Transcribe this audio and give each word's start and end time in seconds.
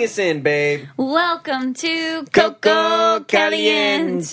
Bring 0.00 0.08
us 0.08 0.18
in, 0.18 0.40
babe. 0.40 0.88
Welcome 0.96 1.74
to 1.74 2.24
Coco. 2.32 3.20
Caliente. 3.24 4.30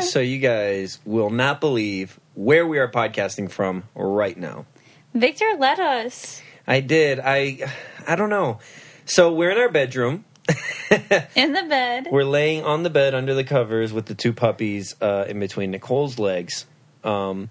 so 0.00 0.20
you 0.20 0.38
guys 0.38 1.00
will 1.04 1.30
not 1.30 1.60
believe 1.60 2.20
where 2.36 2.64
we 2.64 2.78
are 2.78 2.86
podcasting 2.86 3.50
from 3.50 3.82
right 3.96 4.38
now. 4.38 4.64
Victor, 5.12 5.56
let 5.58 5.80
us 5.80 6.40
I 6.68 6.78
did. 6.78 7.18
I 7.18 7.68
I 8.06 8.14
don't 8.14 8.30
know. 8.30 8.60
So 9.06 9.32
we're 9.32 9.50
in 9.50 9.58
our 9.58 9.70
bedroom. 9.70 10.24
in 11.34 11.52
the 11.52 11.66
bed. 11.68 12.06
We're 12.12 12.22
laying 12.22 12.62
on 12.62 12.84
the 12.84 12.90
bed 12.90 13.12
under 13.12 13.34
the 13.34 13.42
covers 13.42 13.92
with 13.92 14.06
the 14.06 14.14
two 14.14 14.32
puppies 14.32 14.94
uh, 15.02 15.24
in 15.26 15.40
between 15.40 15.72
Nicole's 15.72 16.20
legs. 16.20 16.64
Um, 17.02 17.50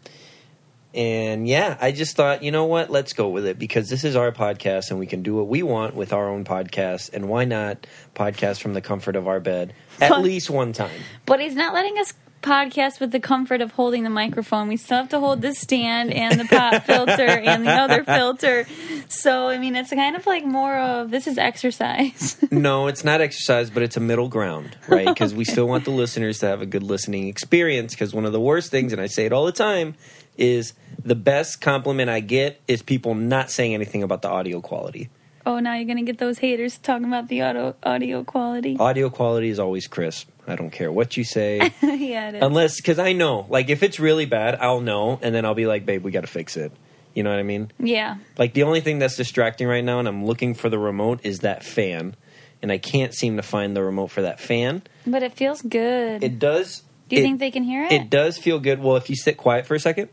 and 0.94 1.48
yeah, 1.48 1.78
I 1.80 1.92
just 1.92 2.16
thought, 2.16 2.44
you 2.44 2.52
know 2.52 2.66
what? 2.66 2.90
Let's 2.90 3.14
go 3.14 3.30
with 3.30 3.46
it 3.46 3.60
because 3.60 3.90
this 3.90 4.04
is 4.04 4.16
our 4.16 4.32
podcast 4.32 4.90
and 4.90 5.00
we 5.00 5.06
can 5.06 5.22
do 5.24 5.36
what 5.36 5.48
we 5.48 5.64
want 5.64 5.96
with 5.96 6.14
our 6.14 6.30
own 6.30 6.46
podcast. 6.46 7.14
And 7.14 7.28
why 7.30 7.46
not 7.46 7.86
podcast 8.16 8.62
from 8.62 8.74
the 8.74 8.82
comfort 8.82 9.16
of 9.16 9.28
our 9.28 9.40
bed 9.40 9.74
at 10.00 10.12
Pod- 10.12 10.24
least 10.24 10.50
one 10.50 10.74
time? 10.74 11.02
But 11.26 11.40
he's 11.40 11.56
not 11.56 11.74
letting 11.74 11.98
us 12.00 12.14
podcast 12.42 13.00
with 13.00 13.12
the 13.12 13.20
comfort 13.20 13.62
of 13.62 13.72
holding 13.72 14.04
the 14.04 14.10
microphone. 14.10 14.68
We 14.68 14.78
still 14.78 14.98
have 14.98 15.10
to 15.10 15.20
hold 15.20 15.42
the 15.42 15.54
stand 15.54 16.14
and 16.14 16.40
the 16.40 16.46
pop 16.46 16.84
filter 16.86 17.26
and 17.26 17.66
the 17.66 17.72
other 17.72 18.04
filter. 18.04 18.66
So, 19.10 19.50
I 19.50 19.58
mean, 19.58 19.76
it's 19.76 19.90
kind 19.90 20.16
of 20.16 20.26
like 20.26 20.46
more 20.46 20.78
of 20.78 21.12
this 21.12 21.28
is 21.28 21.38
exercise. 21.38 22.38
No, 22.50 22.88
it's 22.88 23.04
not 23.04 23.22
exercise, 23.22 23.70
but 23.70 23.84
it's 23.84 23.98
a 23.98 24.00
middle 24.00 24.30
ground, 24.30 24.78
right? 24.88 25.06
Because 25.06 25.34
we 25.34 25.46
still 25.46 25.68
want 25.68 25.84
the 25.86 25.92
listeners 25.92 26.40
to 26.40 26.48
have 26.48 26.62
a 26.62 26.66
good 26.66 26.82
listening 26.82 27.28
experience. 27.28 27.94
Because 27.94 28.14
one 28.14 28.26
of 28.26 28.32
the 28.32 28.40
worst 28.40 28.72
things, 28.72 28.94
and 28.94 29.02
I 29.02 29.08
say 29.08 29.26
it 29.26 29.34
all 29.34 29.46
the 29.46 29.52
time, 29.52 29.96
is 30.38 30.74
the 31.04 31.16
best 31.16 31.62
compliment 31.62 32.10
I 32.10 32.20
get 32.20 32.62
is 32.68 32.82
people 32.82 33.16
not 33.16 33.50
saying 33.52 33.74
anything 33.74 34.04
about 34.04 34.22
the 34.22 34.30
audio 34.30 34.62
quality. 34.62 35.10
oh, 35.46 35.60
now 35.60 35.76
you're 35.76 35.86
going 35.86 35.98
to 35.98 36.04
get 36.04 36.18
those 36.18 36.40
haters 36.40 36.78
talking 36.78 37.06
about 37.06 37.30
the 37.30 37.42
audio, 37.42 37.74
audio 37.84 38.24
quality. 38.24 38.76
Audio 38.80 39.10
quality 39.10 39.50
is 39.50 39.60
always 39.60 39.88
crisp. 39.88 40.30
I 40.46 40.56
don't 40.56 40.72
care 40.72 40.92
what 40.92 41.16
you 41.18 41.24
say. 41.24 41.58
yeah, 41.82 42.30
it 42.30 42.36
is. 42.36 42.42
Unless, 42.44 42.78
because 42.78 43.00
I 43.00 43.14
know, 43.14 43.46
like, 43.50 43.70
if 43.70 43.82
it's 43.84 44.00
really 44.00 44.26
bad, 44.26 44.56
I'll 44.56 44.82
know, 44.82 45.20
and 45.22 45.34
then 45.34 45.46
I'll 45.46 45.56
be 45.56 45.66
like, 45.66 45.86
babe, 45.86 46.04
we 46.04 46.12
got 46.12 46.22
to 46.22 46.28
fix 46.28 46.58
it. 46.58 46.72
You 47.14 47.24
know 47.24 47.30
what 47.32 47.40
I 47.40 47.44
mean? 47.44 47.72
yeah. 47.80 48.18
Like, 48.38 48.54
the 48.54 48.64
only 48.64 48.82
thing 48.82 49.00
that's 49.00 49.16
distracting 49.16 49.68
right 49.68 49.84
now, 49.84 50.00
and 50.00 50.08
I'm 50.08 50.26
looking 50.26 50.54
for 50.54 50.70
the 50.70 50.78
remote, 50.78 51.22
is 51.24 51.40
that 51.40 51.64
fan. 51.64 52.16
And 52.62 52.72
I 52.72 52.78
can't 52.78 53.14
seem 53.14 53.38
to 53.38 53.44
find 53.44 53.76
the 53.76 53.84
remote 53.84 54.08
for 54.08 54.24
that 54.24 54.40
fan. 54.40 54.82
But 55.06 55.24
it 55.24 55.34
feels 55.34 55.62
good. 55.62 56.24
It 56.24 56.40
does. 56.40 56.84
Do 57.08 57.16
you 57.16 57.22
it- 57.22 57.26
think 57.26 57.40
they 57.40 57.52
can 57.52 57.64
hear 57.64 57.84
it? 57.86 57.92
It 57.92 58.10
does 58.10 58.38
feel 58.38 58.60
good. 58.60 58.80
Well, 58.80 58.98
if 58.98 59.10
you 59.10 59.16
sit 59.16 59.38
quiet 59.38 59.66
for 59.66 59.76
a 59.76 59.80
second, 59.80 60.10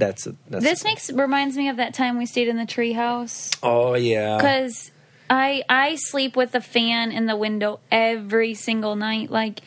that's 0.00 0.26
that's. 0.48 0.64
This 0.64 0.82
makes 0.82 1.12
reminds 1.12 1.56
me 1.56 1.68
of 1.68 1.76
that 1.76 1.94
time 1.94 2.18
we 2.18 2.26
stayed 2.26 2.48
in 2.48 2.56
the 2.56 2.64
treehouse 2.66 3.56
Oh 3.62 3.94
yeah. 3.94 4.36
because 4.36 4.90
I 5.28 5.62
I 5.68 5.94
sleep 5.94 6.34
with 6.34 6.50
the 6.52 6.60
fan 6.60 7.12
in 7.12 7.26
the 7.26 7.36
window 7.36 7.78
every 7.92 8.54
single 8.54 8.96
night, 8.96 9.30
like, 9.30 9.60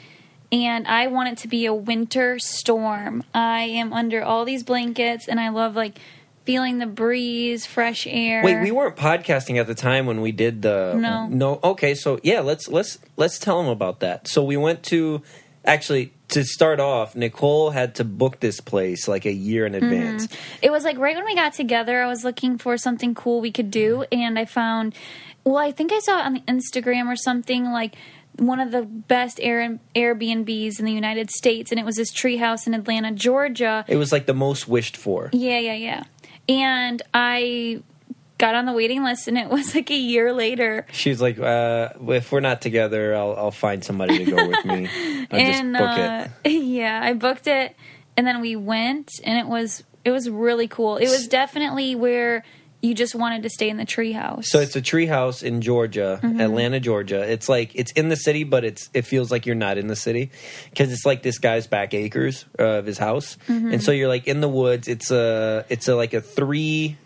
and 0.51 0.85
I 0.87 1.07
want 1.07 1.29
it 1.29 1.37
to 1.39 1.47
be 1.47 1.65
a 1.65 1.73
winter 1.73 2.37
storm. 2.39 3.23
I 3.33 3.61
am 3.61 3.93
under 3.93 4.21
all 4.21 4.43
these 4.43 4.63
blankets, 4.63 5.29
and 5.29 5.39
I 5.39 5.49
love 5.49 5.75
like 5.75 5.97
feeling 6.43 6.79
the 6.79 6.85
breeze, 6.85 7.65
fresh 7.65 8.05
air. 8.05 8.43
Wait, 8.43 8.59
we 8.61 8.71
weren't 8.71 8.97
podcasting 8.97 9.57
at 9.57 9.65
the 9.67 9.75
time 9.75 10.05
when 10.05 10.19
we 10.19 10.33
did 10.33 10.61
the. 10.61 10.93
No. 10.97 11.27
No. 11.27 11.59
Okay, 11.63 11.95
so 11.95 12.19
yeah, 12.23 12.41
let's 12.41 12.67
let's 12.67 12.99
let's 13.15 13.39
tell 13.39 13.61
them 13.61 13.71
about 13.71 14.01
that. 14.01 14.27
So 14.27 14.43
we 14.43 14.57
went 14.57 14.83
to, 14.83 15.21
actually, 15.63 16.11
to 16.33 16.43
start 16.43 16.79
off, 16.79 17.15
Nicole 17.15 17.71
had 17.71 17.95
to 17.95 18.03
book 18.03 18.39
this 18.39 18.59
place 18.59 19.07
like 19.07 19.25
a 19.25 19.31
year 19.31 19.65
in 19.65 19.75
advance. 19.75 20.27
Mm-hmm. 20.27 20.59
It 20.63 20.71
was 20.71 20.83
like 20.83 20.97
right 20.97 21.15
when 21.15 21.25
we 21.25 21.35
got 21.35 21.53
together, 21.53 22.01
I 22.01 22.07
was 22.07 22.23
looking 22.23 22.57
for 22.57 22.77
something 22.77 23.15
cool 23.15 23.41
we 23.41 23.51
could 23.51 23.71
do, 23.71 24.05
and 24.11 24.37
I 24.37 24.45
found, 24.45 24.95
well, 25.43 25.57
I 25.57 25.71
think 25.71 25.91
I 25.91 25.99
saw 25.99 26.19
it 26.19 26.25
on 26.25 26.33
the 26.33 26.41
Instagram 26.41 27.07
or 27.07 27.15
something 27.15 27.65
like 27.65 27.95
one 28.37 28.59
of 28.59 28.71
the 28.71 28.81
best 28.83 29.39
Air- 29.41 29.79
Airbnbs 29.95 30.79
in 30.79 30.85
the 30.85 30.91
United 30.91 31.29
States, 31.29 31.71
and 31.71 31.79
it 31.79 31.85
was 31.85 31.95
this 31.95 32.11
treehouse 32.11 32.65
in 32.67 32.73
Atlanta, 32.73 33.11
Georgia. 33.11 33.85
It 33.87 33.97
was 33.97 34.11
like 34.11 34.25
the 34.25 34.33
most 34.33 34.67
wished 34.67 34.97
for. 34.97 35.29
Yeah, 35.33 35.59
yeah, 35.59 35.75
yeah. 35.75 36.03
And 36.49 37.01
I 37.13 37.83
got 38.43 38.55
on 38.55 38.65
the 38.65 38.73
waiting 38.73 39.03
list, 39.03 39.27
and 39.29 39.37
it 39.37 39.47
was 39.49 39.73
like 39.73 39.89
a 39.89 39.95
year 39.95 40.33
later. 40.33 40.85
She's 40.91 41.21
like, 41.21 41.39
uh, 41.39 41.89
if 42.09 42.31
we're 42.31 42.41
not 42.41 42.61
together, 42.61 43.15
I'll 43.15 43.35
I'll 43.37 43.51
find 43.51 43.83
somebody 43.83 44.25
to 44.25 44.31
go 44.31 44.47
with 44.47 44.65
me. 44.65 44.87
I'll 45.31 45.39
and 45.39 45.73
just 45.73 45.83
book 45.83 45.97
it. 45.97 46.09
uh, 46.45 46.49
yeah, 46.49 46.99
I 47.03 47.13
booked 47.13 47.47
it, 47.47 47.75
and 48.17 48.27
then 48.27 48.41
we 48.41 48.55
went, 48.55 49.09
and 49.23 49.37
it 49.37 49.47
was 49.47 49.83
it 50.03 50.11
was 50.11 50.29
really 50.29 50.67
cool. 50.67 50.97
It 50.97 51.07
was 51.07 51.27
definitely 51.29 51.95
where 51.95 52.43
you 52.81 52.93
just 52.93 53.15
wanted 53.15 53.43
to 53.43 53.49
stay 53.49 53.69
in 53.69 53.77
the 53.77 53.85
treehouse. 53.85 54.43
So 54.47 54.59
it's 54.59 54.75
a 54.75 54.81
treehouse 54.81 55.41
in 55.41 55.61
Georgia, 55.61 56.19
Mm-hmm. 56.21 56.41
Atlanta, 56.41 56.81
Georgia. 56.81 57.21
It's 57.31 57.47
like 57.47 57.71
it's 57.75 57.93
in 57.93 58.09
the 58.09 58.17
city, 58.17 58.43
but 58.43 58.65
it's 58.65 58.89
it 58.93 59.03
feels 59.03 59.31
like 59.31 59.45
you're 59.45 59.55
not 59.55 59.77
in 59.77 59.87
the 59.87 59.95
city 59.95 60.31
because 60.69 60.91
it's 60.91 61.05
like 61.05 61.23
this 61.23 61.37
guy's 61.39 61.65
back 61.65 61.93
acres 61.93 62.43
uh, 62.59 62.79
of 62.79 62.85
his 62.85 62.97
house, 62.97 63.37
Mm-hmm. 63.47 63.71
and 63.73 63.81
so 63.81 63.93
you're 63.93 64.09
like 64.09 64.27
in 64.27 64.41
the 64.41 64.49
woods. 64.49 64.89
It's 64.89 65.11
a 65.11 65.65
it's 65.69 65.87
a 65.87 65.95
like 65.95 66.13
a 66.13 66.19
three. 66.19 66.97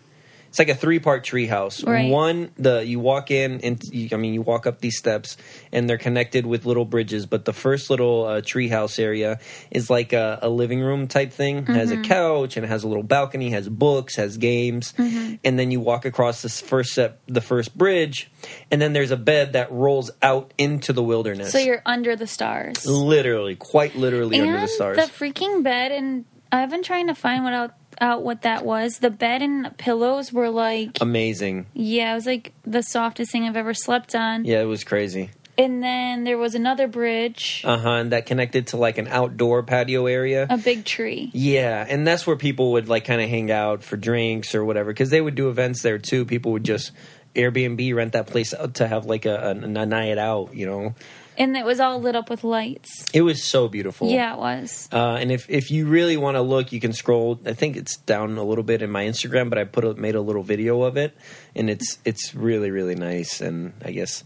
It's 0.58 0.68
like 0.68 0.76
a 0.76 0.80
three 0.80 0.98
part 0.98 1.24
treehouse. 1.24 1.86
Right. 1.86 2.10
One, 2.10 2.50
the 2.58 2.84
you 2.84 2.98
walk 2.98 3.30
in 3.30 3.60
and 3.60 3.80
you, 3.92 4.08
I 4.10 4.16
mean 4.16 4.34
you 4.34 4.42
walk 4.42 4.66
up 4.66 4.80
these 4.80 4.98
steps 4.98 5.36
and 5.70 5.88
they're 5.88 5.98
connected 5.98 6.46
with 6.46 6.66
little 6.66 6.84
bridges. 6.84 7.26
But 7.26 7.44
the 7.44 7.52
first 7.52 7.90
little 7.90 8.24
uh, 8.24 8.40
treehouse 8.40 8.98
area 8.98 9.38
is 9.70 9.88
like 9.88 10.12
a, 10.12 10.40
a 10.42 10.48
living 10.48 10.80
room 10.80 11.06
type 11.06 11.32
thing. 11.32 11.64
Has 11.66 11.90
Mm-hmm. 11.92 12.02
a 12.02 12.08
couch 12.08 12.56
and 12.56 12.64
it 12.66 12.68
has 12.70 12.82
a 12.82 12.88
little 12.88 13.04
balcony, 13.04 13.50
has 13.50 13.68
books, 13.68 14.16
has 14.16 14.36
games. 14.36 14.94
And 14.98 15.38
then 15.58 15.70
you 15.70 15.78
walk 15.78 16.04
across 16.04 16.42
this 16.42 16.60
first 16.60 16.90
step, 16.90 17.20
the 17.26 17.40
first 17.40 17.78
bridge, 17.78 18.28
and 18.72 18.82
then 18.82 18.94
there's 18.94 19.12
a 19.12 19.16
bed 19.16 19.52
that 19.52 19.70
rolls 19.70 20.10
out 20.22 20.52
into 20.58 20.92
the 20.92 21.04
wilderness. 21.04 21.52
so 21.52 21.58
you're 21.58 21.82
under 21.86 22.16
the 22.16 22.26
stars. 22.26 22.84
literally, 22.84 23.54
quite 23.54 23.94
literally 23.94 24.38
and 24.38 24.48
under 24.48 24.60
the 24.62 24.66
stars. 24.68 24.96
the 24.96 25.02
freaking 25.04 25.62
bed, 25.62 25.92
and 25.92 26.24
I've 26.50 26.70
been 26.70 26.82
trying 26.82 27.06
to 27.06 27.14
find 27.14 27.44
what 27.44 27.52
out, 28.00 28.22
what 28.22 28.42
that 28.42 28.64
was. 28.64 28.98
The 28.98 29.10
bed 29.10 29.42
and 29.42 29.76
pillows 29.78 30.32
were 30.32 30.50
like, 30.50 30.98
Amazing. 31.00 31.66
yeah, 31.74 32.12
it 32.12 32.14
was 32.14 32.26
like 32.26 32.52
the 32.64 32.82
softest 32.82 33.32
thing 33.32 33.44
I've 33.44 33.56
ever 33.56 33.74
slept 33.74 34.14
on. 34.14 34.44
Yeah, 34.44 34.60
it 34.60 34.66
was 34.66 34.84
crazy. 34.84 35.30
And 35.56 35.82
then 35.82 36.22
there 36.22 36.38
was 36.38 36.54
another 36.54 36.86
bridge, 36.86 37.62
Uh 37.64 37.78
huh. 37.78 37.90
And 37.90 38.12
that 38.12 38.26
connected 38.26 38.68
to 38.68 38.76
like 38.76 38.96
an 38.98 39.08
outdoor 39.08 39.64
patio 39.64 40.06
area. 40.06 40.46
a 40.48 40.56
big 40.56 40.84
tree. 40.84 41.30
Yeah, 41.34 41.84
and 41.88 42.06
that's 42.06 42.26
where 42.26 42.36
people 42.36 42.72
would 42.72 42.88
like 42.88 43.04
kind 43.04 43.20
of 43.20 43.28
hang 43.28 43.50
out 43.50 43.82
for 43.82 43.96
drinks 43.96 44.54
or 44.54 44.64
whatever 44.64 44.90
because 44.92 45.10
they 45.10 45.20
would 45.20 45.34
do 45.34 45.48
events 45.48 45.82
there 45.82 45.98
too. 45.98 46.24
People 46.24 46.52
would 46.52 46.64
just 46.64 46.92
Airbnb 47.34 47.92
rent 47.94 48.12
that 48.12 48.28
place 48.28 48.54
out 48.54 48.74
to 48.74 48.86
have 48.86 49.04
like 49.06 49.26
a, 49.26 49.34
a, 49.34 49.50
a 49.50 49.86
night 49.86 50.18
out. 50.18 50.54
You 50.54 50.66
know, 50.66 50.94
And 51.38 51.56
it 51.56 51.64
was 51.64 51.78
all 51.80 52.00
lit 52.00 52.16
up 52.16 52.28
with 52.28 52.42
lights. 52.42 53.06
it 53.14 53.22
was 53.22 53.42
so 53.44 53.68
beautiful. 53.68 54.10
Yeah, 54.10 54.34
it 54.34 54.38
was. 54.40 54.88
Uh, 54.92 55.14
and 55.20 55.30
if, 55.30 55.48
if 55.48 55.70
you 55.70 55.86
really 55.86 56.16
want 56.16 56.34
to 56.34 56.42
look, 56.42 56.72
you 56.72 56.80
can 56.80 56.92
scroll. 56.92 57.38
I 57.46 57.52
think 57.52 57.76
it's 57.76 57.96
down 57.98 58.36
a 58.36 58.42
little 58.42 58.64
bit 58.64 58.82
in 58.82 58.90
my 58.90 59.04
Instagram, 59.04 59.48
but 59.48 59.56
I 59.56 59.62
put 59.64 59.84
a, 59.84 59.94
made 59.94 60.16
a 60.16 60.20
little 60.20 60.42
video 60.42 60.82
of 60.82 60.96
it, 60.96 61.16
and 61.54 61.70
it's 61.70 61.98
it's 62.04 62.34
really 62.34 62.70
really 62.72 62.96
nice. 62.96 63.40
And 63.40 63.72
I 63.84 63.92
guess 63.92 64.24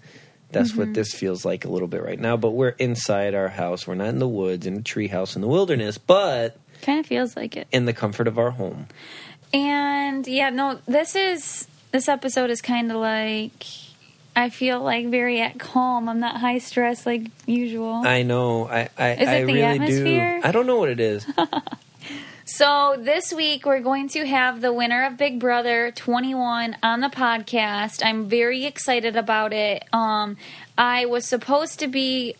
that's 0.50 0.70
Mm-hmm. 0.72 0.78
what 0.80 0.94
this 0.94 1.12
feels 1.14 1.44
like 1.44 1.64
a 1.66 1.68
little 1.68 1.88
bit 1.88 2.02
right 2.02 2.18
now. 2.18 2.36
But 2.38 2.52
we're 2.52 2.70
inside 2.78 3.34
our 3.34 3.48
house. 3.48 3.86
We're 3.86 3.94
not 3.94 4.08
in 4.08 4.18
the 4.18 4.28
woods, 4.28 4.66
in 4.66 4.78
a 4.78 4.82
tree 4.82 5.08
house 5.08 5.36
in 5.36 5.42
the 5.42 5.48
wilderness, 5.48 5.98
but 5.98 6.56
Kind 6.80 6.98
of 6.98 7.06
feels 7.06 7.36
like 7.36 7.56
it. 7.58 7.68
in 7.72 7.84
the 7.84 7.92
comfort 7.92 8.26
of 8.26 8.38
our 8.38 8.50
home. 8.52 8.86
And 9.52 10.26
yeah, 10.26 10.50
no, 10.50 10.78
this 10.86 11.14
is 11.14 11.68
this 11.90 12.08
episode 12.08 12.48
is 12.50 12.62
kind 12.62 12.90
of 12.90 12.96
like 12.96 13.66
I 14.34 14.49
feel 14.50 14.81
like 14.81 15.08
very 15.08 15.40
at 15.40 15.58
calm. 15.58 16.08
I'm 16.08 16.20
not 16.20 16.40
high 16.40 16.58
stress 16.58 17.05
like 17.05 17.23
usual. 17.46 18.02
I 18.05 18.23
know. 18.23 18.67
I 18.69 18.88
I, 18.99 19.11
Is 19.12 19.20
it 19.20 19.29
I 19.29 19.40
the 19.40 19.46
really 19.46 19.62
atmosphere? 19.62 20.40
do. 20.40 20.49
I 20.49 20.52
don't 20.52 20.67
know 20.67 20.76
what 20.76 20.88
it 20.88 21.00
is. 21.00 21.26
So 22.44 22.96
this 22.99 23.32
week 23.32 23.64
we're 23.64 23.81
going 23.81 24.08
to 24.11 24.26
have 24.26 24.61
the 24.61 24.73
winner 24.73 25.06
of 25.06 25.17
Big 25.17 25.38
Brother 25.38 25.90
21 25.94 26.76
on 26.82 27.00
the 27.00 27.08
podcast. 27.08 28.05
I'm 28.05 28.29
very 28.29 28.67
excited 28.67 29.17
about 29.17 29.52
it. 29.52 29.84
Um, 29.93 30.37
I 30.76 31.06
was 31.06 31.25
supposed 31.25 31.79
to 31.79 31.87
be. 31.88 32.34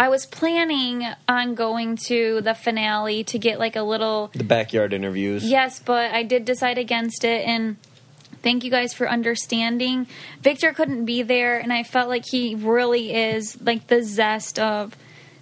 I 0.00 0.08
was 0.08 0.26
planning 0.26 1.04
on 1.28 1.56
going 1.56 1.96
to 2.06 2.40
the 2.40 2.54
finale 2.54 3.24
to 3.24 3.38
get 3.38 3.58
like 3.58 3.74
a 3.74 3.82
little 3.82 4.30
the 4.32 4.44
backyard 4.44 4.92
interviews. 4.92 5.44
Yes, 5.44 5.80
but 5.80 6.12
I 6.12 6.22
did 6.22 6.44
decide 6.44 6.78
against 6.78 7.24
it 7.24 7.44
and 7.46 7.76
thank 8.42 8.64
you 8.64 8.70
guys 8.70 8.92
for 8.92 9.08
understanding. 9.08 10.06
Victor 10.42 10.72
couldn't 10.72 11.04
be 11.04 11.22
there 11.22 11.58
and 11.58 11.72
I 11.72 11.82
felt 11.82 12.08
like 12.08 12.24
he 12.26 12.54
really 12.54 13.14
is 13.14 13.60
like 13.60 13.86
the 13.86 14.02
zest 14.02 14.58
of 14.58 14.96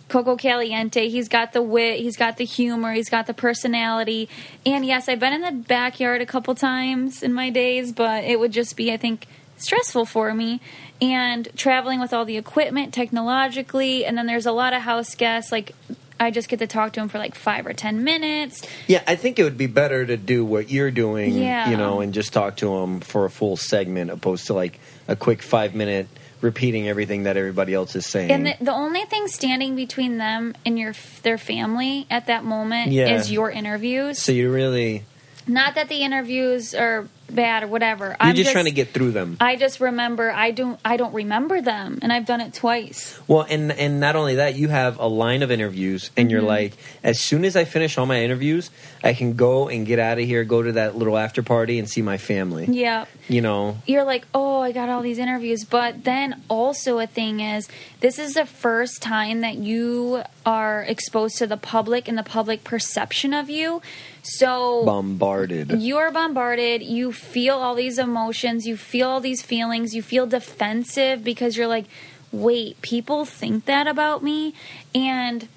Coco 0.08 0.37
Caliente. 0.37 1.08
He's 1.08 1.28
got 1.28 1.52
the 1.52 1.62
wit, 1.62 2.00
he's 2.00 2.16
got 2.16 2.37
the 2.37 2.44
humor, 2.44 2.93
he's 2.93 3.08
got 3.08 3.26
the 3.26 3.34
personality. 3.34 4.28
And 4.64 4.87
yes, 4.87 5.08
I've 5.08 5.20
been 5.20 5.32
in 5.32 5.40
the 5.43 5.52
backyard 5.52 6.20
a 6.22 6.26
couple 6.26 6.54
times 6.54 7.22
in 7.22 7.32
my 7.32 7.50
days, 7.50 7.93
but 7.93 8.25
it 8.25 8.38
would 8.38 8.52
just 8.52 8.76
be 8.76 8.93
I 8.93 8.96
think 8.96 9.26
stressful 9.56 10.06
for 10.06 10.34
me 10.34 10.60
and 11.00 11.48
traveling 11.56 12.00
with 12.00 12.12
all 12.12 12.25
the 12.25 12.37
equipment 12.37 12.93
technologically 12.93 14.04
and 14.04 14.16
then 14.16 14.26
there's 14.26 14.46
a 14.46 14.52
lot 14.52 14.72
of 14.72 14.82
house 14.82 15.14
guests 15.14 15.50
like 15.50 15.72
I 16.18 16.30
just 16.30 16.48
get 16.48 16.58
to 16.60 16.66
talk 16.66 16.92
to 16.94 17.00
him 17.00 17.08
for 17.08 17.18
like 17.18 17.34
5 17.34 17.66
or 17.66 17.72
10 17.72 18.02
minutes 18.04 18.62
Yeah, 18.86 19.02
I 19.06 19.16
think 19.16 19.38
it 19.38 19.44
would 19.44 19.58
be 19.58 19.66
better 19.66 20.06
to 20.06 20.16
do 20.16 20.44
what 20.44 20.70
you're 20.70 20.90
doing, 20.90 21.34
Yeah. 21.36 21.70
you 21.70 21.76
know, 21.76 22.00
and 22.00 22.14
just 22.14 22.32
talk 22.32 22.56
to 22.58 22.66
them 22.80 23.00
for 23.00 23.24
a 23.26 23.30
full 23.30 23.56
segment 23.56 24.10
opposed 24.10 24.46
to 24.46 24.54
like 24.54 24.78
a 25.08 25.14
quick 25.16 25.42
five 25.42 25.74
minute 25.74 26.08
repeating 26.40 26.86
everything 26.88 27.22
that 27.24 27.36
everybody 27.36 27.72
else 27.74 27.96
is 27.96 28.06
saying. 28.06 28.30
And 28.30 28.46
the, 28.46 28.54
the 28.60 28.72
only 28.72 29.04
thing 29.04 29.26
standing 29.28 29.74
between 29.76 30.18
them 30.18 30.54
and 30.66 30.78
your 30.78 30.92
their 31.22 31.38
family 31.38 32.06
at 32.10 32.26
that 32.26 32.44
moment 32.44 32.92
Yeah. 32.92 33.14
is 33.16 33.30
your 33.32 33.50
interviews. 33.50 34.19
so 34.20 34.32
you 34.32 34.50
really, 34.52 35.04
Not 35.46 35.74
that 35.76 35.88
the 35.88 36.02
interviews 36.02 36.74
are 36.74 37.08
bad 37.28 37.62
or 37.64 37.67
whatever. 37.69 38.06
you're 38.08 38.17
I'm 38.20 38.34
just, 38.37 38.52
trying 38.52 38.64
to 38.67 38.70
get 38.70 38.88
through 38.90 39.12
them. 39.12 39.37
I 39.40 39.56
just 39.56 39.81
remember 39.81 40.31
I 40.31 40.50
don't 40.50 40.78
I 40.84 40.96
don't 40.96 41.14
remember 41.14 41.61
them, 41.61 41.99
and 42.02 42.12
I've 42.12 42.26
done 42.26 42.40
it 42.40 42.55
twice. 42.55 43.19
Well, 43.26 43.46
and 43.49 43.73
and 43.73 44.00
not 44.00 44.17
only 44.17 44.37
that, 44.37 44.55
you 44.56 44.69
have 44.69 44.99
a 44.99 45.06
line 45.06 45.43
of 45.43 45.50
interviews, 45.50 46.11
and 46.17 46.26
Mm-hmm. 46.26 46.32
you're 46.32 46.43
like, 46.43 46.73
as 47.05 47.20
soon 47.20 47.44
as 47.44 47.56
I 47.56 47.64
finish 47.64 47.96
all 47.99 48.06
my 48.06 48.23
interviews, 48.23 48.70
I 49.05 49.14
can 49.14 49.34
go 49.34 49.69
and 49.69 49.87
get 49.87 49.99
out 49.99 50.19
of 50.19 50.25
here, 50.25 50.43
go 50.44 50.62
to 50.62 50.73
that 50.73 50.96
little 50.96 51.17
after 51.17 51.43
party, 51.43 51.78
and 51.78 51.88
see 51.88 52.02
my 52.02 52.19
family. 52.19 52.67
Yeah. 52.69 53.05
You 53.29 53.40
know, 53.43 53.79
You're 53.87 54.05
like, 54.05 54.25
oh, 54.34 54.61
I 54.61 54.70
got 54.72 54.88
all 54.88 55.02
these 55.02 55.19
interviews. 55.19 55.64
But 55.64 56.05
then 56.05 56.43
also 56.49 56.99
a 57.00 57.06
thing 57.06 57.40
is, 57.40 57.69
this 58.00 58.19
is 58.19 58.34
the 58.34 58.46
first 58.46 59.02
time 59.02 59.40
that 59.40 59.56
you 59.56 60.22
are 60.44 60.82
exposed 60.82 61.38
to 61.38 61.46
the 61.46 61.56
public 61.56 62.06
and 62.08 62.17
the 62.17 62.22
public 62.22 62.62
perception 62.64 63.34
of 63.34 63.50
you. 63.50 63.82
So 64.28 64.84
bombarded. 64.84 65.81
you 65.81 65.96
are 65.99 66.11
bombarded. 66.11 66.82
You 66.82 67.12
feel 67.12 67.56
all 67.56 67.75
these 67.75 67.99
emotions. 67.99 68.67
You 68.67 68.76
feel 68.76 69.08
all 69.08 69.20
these 69.20 69.43
feelings. 69.43 69.94
You 69.94 70.02
feel 70.02 70.26
defensive 70.26 71.23
because 71.23 71.56
you're 71.56 71.69
like 71.69 71.87
wait 72.32 72.81
people 72.82 73.25
think 73.25 73.64
that 73.67 73.87
about 73.87 74.23
me? 74.23 74.52
And 74.94 75.49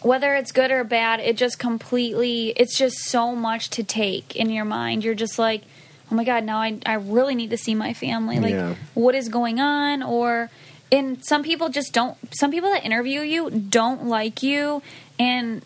whether 0.00 0.34
it's 0.34 0.50
good 0.50 0.70
or 0.70 0.82
bad 0.82 1.20
it 1.20 1.36
just 1.36 1.58
completely 1.60 2.48
it's 2.56 2.76
just 2.76 2.96
so 3.04 3.36
much 3.36 3.68
to 3.70 3.84
take 3.84 4.34
in 4.34 4.50
your 4.50 4.64
mind. 4.64 5.04
You're 5.04 5.14
just 5.14 5.38
like 5.38 5.62
oh 6.10 6.14
my 6.14 6.24
god 6.24 6.44
now 6.44 6.58
i, 6.60 6.78
I 6.84 6.94
really 6.94 7.34
need 7.34 7.50
to 7.50 7.58
see 7.58 7.74
my 7.74 7.92
family. 7.92 8.40
Like 8.40 8.52
Yeah. 8.54 8.74
what 8.94 9.14
is 9.14 9.28
going 9.28 9.60
on? 9.60 10.02
Or 10.02 10.50
and 10.90 11.24
some 11.24 11.42
people 11.42 11.68
just 11.68 11.92
don't 11.92 12.16
some 12.34 12.50
people 12.50 12.70
that 12.70 12.84
interview 12.84 13.20
you 13.20 13.50
don't 13.50 14.06
like 14.06 14.42
you 14.42 14.82
and 15.18 15.62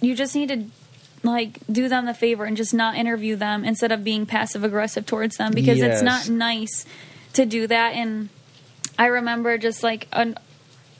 you 0.00 0.14
just 0.14 0.34
need 0.34 0.48
to 0.50 0.64
like 1.22 1.58
do 1.70 1.88
them 1.88 2.06
the 2.06 2.14
favor 2.14 2.44
and 2.44 2.56
just 2.56 2.72
not 2.74 2.94
interview 2.96 3.36
them 3.36 3.64
instead 3.64 3.92
of 3.92 4.02
being 4.02 4.24
passive 4.26 4.64
aggressive 4.64 5.04
towards 5.06 5.36
them 5.36 5.52
because 5.54 5.78
Yes. 5.78 5.94
it's 5.94 6.02
not 6.02 6.28
nice 6.28 6.86
to 7.34 7.44
do 7.46 7.66
that 7.66 7.92
and 7.94 8.28
i 8.98 9.06
remember 9.06 9.58
just 9.58 9.82
like 9.82 10.08
an, 10.12 10.36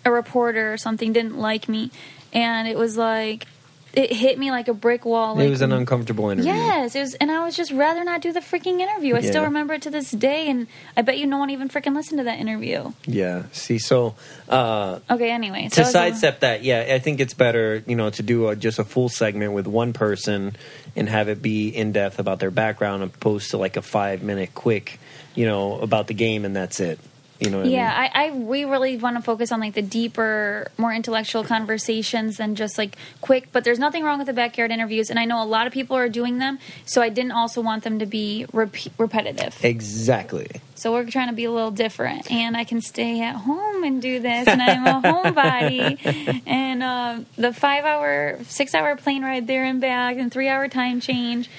a 0.05 0.11
reporter 0.11 0.73
or 0.73 0.77
something 0.77 1.13
didn't 1.13 1.39
like 1.39 1.69
me 1.69 1.91
and 2.33 2.69
it 2.69 2.77
was 2.77 2.97
like 2.99 3.47
it 3.93 4.13
hit 4.13 4.39
me 4.39 4.51
like 4.51 4.69
a 4.69 4.75
brick 4.75 5.05
wall 5.05 5.35
like 5.37 5.47
it 5.47 5.51
was 5.51 5.63
an 5.63 5.73
uncomfortable 5.73 6.31
interview. 6.31 6.53
Yes, 6.53 6.95
it 6.95 7.01
was, 7.01 7.15
and 7.15 7.31
I 7.31 7.45
was 7.45 7.57
just 7.57 7.73
rather 7.73 8.05
not 8.05 8.21
do 8.21 8.33
the 8.33 8.41
freaking 8.41 8.81
interview. 8.81 9.17
I 9.17 9.19
Yeah. 9.21 9.31
still 9.31 9.43
remember 9.45 9.75
it 9.75 9.83
to 9.83 9.91
this 9.91 10.11
day, 10.11 10.49
and 10.49 10.67
I 10.97 11.03
bet 11.03 11.19
you 11.19 11.27
no 11.27 11.39
one 11.39 11.51
even 11.51 11.69
freaking 11.69 11.95
listened 11.95 12.19
to 12.19 12.25
that 12.25 12.39
interview. 12.39 12.93
Yeah. 13.07 13.45
See, 13.53 13.79
so 13.79 14.15
uh, 14.49 15.01
Okay, 15.11 15.31
anyway, 15.31 15.69
so 15.71 15.77
to 15.77 15.81
was 15.83 15.89
a- 15.89 15.93
sidestep 15.93 16.41
that, 16.41 16.63
yeah, 16.65 16.87
I 16.95 16.99
think 16.99 17.21
it's 17.21 17.35
better, 17.35 17.83
you 17.87 17.97
know, 17.97 18.11
to 18.11 18.23
do 18.23 18.49
a, 18.49 18.57
just 18.57 18.79
a 18.79 18.85
full 18.85 19.09
segment 19.09 19.53
with 19.53 19.67
one 19.67 19.93
person 19.93 20.57
and 20.97 21.09
have 21.09 21.29
it 21.29 21.41
be 21.43 21.69
in 21.69 21.93
depth 21.93 22.19
about 22.19 22.39
their 22.41 22.51
background, 22.51 23.03
opposed 23.03 23.51
to 23.51 23.59
like 23.59 23.77
a 23.77 23.83
five 23.83 24.23
minute 24.23 24.55
quick, 24.55 24.99
you 25.35 25.47
know, 25.47 25.79
about 25.81 26.07
the 26.07 26.15
game 26.15 26.45
and 26.45 26.55
that's 26.55 26.81
it. 26.81 26.99
You 27.41 27.49
know 27.49 27.63
yeah, 27.63 27.95
I 28.15 28.27
mean? 28.27 28.37
I, 28.37 28.37
I 28.37 28.39
we 28.45 28.65
really 28.65 28.99
want 28.99 29.17
to 29.17 29.23
focus 29.23 29.51
on 29.51 29.61
like 29.61 29.73
the 29.73 29.83
deeper, 29.83 30.71
more 30.77 30.93
intellectual 30.93 31.43
conversations 31.43 32.37
than 32.37 32.55
just 32.55 32.77
like 32.77 32.97
quick. 33.23 33.49
But 33.51 33.65
there's 33.65 33.79
nothing 33.79 34.05
wrong 34.05 34.19
with 34.19 34.27
the 34.27 34.35
backyard 34.35 34.71
interviews, 34.71 35.09
and 35.09 35.19
I 35.19 35.25
know 35.25 35.43
a 35.43 35.47
lot 35.47 35.67
of 35.67 35.73
people 35.73 35.97
are 35.97 36.09
doing 36.11 36.39
them. 36.39 36.59
So 36.85 37.01
I 37.01 37.09
didn't 37.09 37.33
also 37.33 37.63
want 37.63 37.83
them 37.83 37.99
to 37.99 38.07
be 38.07 38.47
repetitive. 38.53 39.65
Exactly. 39.65 40.49
So 40.75 40.93
we're 40.93 41.05
trying 41.11 41.29
to 41.29 41.35
be 41.35 41.45
a 41.45 41.51
little 41.51 41.71
different, 41.71 42.31
and 42.31 42.57
I 42.57 42.65
can 42.65 42.81
stay 42.83 43.23
at 43.23 43.37
home 43.37 43.85
and 43.85 44.01
do 44.01 44.21
this, 44.21 44.47
and 44.47 44.63
I'm 44.63 44.87
a 44.87 45.01
homebody. 45.03 46.43
And 46.47 46.83
uh, 46.83 47.21
the 47.37 47.53
five-hour, 47.53 48.39
six-hour 48.45 48.97
plane 48.97 49.23
ride 49.23 49.47
there 49.47 49.65
and 49.65 49.81
back, 49.81 50.17
and 50.17 50.33
three-hour 50.33 50.69
time 50.69 51.01
change. 51.01 51.51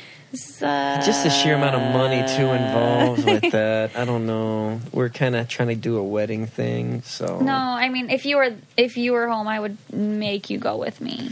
Uh, 0.61 1.01
Just 1.01 1.23
the 1.23 1.29
sheer 1.29 1.55
amount 1.55 1.75
of 1.75 1.81
money 1.93 2.19
too 2.37 2.49
involved 2.51 3.25
with 3.25 3.51
that. 3.51 3.91
I 3.97 4.05
don't 4.05 4.25
know. 4.25 4.79
We're 4.93 5.09
kind 5.09 5.35
of 5.35 5.47
trying 5.49 5.67
to 5.69 5.75
do 5.75 5.97
a 5.97 6.03
wedding 6.03 6.45
thing, 6.47 7.01
so 7.01 7.39
No, 7.41 7.53
I 7.53 7.89
mean, 7.89 8.09
if 8.09 8.25
you 8.25 8.37
were 8.37 8.55
if 8.77 8.95
you 8.95 9.11
were 9.11 9.27
home, 9.27 9.47
I 9.47 9.59
would 9.59 9.77
make 9.93 10.49
you 10.49 10.57
go 10.57 10.77
with 10.77 11.01
me. 11.01 11.31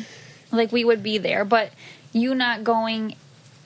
Like 0.51 0.71
we 0.71 0.83
would 0.83 1.01
be 1.01 1.17
there, 1.17 1.45
but 1.45 1.71
you 2.11 2.35
not 2.35 2.63
going 2.63 3.15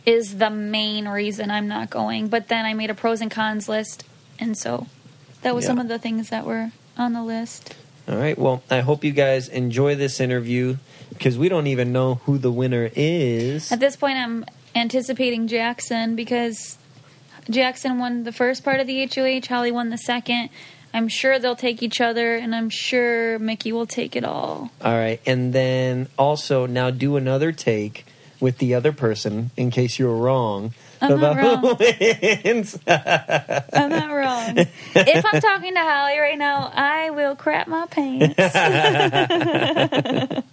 is 0.05 0.37
the 0.37 0.49
main 0.49 1.07
reason 1.07 1.49
I'm 1.49 1.67
not 1.67 1.89
going. 1.89 2.27
But 2.27 2.49
then 2.49 2.65
I 2.65 2.73
made 2.73 2.89
a 2.89 2.93
pros 2.93 3.21
and 3.21 3.31
cons 3.31 3.67
list, 3.69 4.03
and 4.37 4.55
so 4.57 4.85
that 5.41 5.55
was 5.55 5.63
Yeah. 5.63 5.69
some 5.69 5.79
of 5.79 5.87
the 5.87 5.97
things 5.97 6.29
that 6.29 6.45
were 6.45 6.71
on 6.97 7.13
the 7.13 7.23
list. 7.23 7.73
All 8.07 8.17
right. 8.17 8.37
Well, 8.37 8.61
I 8.69 8.81
hope 8.81 9.03
you 9.03 9.11
guys 9.13 9.47
enjoy 9.47 9.95
this 9.95 10.19
interview 10.19 10.75
because 11.09 11.37
we 11.39 11.47
don't 11.49 11.67
even 11.67 11.91
know 11.93 12.15
who 12.25 12.37
the 12.37 12.51
winner 12.51 12.91
is. 12.95 13.71
At 13.71 13.79
this 13.79 13.95
point, 13.95 14.17
I'm 14.17 14.43
anticipating 14.75 15.47
Jackson 15.47 16.15
because 16.15 16.77
Jackson 17.49 17.99
won 17.99 18.23
the 18.23 18.31
first 18.31 18.63
part 18.63 18.79
of 18.79 18.87
the 18.87 19.05
HOH, 19.05 19.47
Holly 19.47 19.71
won 19.71 19.89
the 19.89 19.97
second. 19.97 20.49
I'm 20.93 21.07
sure 21.07 21.39
they'll 21.39 21.55
take 21.55 21.81
each 21.81 21.99
other, 21.99 22.35
and 22.35 22.53
I'm 22.53 22.69
sure 22.69 23.39
Mickey 23.39 23.71
will 23.71 23.87
take 23.87 24.15
it 24.15 24.23
all. 24.23 24.69
All 24.81 24.93
right. 24.93 25.19
And 25.25 25.51
then 25.51 26.07
also 26.19 26.67
now 26.67 26.91
do 26.91 27.15
another 27.15 27.51
take 27.51 28.05
with 28.39 28.59
the 28.59 28.75
other 28.75 28.91
person 28.91 29.49
in 29.57 29.71
case 29.71 29.97
you 29.97 30.05
were 30.05 30.17
wrong 30.17 30.73
I'm 31.03 31.19
not 31.19 31.35
wrong. 31.35 31.77
wins. 31.79 32.79
I'm 32.87 33.89
not 33.89 34.09
wrong. 34.09 34.57
if 34.57 35.25
I'm 35.25 35.41
talking 35.41 35.73
to 35.73 35.81
Holly 35.81 36.17
right 36.17 36.37
now, 36.37 36.71
I 36.73 37.09
will 37.09 37.35
crap 37.35 37.67
my 37.67 37.85
pants. 37.87 38.35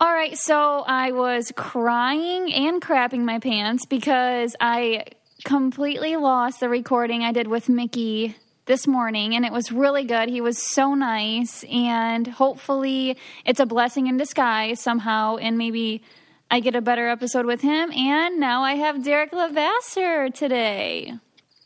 All 0.00 0.12
right, 0.12 0.36
so 0.36 0.82
I 0.86 1.12
was 1.12 1.52
crying 1.54 2.52
and 2.52 2.82
crapping 2.82 3.20
my 3.20 3.38
pants 3.38 3.86
because 3.86 4.56
I 4.60 5.04
completely 5.44 6.16
lost 6.16 6.58
the 6.58 6.68
recording 6.68 7.22
I 7.22 7.30
did 7.30 7.46
with 7.46 7.68
Mickey 7.68 8.34
this 8.66 8.88
morning, 8.88 9.36
and 9.36 9.44
it 9.44 9.52
was 9.52 9.70
really 9.70 10.04
good. 10.04 10.28
He 10.28 10.40
was 10.40 10.58
so 10.58 10.94
nice, 10.94 11.64
and 11.64 12.26
hopefully, 12.26 13.16
it's 13.46 13.60
a 13.60 13.66
blessing 13.66 14.08
in 14.08 14.16
disguise 14.16 14.80
somehow, 14.80 15.36
and 15.36 15.56
maybe 15.56 16.02
I 16.50 16.58
get 16.58 16.74
a 16.74 16.80
better 16.80 17.08
episode 17.08 17.46
with 17.46 17.60
him. 17.60 17.92
And 17.92 18.40
now 18.40 18.62
I 18.62 18.74
have 18.74 19.04
Derrick 19.04 19.32
Levasseur 19.32 20.30
today. 20.30 21.14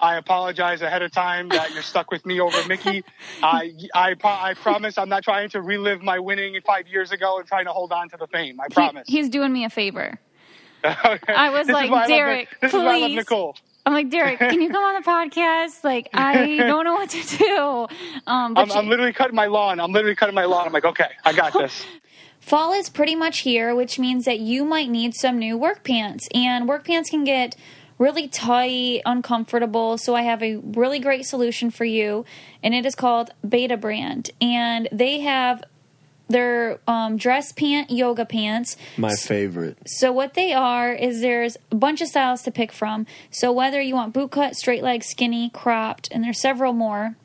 I 0.00 0.16
apologize 0.16 0.80
ahead 0.82 1.02
of 1.02 1.10
time 1.10 1.48
that 1.48 1.72
you're 1.72 1.82
stuck 1.82 2.10
with 2.10 2.24
me 2.24 2.40
over 2.40 2.56
Mickey. 2.68 3.04
I, 3.42 3.72
I, 3.94 4.14
I 4.22 4.54
promise 4.54 4.96
I'm 4.96 5.08
not 5.08 5.24
trying 5.24 5.48
to 5.50 5.60
relive 5.62 6.02
my 6.02 6.18
winning 6.20 6.56
five 6.64 6.86
years 6.86 7.10
ago 7.10 7.38
and 7.38 7.46
trying 7.48 7.64
to 7.64 7.72
hold 7.72 7.90
on 7.92 8.08
to 8.10 8.16
the 8.16 8.26
fame. 8.28 8.60
I 8.60 8.66
He- 8.68 8.74
promise. 8.74 9.08
he's 9.08 9.28
doing 9.28 9.52
me 9.52 9.64
a 9.64 9.70
favor. 9.70 10.18
Okay. 10.84 11.32
I 11.32 11.50
was 11.50 11.66
This 11.66 11.74
is 11.76 11.90
like, 11.90 12.06
Derrick, 12.06 12.48
this 12.60 12.72
is 12.72 12.74
why 12.78 12.80
I 12.80 12.98
love 13.00 13.08
please. 13.10 13.16
Nicole. 13.16 13.56
I'm 13.84 13.92
like, 13.92 14.10
Derrick, 14.10 14.38
can 14.38 14.62
you 14.62 14.70
come 14.70 14.80
on 14.84 14.94
the 15.02 15.04
podcast? 15.04 15.82
Like, 15.82 16.08
I 16.14 16.56
don't 16.58 16.84
know 16.84 16.92
what 16.94 17.10
to 17.10 17.36
do. 17.36 17.86
Um, 18.28 18.54
but 18.54 18.60
I'm, 18.60 18.70
I'm 18.70 18.88
literally 18.88 19.12
cutting 19.12 19.34
my 19.34 19.46
lawn. 19.46 19.80
I'm 19.80 19.90
literally 19.90 20.14
cutting 20.14 20.36
my 20.36 20.44
lawn. 20.44 20.66
I'm 20.68 20.72
like, 20.72 20.84
okay, 20.84 21.08
I 21.24 21.32
got 21.32 21.52
this. 21.52 21.84
fall 22.38 22.72
is 22.72 22.88
pretty 22.90 23.16
much 23.16 23.40
here, 23.40 23.74
which 23.74 23.98
means 23.98 24.24
that 24.26 24.38
you 24.38 24.64
might 24.64 24.88
need 24.88 25.14
some 25.16 25.38
new 25.40 25.58
work 25.58 25.82
pants. 25.82 26.28
And 26.32 26.68
work 26.68 26.84
pants 26.86 27.10
can 27.10 27.24
get 27.24 27.56
really 27.98 28.28
tight, 28.28 29.02
uncomfortable. 29.04 29.98
So 29.98 30.14
I 30.14 30.22
have 30.22 30.42
a 30.42 30.56
really 30.56 30.98
great 30.98 31.26
solution 31.26 31.70
for 31.70 31.84
you, 31.84 32.24
and 32.62 32.74
it 32.74 32.86
is 32.86 32.94
called 32.94 33.30
Betabrand, 33.44 34.30
and 34.40 34.88
they 34.92 35.20
have 35.20 35.62
their 36.28 36.78
um, 36.86 37.16
dress 37.16 37.52
pant 37.52 37.90
yoga 37.90 38.24
pants. 38.24 38.76
My 38.96 39.14
favorite. 39.14 39.78
So 39.86 40.12
what 40.12 40.34
they 40.34 40.52
are 40.52 40.92
is 40.92 41.20
there's 41.20 41.56
a 41.70 41.74
bunch 41.74 42.00
of 42.00 42.08
styles 42.08 42.42
to 42.42 42.50
pick 42.50 42.70
from. 42.70 43.06
So 43.30 43.50
whether 43.50 43.80
you 43.80 43.94
want 43.94 44.12
boot 44.12 44.30
cut, 44.30 44.54
straight 44.54 44.82
leg, 44.82 45.02
skinny, 45.02 45.50
cropped, 45.50 46.08
and 46.10 46.22
there's 46.22 46.40
several 46.40 46.72
more. 46.72 47.16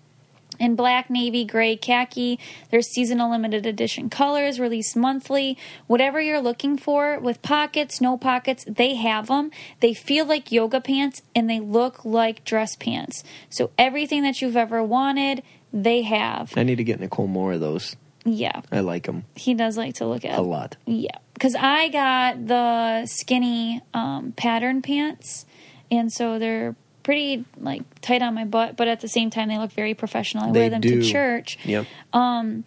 In 0.59 0.75
black, 0.75 1.09
navy, 1.09 1.45
gray, 1.45 1.75
khaki, 1.75 2.39
there's 2.69 2.87
seasonal 2.87 3.31
limited 3.31 3.65
edition 3.65 4.09
colors 4.09 4.59
released 4.59 4.95
monthly. 4.95 5.57
Whatever 5.87 6.21
you're 6.21 6.41
looking 6.41 6.77
for, 6.77 7.19
with 7.19 7.41
pockets, 7.41 7.99
no 7.99 8.17
pockets, 8.17 8.65
they 8.67 8.95
have 8.95 9.27
them. 9.27 9.51
They 9.79 9.93
feel 9.93 10.25
like 10.25 10.51
yoga 10.51 10.79
pants 10.79 11.21
and 11.35 11.49
they 11.49 11.59
look 11.59 12.05
like 12.05 12.43
dress 12.45 12.75
pants. 12.75 13.23
So 13.49 13.71
everything 13.77 14.23
that 14.23 14.41
you've 14.41 14.57
ever 14.57 14.83
wanted, 14.83 15.43
they 15.71 16.03
have. 16.03 16.53
I 16.55 16.63
need 16.63 16.75
to 16.75 16.83
get 16.83 16.99
Nicole 16.99 17.27
more 17.27 17.53
of 17.53 17.59
those. 17.59 17.95
Yeah, 18.25 18.61
I 18.71 18.79
like 18.79 19.03
them 19.03 19.25
he 19.35 19.53
does 19.53 19.77
like 19.77 19.95
to 19.95 20.05
look 20.05 20.23
at 20.23 20.39
a 20.39 20.41
lot. 20.41 20.77
Yeah, 20.85 21.17
because 21.33 21.55
I 21.55 21.89
got 21.89 22.47
the 22.47 23.05
skinny 23.05 23.81
um, 23.93 24.33
pattern 24.37 24.81
pants, 24.81 25.45
and 25.91 26.11
so 26.11 26.39
they're 26.39 26.75
pretty 27.03 27.45
like 27.59 27.83
tight 28.01 28.21
on 28.21 28.33
my 28.33 28.45
butt, 28.45 28.75
but 28.77 28.87
at 28.87 29.01
the 29.01 29.07
same 29.07 29.29
time 29.29 29.49
they 29.49 29.57
look 29.57 29.71
very 29.71 29.93
professional. 29.93 30.45
I 30.45 30.51
They 30.51 30.59
wear 30.61 30.69
them 30.69 30.81
do. 30.81 31.01
to 31.01 31.07
church. 31.11 31.57
Yep. 31.65 31.85
Um, 32.13 32.63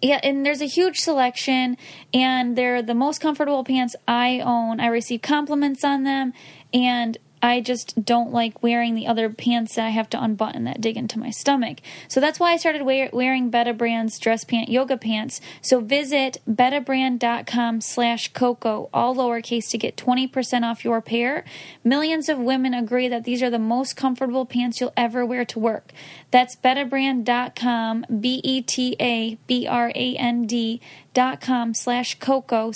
yeah, 0.00 0.20
and 0.22 0.46
there's 0.46 0.60
a 0.62 0.66
huge 0.66 0.96
selection, 0.98 1.76
and 2.14 2.56
they're 2.56 2.82
the 2.82 2.94
most 2.94 3.20
comfortable 3.20 3.64
pants 3.64 3.96
I 4.06 4.40
own. 4.40 4.78
I 4.80 4.86
receive 4.86 5.22
compliments 5.22 5.82
on 5.84 6.04
them, 6.04 6.32
and 6.72 7.18
I 7.42 7.60
just 7.60 8.04
don't 8.04 8.32
like 8.32 8.62
wearing 8.62 8.94
the 8.94 9.06
other 9.06 9.30
pants 9.30 9.74
that 9.74 9.86
I 9.86 9.90
have 9.90 10.10
to 10.10 10.22
unbutton 10.22 10.64
that 10.64 10.80
dig 10.80 10.96
into 10.96 11.18
my 11.18 11.30
stomach. 11.30 11.78
So 12.08 12.20
that's 12.20 12.40
why 12.40 12.52
I 12.52 12.56
started 12.56 12.82
wear- 12.82 13.10
wearing 13.12 13.50
Betabrand's 13.50 14.18
dress 14.18 14.44
pant 14.44 14.68
yoga 14.68 14.96
pants. 14.96 15.40
So 15.62 15.80
visit 15.80 16.38
betabrand.com 16.48 17.80
slash 17.80 18.32
coco, 18.32 18.88
all 18.92 19.14
lowercase, 19.14 19.70
to 19.70 19.78
get 19.78 19.96
20% 19.96 20.62
off 20.62 20.84
your 20.84 21.00
pair. 21.00 21.44
Millions 21.84 22.28
of 22.28 22.38
women 22.38 22.74
agree 22.74 23.08
that 23.08 23.24
these 23.24 23.42
are 23.42 23.50
the 23.50 23.58
most 23.58 23.96
comfortable 23.96 24.46
pants 24.46 24.80
you'll 24.80 24.92
ever 24.96 25.24
wear 25.24 25.44
to 25.44 25.58
work. 25.58 25.92
That's 26.30 26.56
betabrand.com, 26.56 28.06
B 28.20 28.40
E 28.44 28.62
T 28.62 28.96
A 29.00 29.36
B 29.46 29.66
R 29.66 29.90
A 29.94 30.16
N 30.16 30.46
D 30.46 30.80
dot 31.14 31.40
com 31.40 31.74
slash 31.74 32.18
coco, 32.18 32.70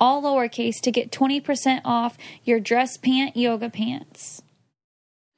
all 0.00 0.22
lowercase 0.22 0.80
to 0.82 0.90
get 0.90 1.10
20% 1.10 1.80
off 1.84 2.16
your 2.44 2.60
dress 2.60 2.96
pant 2.96 3.36
yoga 3.36 3.68
pants. 3.70 4.42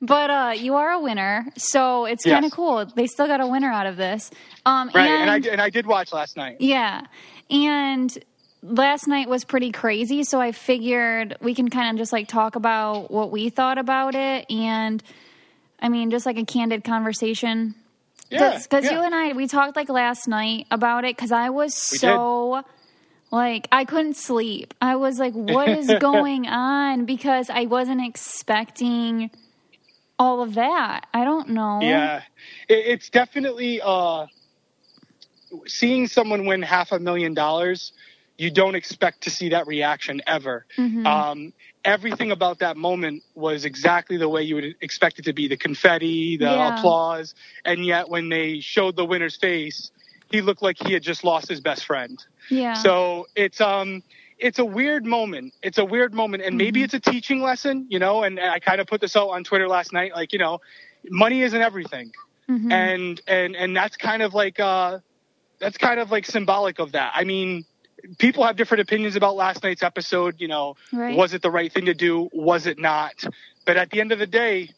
But 0.02 0.30
uh, 0.30 0.52
you 0.56 0.76
are 0.76 0.90
a 0.92 1.00
winner, 1.00 1.46
so 1.56 2.06
it's 2.06 2.24
Yes. 2.24 2.34
kind 2.34 2.46
of 2.46 2.52
cool. 2.52 2.86
They 2.86 3.06
still 3.06 3.26
got 3.26 3.40
a 3.40 3.46
winner 3.46 3.70
out 3.70 3.86
of 3.86 3.96
this. 3.98 4.30
Um, 4.64 4.90
Right, 4.94 5.06
and, 5.08 5.30
and 5.30 5.46
I 5.46 5.50
and 5.52 5.60
I 5.60 5.68
did 5.68 5.86
watch 5.86 6.12
last 6.12 6.36
night. 6.38 6.56
yeah. 6.60 7.02
And 7.50 8.16
last 8.62 9.06
night 9.08 9.28
was 9.28 9.44
pretty 9.44 9.72
crazy, 9.72 10.24
so 10.24 10.40
I 10.40 10.52
figured 10.52 11.36
we 11.42 11.54
can 11.54 11.68
kind 11.68 11.90
of 11.90 11.98
just 12.00 12.12
like 12.12 12.28
talk 12.28 12.56
about 12.56 13.10
what 13.10 13.30
we 13.30 13.50
thought 13.50 13.76
about 13.76 14.14
it 14.14 14.50
and 14.50 15.02
I 15.82 15.88
mean 15.90 16.10
just 16.10 16.24
like 16.26 16.38
a 16.38 16.44
candid 16.44 16.82
conversation. 16.84 17.74
Yeah, 18.30 18.58
Cuz 18.70 18.84
yeah. 18.84 18.92
you 18.92 19.02
and 19.02 19.14
I 19.14 19.32
we 19.32 19.48
talked 19.48 19.76
like 19.76 19.88
last 19.90 20.28
night 20.28 20.66
about 20.70 21.04
it 21.04 21.18
cuz 21.18 21.30
I 21.32 21.50
was 21.50 21.72
We 21.92 21.98
so 21.98 22.62
like 23.30 23.68
I 23.70 23.84
couldn't 23.84 24.16
sleep. 24.16 24.74
I 24.80 24.96
was 24.96 25.18
like 25.18 25.34
what 25.34 25.68
is 25.68 25.92
going 26.00 26.46
on 26.46 27.04
because 27.04 27.50
I 27.50 27.66
wasn't 27.66 28.04
expecting 28.04 29.30
all 30.18 30.42
of 30.42 30.54
that. 30.54 31.06
I 31.14 31.24
don't 31.24 31.50
know. 31.50 31.80
Yeah, 31.80 32.22
it, 32.68 32.86
it's 32.86 33.08
definitely 33.10 33.80
uh, 33.82 34.26
seeing 35.66 36.06
someone 36.06 36.46
win 36.46 36.62
half 36.62 36.92
a 36.92 36.98
million 36.98 37.34
dollars. 37.34 37.92
You 38.36 38.50
don't 38.50 38.74
expect 38.74 39.22
to 39.24 39.30
see 39.30 39.50
that 39.50 39.66
reaction 39.66 40.22
ever. 40.26 40.64
Mm-hmm. 40.78 41.06
Um, 41.06 41.52
everything 41.84 42.30
about 42.30 42.60
that 42.60 42.76
moment 42.76 43.22
was 43.34 43.64
exactly 43.66 44.16
the 44.16 44.28
way 44.28 44.42
you 44.42 44.54
would 44.54 44.76
expect 44.80 45.18
it 45.18 45.26
to 45.26 45.32
be: 45.32 45.48
the 45.48 45.56
confetti, 45.56 46.36
the 46.36 46.46
Yeah. 46.46 46.78
applause, 46.78 47.34
and 47.64 47.84
yet 47.84 48.08
when 48.08 48.28
they 48.28 48.60
showed 48.60 48.96
the 48.96 49.04
winner's 49.04 49.36
face, 49.36 49.90
he 50.30 50.40
looked 50.40 50.62
like 50.62 50.76
he 50.78 50.92
had 50.92 51.02
just 51.02 51.24
lost 51.24 51.48
his 51.48 51.60
best 51.60 51.84
friend. 51.84 52.24
Yeah. 52.50 52.74
So 52.74 53.26
it's 53.34 53.60
um 53.60 54.02
it's 54.38 54.58
a 54.58 54.64
weird 54.64 55.04
moment. 55.04 55.52
It's 55.62 55.78
a 55.78 55.84
weird 55.84 56.14
moment, 56.14 56.42
and 56.42 56.56
maybe 56.56 56.82
it's 56.82 56.94
a 56.94 57.00
teaching 57.00 57.42
lesson, 57.42 57.86
you 57.90 57.98
know. 57.98 58.22
And 58.22 58.40
I 58.40 58.58
kind 58.58 58.80
of 58.80 58.86
put 58.86 59.00
this 59.00 59.14
out 59.16 59.28
on 59.28 59.44
Twitter 59.44 59.68
last 59.68 59.92
night, 59.92 60.12
like 60.14 60.32
you 60.32 60.38
know, 60.38 60.60
money 61.10 61.42
isn't 61.42 61.60
everything, 61.60 62.12
and 62.72 63.20
and 63.26 63.54
and 63.56 63.76
that's 63.76 63.96
kind 63.96 64.22
of 64.22 64.32
like 64.34 64.58
uh 64.60 64.98
that's 65.58 65.76
kind 65.76 66.00
of 66.00 66.10
like 66.10 66.24
symbolic 66.24 66.78
of 66.78 66.92
that. 66.92 67.12
I 67.14 67.24
mean, 67.24 67.64
people 68.18 68.44
have 68.44 68.56
different 68.56 68.80
opinions 68.80 69.14
about 69.16 69.36
last 69.36 69.62
night's 69.62 69.82
episode. 69.82 70.40
You 70.40 70.48
know, 70.48 70.74
Right. 70.92 71.16
was 71.16 71.34
it 71.34 71.42
the 71.42 71.50
right 71.50 71.70
thing 71.72 71.84
to 71.86 71.94
do? 71.94 72.28
Was 72.32 72.66
it 72.66 72.78
not? 72.78 73.12
But 73.66 73.76
at 73.76 73.90
the 73.90 74.00
end 74.00 74.10
of 74.10 74.18
the 74.18 74.26
day, 74.26 74.70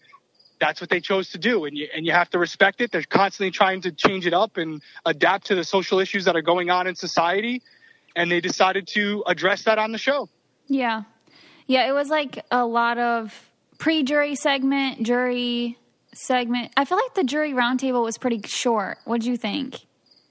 that's 0.63 0.81
what 0.81 0.91
they 0.91 1.01
chose 1.01 1.31
to 1.31 1.39
do, 1.39 1.65
and 1.65 1.77
you 1.77 1.89
and 1.93 2.07
you 2.07 2.13
have 2.13 2.31
to 2.31 2.39
respect 2.39 2.81
it. 2.81 2.93
They're 2.93 3.03
constantly 3.03 3.51
trying 3.51 3.81
to 3.81 3.91
change 3.91 4.27
it 4.27 4.33
up 4.33 4.57
and 4.57 4.81
adapt 5.05 5.47
to 5.47 5.57
the 5.57 5.65
social 5.65 5.99
issues 5.99 6.25
that 6.27 6.37
are 6.37 6.43
going 6.43 6.71
on 6.71 6.87
in 6.87 6.95
society, 6.95 7.63
and 8.15 8.31
they 8.31 8.41
decided 8.41 8.87
to 8.95 9.25
address 9.27 9.65
that 9.65 9.79
on 9.79 9.91
the 9.91 9.99
show. 9.99 10.29
Yeah. 10.69 11.03
Yeah, 11.67 11.89
it 11.89 11.93
was 11.93 12.11
like 12.11 12.45
a 12.53 12.65
lot 12.65 12.99
of 12.99 13.51
pre 13.79 14.05
jury 14.05 14.37
segment, 14.37 15.03
jury 15.03 15.79
segment. 16.15 16.71
I 16.77 16.85
feel 16.85 16.99
like 16.99 17.15
the 17.15 17.25
jury 17.25 17.53
roundtable 17.53 18.05
was 18.05 18.17
pretty 18.17 18.41
short. 18.47 18.99
What 19.05 19.21
did 19.21 19.27
you 19.27 19.37
think? 19.37 19.81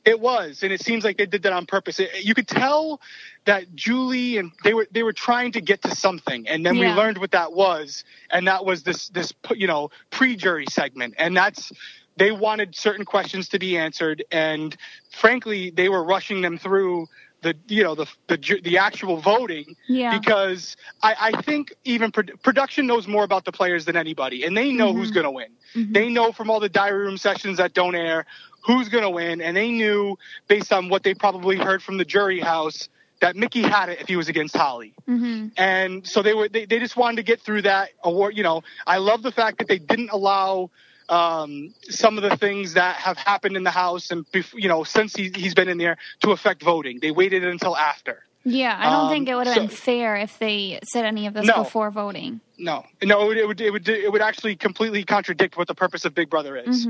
It 0.03 0.19
was, 0.19 0.63
and 0.63 0.73
it 0.73 0.81
seems 0.81 1.03
like 1.03 1.17
they 1.17 1.27
did 1.27 1.43
that 1.43 1.53
on 1.53 1.65
purpose. 1.67 1.99
It, 1.99 2.23
you 2.23 2.33
could 2.33 2.47
tell 2.47 3.01
that 3.45 3.75
Julie 3.75 4.37
and 4.37 4.51
they 4.63 4.73
were 4.73 4.87
they 4.91 5.03
were 5.03 5.13
trying 5.13 5.51
to 5.51 5.61
get 5.61 5.83
to 5.83 5.95
something, 5.95 6.47
and 6.47 6.65
then 6.65 6.77
we 6.77 6.87
learned 6.87 7.19
what 7.19 7.31
that 7.31 7.53
was, 7.53 8.03
and 8.31 8.47
that 8.47 8.65
was 8.65 8.83
this 8.83 9.09
this 9.09 9.31
you 9.55 9.67
know 9.67 9.91
pre-jury 10.09 10.65
segment, 10.69 11.13
and 11.17 11.37
that's 11.37 11.71
they 12.17 12.31
wanted 12.31 12.75
certain 12.75 13.05
questions 13.05 13.49
to 13.49 13.59
be 13.59 13.77
answered, 13.77 14.23
and 14.31 14.75
frankly, 15.11 15.69
they 15.69 15.87
were 15.87 16.03
rushing 16.03 16.41
them 16.41 16.57
through 16.57 17.07
the 17.41 17.55
you 17.67 17.83
know 17.83 17.95
the 17.95 18.05
the, 18.27 18.59
the 18.63 18.77
actual 18.77 19.17
voting 19.17 19.75
Yeah. 19.87 20.17
because 20.17 20.77
I, 21.01 21.15
I 21.33 21.41
think 21.41 21.73
even 21.83 22.11
pro- 22.11 22.35
production 22.43 22.87
knows 22.87 23.07
more 23.07 23.23
about 23.23 23.45
the 23.45 23.51
players 23.51 23.85
than 23.85 23.95
anybody, 23.95 24.43
and 24.43 24.55
they 24.55 24.71
know 24.71 24.93
who's 24.93 25.07
mm-hmm. 25.07 25.15
going 25.15 25.23
to 25.25 25.31
win. 25.31 25.51
Mm-hmm. 25.75 25.93
They 25.93 26.09
know 26.09 26.31
from 26.31 26.49
all 26.49 26.59
the 26.59 26.69
diary 26.69 27.05
room 27.05 27.17
sessions 27.17 27.57
that 27.57 27.73
don't 27.73 27.95
air 27.95 28.25
who's 28.63 28.89
going 28.89 29.03
to 29.03 29.09
win, 29.09 29.41
and 29.41 29.57
they 29.57 29.71
knew 29.71 30.17
based 30.47 30.71
on 30.71 30.89
what 30.89 31.03
they 31.03 31.13
probably 31.13 31.57
heard 31.57 31.81
from 31.81 31.97
the 31.97 32.05
jury 32.05 32.39
house 32.39 32.89
that 33.19 33.35
Mickey 33.35 33.61
had 33.61 33.89
it 33.89 34.01
if 34.01 34.07
he 34.07 34.15
was 34.15 34.29
against 34.29 34.55
Holly. 34.55 34.93
Mm-hmm. 35.07 35.49
And 35.57 36.05
so 36.05 36.21
they 36.21 36.33
were 36.33 36.49
they, 36.49 36.65
they 36.65 36.79
just 36.79 36.97
wanted 36.97 37.17
to 37.17 37.23
get 37.23 37.41
through 37.41 37.63
that 37.63 37.89
award. 38.03 38.37
You 38.37 38.43
know, 38.43 38.63
I 38.85 38.97
love 38.97 39.23
the 39.23 39.31
fact 39.31 39.59
that 39.59 39.67
they 39.67 39.79
didn't 39.79 40.09
allow 40.11 40.69
um, 41.09 41.73
some 41.83 42.17
of 42.17 42.23
the 42.23 42.37
things 42.37 42.73
that 42.73 42.95
have 42.97 43.17
happened 43.17 43.57
in 43.57 43.63
the 43.63 43.71
house 43.71 44.11
and 44.11 44.25
bef- 44.31 44.53
you 44.53 44.67
know 44.69 44.83
since 44.83 45.15
he, 45.15 45.31
he's 45.33 45.53
been 45.53 45.69
in 45.69 45.77
there 45.77 45.97
to 46.21 46.31
affect 46.31 46.63
voting. 46.63 46.99
They 47.01 47.11
waited 47.11 47.43
until 47.45 47.75
after. 47.75 48.23
Yeah, 48.43 48.75
I 48.79 48.89
don't 48.89 49.05
Um, 49.05 49.09
think 49.11 49.29
it 49.29 49.35
would 49.35 49.45
have 49.45 49.55
so- 49.55 49.61
been 49.61 49.69
fair 49.69 50.15
if 50.15 50.39
they 50.39 50.79
said 50.83 51.05
any 51.05 51.27
of 51.27 51.33
this 51.35 51.45
No. 51.45 51.63
before 51.63 51.91
voting. 51.91 52.39
No, 52.57 52.85
no, 53.03 53.21
it 53.23 53.27
would, 53.27 53.37
it 53.37 53.47
would 53.47 53.61
it 53.61 53.71
would 53.71 53.89
it 53.89 54.11
would 54.11 54.21
actually 54.21 54.55
completely 54.55 55.03
contradict 55.03 55.57
what 55.57 55.67
the 55.67 55.75
purpose 55.75 56.05
of 56.05 56.15
Big 56.15 56.29
Brother 56.29 56.55
is. 56.55 56.87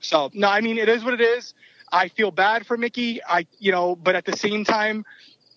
So 0.00 0.30
no, 0.34 0.48
I 0.48 0.60
mean 0.60 0.78
it 0.78 0.88
is 0.88 1.04
what 1.04 1.14
it 1.14 1.20
is. 1.20 1.54
I 1.92 2.08
feel 2.08 2.30
bad 2.30 2.66
for 2.66 2.76
Mickey. 2.76 3.20
I 3.22 3.46
you 3.58 3.72
know, 3.72 3.96
but 3.96 4.14
at 4.16 4.24
the 4.24 4.36
same 4.36 4.64
time, 4.64 5.04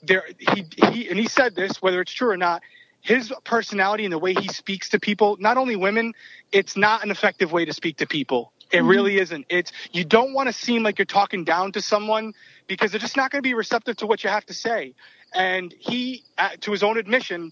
there 0.02 0.24
he 0.38 0.66
he 0.92 1.10
and 1.10 1.18
he 1.20 1.28
said 1.28 1.56
this 1.56 1.82
whether 1.82 2.02
it's 2.02 2.12
true 2.12 2.30
or 2.30 2.38
not. 2.38 2.62
His 3.04 3.34
personality 3.44 4.06
and 4.06 4.14
the 4.14 4.18
way 4.18 4.34
he 4.34 4.48
speaks 4.48 4.90
to 4.90 5.00
people, 5.00 5.36
not 5.40 5.58
only 5.58 5.76
women, 5.76 6.14
it's 6.54 6.78
not 6.78 7.04
an 7.04 7.12
effective 7.12 7.52
way 7.52 7.66
to 7.66 7.74
speak 7.74 7.98
to 7.98 8.08
people. 8.08 8.54
It 8.72 8.82
really 8.82 9.20
isn't. 9.20 9.46
It's 9.50 9.72
you 9.92 10.04
don't 10.04 10.34
want 10.34 10.48
to 10.48 10.54
seem 10.54 10.82
like 10.82 10.98
you're 10.98 11.06
talking 11.06 11.44
down 11.44 11.74
to 11.74 11.82
someone 11.82 12.34
because 12.66 12.92
they're 12.92 13.00
just 13.00 13.18
not 13.18 13.30
going 13.30 13.44
to 13.44 13.48
be 13.48 13.54
receptive 13.54 13.98
to 13.98 14.08
what 14.08 14.24
you 14.24 14.32
have 14.32 14.46
to 14.48 14.54
say. 14.54 14.96
And 15.36 15.76
he, 15.78 16.24
uh, 16.38 16.50
to 16.62 16.72
his 16.72 16.82
own 16.82 16.98
admission, 16.98 17.52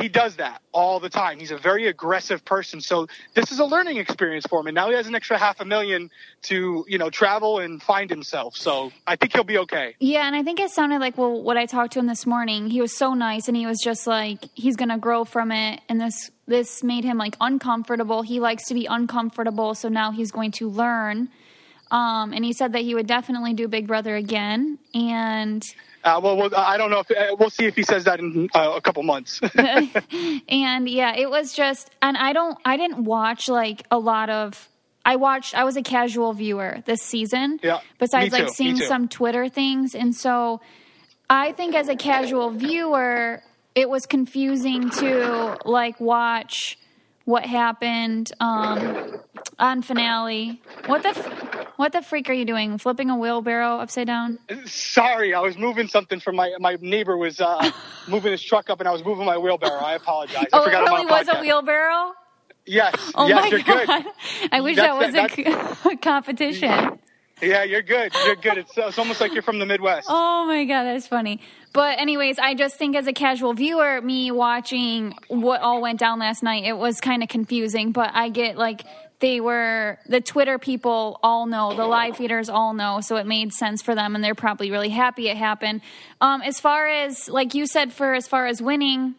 he 0.00 0.08
does 0.08 0.36
that 0.36 0.62
all 0.72 1.00
the 1.00 1.08
time. 1.08 1.38
He's 1.38 1.50
a 1.50 1.58
very 1.58 1.86
aggressive 1.86 2.44
person. 2.44 2.80
So 2.80 3.06
this 3.34 3.52
is 3.52 3.58
a 3.58 3.64
learning 3.64 3.98
experience 3.98 4.46
for 4.46 4.60
him. 4.60 4.66
And 4.68 4.74
now 4.74 4.88
he 4.88 4.96
has 4.96 5.06
an 5.06 5.14
extra 5.14 5.38
half 5.38 5.60
a 5.60 5.64
million 5.64 6.10
to, 6.42 6.84
you 6.88 6.98
know, 6.98 7.10
travel 7.10 7.58
and 7.58 7.82
find 7.82 8.08
himself. 8.08 8.56
So 8.56 8.92
I 9.06 9.16
think 9.16 9.32
he'll 9.32 9.44
be 9.44 9.58
okay. 9.58 9.94
Yeah, 10.00 10.26
and 10.26 10.34
I 10.34 10.42
think 10.42 10.60
it 10.60 10.70
sounded 10.70 11.00
like 11.00 11.18
well, 11.18 11.42
what 11.42 11.56
I 11.56 11.66
talked 11.66 11.92
to 11.94 11.98
him 11.98 12.06
this 12.06 12.26
morning. 12.26 12.70
He 12.70 12.80
was 12.80 12.96
so 12.96 13.14
nice, 13.14 13.48
and 13.48 13.56
he 13.56 13.66
was 13.66 13.80
just 13.82 14.06
like 14.06 14.46
he's 14.54 14.76
gonna 14.76 14.98
grow 14.98 15.24
from 15.24 15.52
it, 15.52 15.80
and 15.88 16.00
this 16.00 16.30
this 16.46 16.82
made 16.82 17.04
him 17.04 17.18
like 17.18 17.36
uncomfortable. 17.40 18.22
He 18.22 18.40
likes 18.40 18.66
to 18.68 18.74
be 18.74 18.86
uncomfortable, 18.86 19.74
so 19.74 19.88
now 19.88 20.10
he's 20.10 20.30
going 20.32 20.52
to 20.52 20.68
learn. 20.68 21.28
Um, 21.92 22.32
and 22.32 22.42
he 22.42 22.54
said 22.54 22.72
that 22.72 22.80
he 22.80 22.94
would 22.94 23.06
definitely 23.06 23.52
do 23.52 23.68
Big 23.68 23.86
Brother 23.86 24.16
again. 24.16 24.78
And 24.94 25.62
Uh, 26.02 26.18
well, 26.24 26.36
well, 26.38 26.50
I 26.56 26.78
don't 26.78 26.90
know 26.90 27.00
if 27.00 27.10
uh, 27.10 27.36
we'll 27.38 27.50
see 27.50 27.66
if 27.66 27.76
he 27.76 27.82
says 27.82 28.04
that 28.04 28.18
in 28.18 28.48
uh, 28.54 28.72
a 28.74 28.80
couple 28.80 29.02
months. 29.02 29.40
and 30.48 30.88
yeah, 30.88 31.14
it 31.14 31.28
was 31.30 31.52
just, 31.52 31.90
and 32.00 32.16
I 32.16 32.32
don't, 32.32 32.58
I 32.64 32.78
didn't 32.78 33.04
watch 33.04 33.48
like 33.48 33.86
a 33.90 33.98
lot 33.98 34.30
of. 34.30 34.68
I 35.04 35.16
watched. 35.16 35.56
I 35.56 35.64
was 35.64 35.76
a 35.76 35.82
casual 35.82 36.32
viewer 36.32 36.80
this 36.86 37.02
season. 37.02 37.58
Yeah, 37.60 37.80
Besides, 37.98 38.32
like 38.32 38.50
seeing 38.50 38.76
some 38.76 39.08
Twitter 39.08 39.48
things, 39.48 39.96
and 39.96 40.14
so 40.14 40.60
I 41.28 41.50
think 41.50 41.74
as 41.74 41.88
a 41.88 41.96
casual 41.96 42.50
viewer, 42.50 43.42
it 43.74 43.90
was 43.90 44.06
confusing 44.06 44.90
to 44.90 45.58
like 45.64 45.98
watch 45.98 46.78
what 47.24 47.44
happened 47.44 48.32
um, 48.40 49.20
on 49.58 49.82
finale. 49.82 50.60
What 50.86 51.02
the, 51.02 51.10
f- 51.10 51.66
what 51.76 51.92
the 51.92 52.02
freak 52.02 52.28
are 52.28 52.32
you 52.32 52.44
doing? 52.44 52.78
Flipping 52.78 53.10
a 53.10 53.16
wheelbarrow 53.16 53.78
upside 53.78 54.06
down? 54.06 54.38
Sorry, 54.66 55.34
I 55.34 55.40
was 55.40 55.56
moving 55.56 55.88
something 55.88 56.20
from 56.20 56.36
my 56.36 56.52
my 56.58 56.76
neighbor 56.80 57.16
was 57.16 57.40
uh, 57.40 57.70
moving 58.08 58.32
his 58.32 58.42
truck 58.42 58.70
up, 58.70 58.80
and 58.80 58.88
I 58.88 58.92
was 58.92 59.04
moving 59.04 59.24
my 59.26 59.38
wheelbarrow. 59.38 59.80
I 59.80 59.94
apologize. 59.94 60.46
I 60.52 60.58
oh, 60.58 60.62
it 60.62 60.64
forgot 60.64 60.88
I'm 60.88 60.94
really 60.94 61.06
was 61.06 61.28
a 61.28 61.40
wheelbarrow. 61.40 62.12
Yes, 62.64 62.94
Oh 63.16 63.26
yes, 63.26 63.40
my 63.42 63.48
you're 63.48 63.58
god! 63.60 63.86
good. 64.04 64.48
I 64.52 64.60
wish 64.60 64.76
That's- 64.76 65.12
that 65.12 65.44
was 65.44 65.86
a, 65.86 65.88
a 65.90 65.96
competition. 66.02 66.98
Yeah, 67.42 67.64
you're 67.64 67.82
good. 67.82 68.12
You're 68.24 68.36
good. 68.36 68.58
It's, 68.58 68.72
it's 68.76 68.98
almost 68.98 69.20
like 69.20 69.32
you're 69.32 69.42
from 69.42 69.58
the 69.58 69.66
Midwest. 69.66 70.06
Oh 70.08 70.46
my 70.46 70.64
god, 70.64 70.84
that's 70.84 71.08
funny. 71.08 71.40
But 71.72 71.98
anyways, 71.98 72.38
I 72.38 72.54
just 72.54 72.76
think 72.76 72.94
as 72.94 73.08
a 73.08 73.12
casual 73.12 73.52
viewer, 73.52 74.00
me 74.00 74.30
watching 74.30 75.14
what 75.26 75.60
all 75.60 75.82
went 75.82 75.98
down 75.98 76.20
last 76.20 76.44
night, 76.44 76.64
it 76.64 76.76
was 76.76 77.00
kind 77.00 77.22
of 77.22 77.28
confusing. 77.28 77.90
But 77.90 78.10
I 78.14 78.28
get 78.28 78.56
like 78.56 78.84
they 79.18 79.40
were 79.40 79.98
the 80.06 80.20
Twitter 80.20 80.58
people 80.58 81.18
all 81.22 81.46
know, 81.46 81.74
the 81.74 81.86
live 81.86 82.16
feeders 82.16 82.48
all 82.48 82.74
know, 82.74 83.00
so 83.00 83.16
it 83.16 83.26
made 83.26 83.52
sense 83.52 83.82
for 83.82 83.94
them, 83.94 84.14
and 84.14 84.22
they're 84.22 84.34
probably 84.36 84.70
really 84.70 84.90
happy 84.90 85.28
it 85.28 85.36
happened. 85.36 85.80
Um, 86.20 86.42
as 86.42 86.60
far 86.60 86.86
as 86.86 87.28
like 87.28 87.54
you 87.54 87.66
said, 87.66 87.92
for 87.92 88.14
as 88.14 88.28
far 88.28 88.46
as 88.46 88.62
winning, 88.62 89.16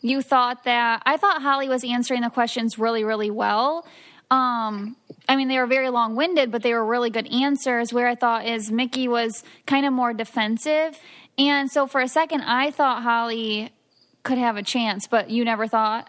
you 0.00 0.22
thought 0.22 0.62
that 0.64 1.02
I 1.04 1.16
thought 1.16 1.42
Holly 1.42 1.68
was 1.68 1.82
answering 1.82 2.20
the 2.20 2.30
questions 2.30 2.78
really, 2.78 3.02
really 3.02 3.30
well. 3.30 3.84
Um, 4.30 4.96
I 5.28 5.36
mean, 5.36 5.48
they 5.48 5.58
were 5.58 5.66
very 5.66 5.88
long 5.88 6.14
winded, 6.16 6.50
but 6.50 6.62
they 6.62 6.74
were 6.74 6.84
really 6.84 7.10
good 7.10 7.26
answers. 7.32 7.92
Where 7.92 8.06
I 8.08 8.14
thought 8.14 8.46
is 8.46 8.70
Mickey 8.70 9.08
was 9.08 9.42
kind 9.66 9.86
of 9.86 9.92
more 9.92 10.12
defensive. 10.12 10.98
And 11.38 11.70
so 11.70 11.86
for 11.86 12.00
a 12.00 12.08
second, 12.08 12.42
I 12.42 12.70
thought 12.70 13.02
Holly 13.02 13.70
could 14.24 14.38
have 14.38 14.56
a 14.56 14.62
chance, 14.62 15.06
but 15.06 15.30
you 15.30 15.44
never 15.44 15.66
thought? 15.66 16.08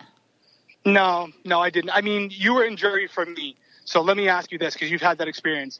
No, 0.86 1.30
no, 1.46 1.60
I 1.62 1.70
didn't. 1.70 1.92
I 1.92 2.02
mean, 2.02 2.30
you 2.34 2.54
were 2.56 2.66
in 2.66 2.76
jury 2.76 3.08
for 3.08 3.26
me. 3.26 3.56
So 3.86 4.02
let 4.02 4.18
me 4.18 4.28
ask 4.28 4.52
you 4.52 4.58
this, 4.58 4.74
because 4.74 4.92
you've 4.92 5.02
had 5.02 5.18
that 5.20 5.28
experience. 5.28 5.80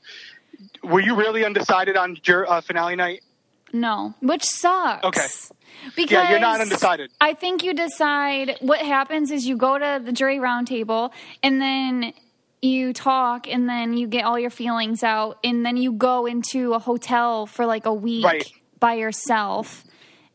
Were 0.84 1.00
you 1.00 1.16
really 1.16 1.46
undecided 1.46 1.98
on 1.98 2.18
jur- 2.22 2.46
uh, 2.48 2.62
finale 2.62 2.96
night? 2.96 3.22
No, 3.72 4.14
which 4.22 4.44
sucks. 4.44 5.06
Okay. 5.06 5.28
Because 5.96 6.12
Yeah, 6.12 6.32
you're 6.32 6.40
not 6.40 6.60
undecided. 6.60 7.12
I 7.22 7.34
think 7.34 7.64
you 7.64 7.74
decide 7.74 8.58
what 8.62 8.80
happens 8.80 9.32
is 9.32 9.46
you 9.46 9.56
go 9.56 9.78
to 9.78 10.02
the 10.04 10.12
jury 10.12 10.38
roundtable 10.38 11.12
and 11.44 11.62
then 11.62 12.14
you 12.62 12.92
talk 12.94 13.48
and 13.48 13.70
then 13.70 13.94
you 13.96 14.08
get 14.08 14.26
all 14.26 14.38
your 14.38 14.50
feelings 14.50 15.04
out 15.04 15.38
and 15.44 15.66
then 15.66 15.78
you 15.78 15.94
go 15.94 16.26
into 16.26 16.74
a 16.74 16.80
hotel 16.80 17.46
for 17.46 17.66
like 17.66 17.86
a 17.86 17.94
week 17.94 18.24
Right. 18.26 18.52
by 18.80 18.94
yourself 18.96 19.86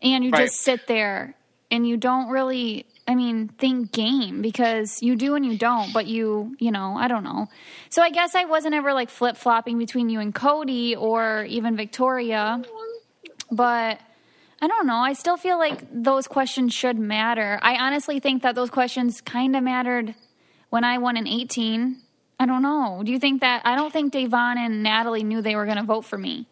and 0.01 0.25
you 0.25 0.31
Right. 0.31 0.43
just 0.47 0.63
sit 0.63 0.87
there 0.87 1.37
and 1.71 1.87
you 1.87 1.97
don't 1.97 2.29
really 2.31 2.87
I 3.07 3.15
mean 3.15 3.49
think 3.49 3.93
game 3.93 4.41
because 4.41 5.03
you 5.03 5.17
do 5.17 5.35
and 5.35 5.45
you 5.45 5.59
don't 5.59 5.93
but 5.93 6.07
you 6.07 6.57
you 6.59 6.71
know 6.71 6.97
I 6.97 7.09
don't 7.09 7.25
know. 7.25 7.49
So 7.91 8.01
I 8.01 8.09
guess 8.11 8.35
I 8.35 8.47
wasn't 8.47 8.75
ever 8.75 8.95
like 8.95 9.11
flip-flopping 9.11 9.77
between 9.77 10.09
you 10.09 10.21
and 10.21 10.35
Cody 10.35 10.97
or 10.97 11.45
even 11.45 11.77
Victoria 11.77 12.63
but 13.51 14.01
I 14.63 14.67
don't 14.67 14.87
know. 14.87 14.97
I 14.97 15.13
still 15.13 15.37
feel 15.37 15.59
like 15.59 15.83
those 15.93 16.27
questions 16.27 16.73
should 16.73 16.99
matter. 16.99 17.59
I 17.61 17.77
honestly 17.77 18.19
think 18.19 18.43
that 18.43 18.55
those 18.55 18.71
questions 18.71 19.21
kind 19.21 19.55
of 19.55 19.63
mattered 19.63 20.15
when 20.71 20.85
I 20.85 20.97
won 20.99 21.19
in 21.19 21.27
18. 21.27 22.01
I 22.39 22.47
don't 22.47 22.63
know. 22.63 23.03
Do 23.05 23.13
you 23.13 23.19
think 23.19 23.41
that? 23.41 23.63
I 23.65 23.77
don't 23.77 23.93
think 23.93 24.13
Da'Vonne 24.13 24.57
and 24.57 24.83
Natalie 24.83 25.25
knew 25.25 25.41
they 25.41 25.57
were 25.57 25.65
going 25.65 25.77
to 25.77 25.85
vote 25.85 26.05
for 26.05 26.19
me. 26.19 26.47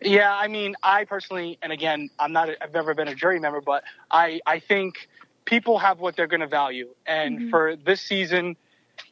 Yeah, 0.00 0.32
I 0.32 0.48
mean, 0.48 0.76
I 0.82 1.04
personally, 1.04 1.58
and 1.62 1.72
again, 1.72 2.10
I'm 2.18 2.32
not, 2.32 2.50
I've 2.60 2.72
never 2.72 2.94
been 2.94 3.08
a 3.08 3.14
jury 3.14 3.40
member, 3.40 3.60
but 3.60 3.82
I, 4.10 4.40
I 4.46 4.60
think 4.60 5.08
people 5.44 5.78
have 5.78 5.98
what 5.98 6.14
they're 6.14 6.28
going 6.28 6.40
to 6.40 6.46
value. 6.46 6.88
And 7.06 7.50
for 7.50 7.74
this 7.74 8.00
season, 8.00 8.56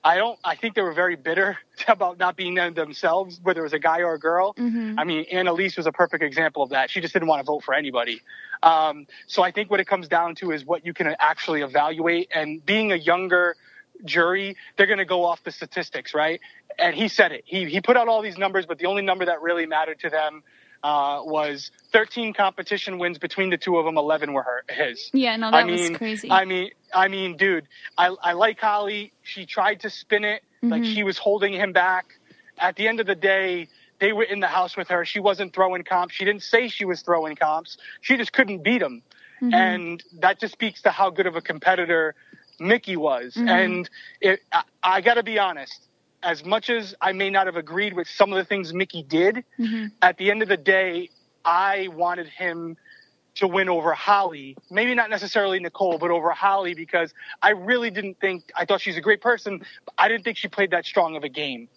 I 0.04 0.16
don't, 0.16 0.38
I 0.44 0.54
think 0.54 0.74
they 0.74 0.82
were 0.82 0.92
very 0.92 1.16
bitter 1.16 1.58
about 1.88 2.18
not 2.18 2.36
being 2.36 2.54
them 2.54 2.74
themselves, 2.74 3.40
whether 3.42 3.60
it 3.60 3.64
was 3.64 3.72
a 3.72 3.78
guy 3.78 4.00
or 4.00 4.14
a 4.14 4.18
girl. 4.18 4.54
I 4.98 5.04
mean, 5.04 5.26
Analyse 5.32 5.76
was 5.76 5.86
a 5.86 5.92
perfect 5.92 6.22
example 6.22 6.62
of 6.62 6.70
that. 6.70 6.90
She 6.90 7.00
just 7.00 7.12
didn't 7.12 7.28
want 7.28 7.40
to 7.40 7.44
vote 7.44 7.64
for 7.64 7.74
anybody. 7.74 8.20
Um, 8.62 9.06
so 9.26 9.42
I 9.42 9.50
think 9.50 9.70
what 9.70 9.80
it 9.80 9.86
comes 9.86 10.08
down 10.08 10.34
to 10.36 10.52
is 10.52 10.64
what 10.64 10.86
you 10.86 10.94
can 10.94 11.14
actually 11.18 11.62
evaluate. 11.62 12.28
And 12.34 12.64
being 12.64 12.92
a 12.92 12.96
younger 12.96 13.56
jury, 14.04 14.56
they're 14.76 14.86
going 14.86 14.98
to 14.98 15.04
go 15.04 15.24
off 15.24 15.42
the 15.44 15.50
statistics, 15.50 16.14
right? 16.14 16.40
And 16.78 16.94
he 16.94 17.08
said 17.08 17.32
it. 17.32 17.44
He, 17.46 17.64
he 17.66 17.80
put 17.80 17.96
out 17.96 18.08
all 18.08 18.22
these 18.22 18.38
numbers, 18.38 18.66
but 18.66 18.78
the 18.78 18.86
only 18.86 19.02
number 19.02 19.24
that 19.26 19.40
really 19.42 19.66
mattered 19.66 20.00
to 20.00 20.10
them 20.10 20.42
uh, 20.82 21.22
was 21.24 21.70
13 21.92 22.34
competition 22.34 22.98
wins 22.98 23.18
between 23.18 23.50
the 23.50 23.56
two 23.56 23.76
of 23.78 23.84
them. 23.84 23.96
11 23.96 24.32
were 24.32 24.42
her, 24.42 24.64
his. 24.68 25.10
Yeah, 25.12 25.36
no, 25.36 25.48
I 25.48 25.62
that 25.62 25.66
was 25.70 25.80
mean, 25.80 25.94
crazy. 25.94 26.30
I 26.30 26.44
mean, 26.44 26.70
I 26.94 27.08
mean, 27.08 27.36
dude, 27.36 27.66
I, 27.96 28.14
I 28.22 28.32
like 28.34 28.60
Holly. 28.60 29.12
She 29.22 29.46
tried 29.46 29.80
to 29.80 29.90
spin 29.90 30.24
it 30.24 30.42
like 30.62 30.82
Mm-hmm. 30.82 30.94
she 30.94 31.02
was 31.02 31.18
holding 31.18 31.52
him 31.52 31.72
back. 31.72 32.18
At 32.58 32.76
the 32.76 32.88
end 32.88 33.00
of 33.00 33.06
the 33.06 33.14
day, 33.14 33.68
they 33.98 34.12
were 34.12 34.24
in 34.24 34.40
the 34.40 34.46
house 34.46 34.76
with 34.76 34.88
her. 34.88 35.04
She 35.04 35.20
wasn't 35.20 35.54
throwing 35.54 35.82
comps. 35.84 36.14
She 36.14 36.24
didn't 36.24 36.42
say 36.42 36.68
she 36.68 36.84
was 36.84 37.02
throwing 37.02 37.36
comps. 37.36 37.76
She 38.00 38.16
just 38.16 38.32
couldn't 38.32 38.62
beat 38.62 38.82
him. 38.82 39.02
Mm-hmm. 39.42 39.54
And 39.54 40.04
that 40.20 40.40
just 40.40 40.54
speaks 40.54 40.82
to 40.82 40.90
how 40.90 41.10
good 41.10 41.26
of 41.26 41.36
a 41.36 41.42
competitor 41.42 42.14
Mickey 42.58 42.96
was. 42.96 43.34
Mm-hmm. 43.34 43.48
And 43.48 43.90
it, 44.20 44.40
I, 44.52 44.62
I 44.82 45.00
got 45.00 45.14
to 45.14 45.22
be 45.22 45.38
honest. 45.38 45.82
As 46.22 46.44
much 46.44 46.70
as 46.70 46.94
I 47.00 47.12
may 47.12 47.30
not 47.30 47.46
have 47.46 47.56
agreed 47.56 47.92
with 47.92 48.08
some 48.08 48.32
of 48.32 48.36
the 48.38 48.44
things 48.44 48.72
Mickey 48.74 49.02
did, 49.02 49.44
Mm-hmm. 49.58 49.86
at 50.02 50.16
the 50.18 50.30
end 50.30 50.42
of 50.42 50.48
the 50.48 50.56
day, 50.56 51.10
I 51.44 51.88
wanted 51.88 52.26
him 52.26 52.76
to 53.36 53.46
win 53.46 53.68
over 53.68 53.92
Holly. 53.92 54.56
Maybe 54.70 54.94
not 54.94 55.10
necessarily 55.10 55.60
Nicole, 55.60 55.98
but 55.98 56.10
over 56.10 56.30
Holly 56.30 56.74
because 56.74 57.12
I 57.42 57.50
really 57.50 57.90
didn't 57.90 58.18
think 58.18 58.50
I 58.56 58.64
thought 58.64 58.80
she's 58.80 58.96
a 58.96 59.00
great 59.02 59.20
person, 59.20 59.58
but 59.84 59.94
I 59.98 60.08
didn't 60.08 60.24
think 60.24 60.38
she 60.38 60.48
played 60.48 60.70
that 60.70 60.86
strong 60.86 61.16
of 61.16 61.22
a 61.22 61.28
game. 61.28 61.68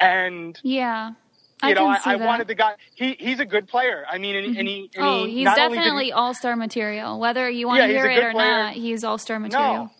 And 0.00 0.58
yeah. 0.62 1.08
you 1.10 1.14
I 1.60 1.72
know, 1.72 1.86
I, 1.88 1.98
I 2.04 2.16
wanted 2.16 2.46
the 2.46 2.54
guy. 2.54 2.74
He 2.94 3.16
he's 3.18 3.40
a 3.40 3.44
good 3.44 3.66
player. 3.66 4.04
I 4.08 4.18
mean, 4.18 4.36
and, 4.36 4.56
and 4.56 4.68
he 4.68 4.90
and 4.94 5.04
Oh, 5.04 5.24
he 5.26 5.38
he's 5.38 5.44
not 5.44 5.58
only 5.58 5.76
he- 5.76 5.82
definitely 5.82 6.12
all 6.12 6.34
star 6.34 6.54
material. 6.54 7.18
Whether 7.18 7.50
you 7.50 7.66
want 7.66 7.80
Yeah, 7.80 7.88
to 7.88 7.92
hear 7.92 8.06
it 8.10 8.22
or 8.24 8.30
player. 8.32 8.50
not, 8.64 8.72
he's 8.74 9.02
all 9.02 9.18
star 9.18 9.40
material. 9.40 9.74
No, 9.86 9.90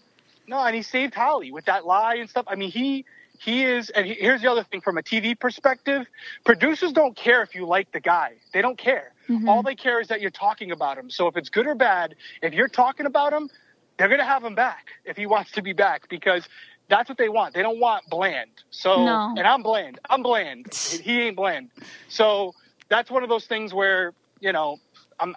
no, 0.49 0.59
and 0.65 0.75
he 0.75 0.83
saved 0.83 1.15
Holly 1.15 1.51
with 1.53 1.67
that 1.67 1.87
lie 1.87 2.17
and 2.17 2.29
stuff. 2.29 2.47
I 2.49 2.55
mean, 2.55 2.71
he 2.71 3.05
he 3.39 3.65
is. 3.65 3.91
And 3.91 4.07
he, 4.07 4.15
here's 4.15 4.43
the 4.43 4.51
other 4.51 4.65
thing 4.65 4.81
from 4.81 4.99
a 4.99 5.03
TV 5.03 5.39
perspective: 5.39 6.07
producers 6.45 6.93
don't 6.93 7.17
care 7.17 7.43
if 7.43 7.55
you 7.55 7.67
like 7.67 7.93
the 7.93 8.01
guy. 8.01 8.35
They 8.53 8.63
don't 8.63 8.79
care. 8.79 9.13
Mm-hmm. 9.29 9.49
All 9.49 9.63
they 9.63 9.75
care 9.75 10.01
is 10.01 10.09
that 10.09 10.21
you're 10.21 10.31
talking 10.31 10.71
about 10.71 10.99
him. 10.99 11.11
So 11.11 11.27
if 11.29 11.37
it's 11.37 11.51
good 11.51 11.67
or 11.67 11.75
bad, 11.75 12.15
if 12.43 12.55
you're 12.55 12.69
talking 12.69 13.07
about 13.07 13.33
him, 13.33 13.51
they're 13.97 14.09
gonna 14.09 14.25
have 14.25 14.45
him 14.45 14.55
back 14.55 14.87
if 15.05 15.17
he 15.17 15.27
wants 15.27 15.53
to 15.53 15.63
be 15.63 15.73
back 15.73 16.09
because. 16.09 16.49
That's 16.91 17.07
what 17.07 17.19
they 17.19 17.29
want. 17.29 17.53
They 17.53 17.61
don't 17.61 17.81
want 17.81 18.09
bland. 18.09 18.49
So, 18.71 19.05
No. 19.05 19.35
and 19.37 19.47
I'm 19.47 19.63
bland. 19.63 20.01
I'm 20.09 20.23
bland. 20.23 20.73
he 20.75 21.21
ain't 21.21 21.37
bland. 21.37 21.69
So 22.09 22.55
that's 22.89 23.11
one 23.11 23.23
of 23.23 23.29
those 23.29 23.45
things 23.45 23.75
where 23.75 24.15
you 24.41 24.53
know, 24.53 24.79
I'm, 25.21 25.37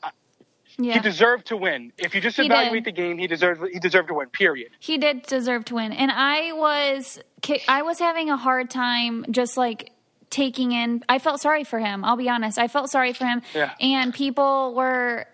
Yeah. 0.78 0.94
he 0.94 1.00
deserved 1.00 1.48
to 1.48 1.58
win. 1.58 1.92
If 1.98 2.16
you 2.16 2.22
just 2.22 2.38
He 2.38 2.46
evaluate 2.46 2.84
did. 2.84 2.96
the 2.96 3.02
game, 3.02 3.18
he 3.18 3.28
deserved 3.28 3.62
he 3.72 3.80
deserved 3.80 4.08
to 4.10 4.14
win. 4.16 4.30
Period. 4.30 4.70
he 4.80 4.98
did 4.98 5.24
deserve 5.24 5.66
to 5.66 5.76
win 5.76 5.92
and 5.92 6.12
i 6.12 6.52
was 6.54 7.20
i 7.68 7.82
was 7.82 8.00
having 8.00 8.30
a 8.30 8.38
hard 8.38 8.70
time 8.70 9.26
just 9.32 9.58
like 9.58 9.92
taking 10.30 10.72
in 10.72 11.04
i 11.10 11.20
felt 11.20 11.42
sorry 11.42 11.64
for 11.64 11.80
him 11.80 12.04
i'll 12.06 12.16
be 12.16 12.30
honest 12.30 12.58
i 12.58 12.68
felt 12.68 12.90
sorry 12.90 13.14
for 13.14 13.26
him 13.26 13.42
Yeah. 13.54 13.74
and 13.82 14.14
people 14.14 14.74
were 14.76 15.26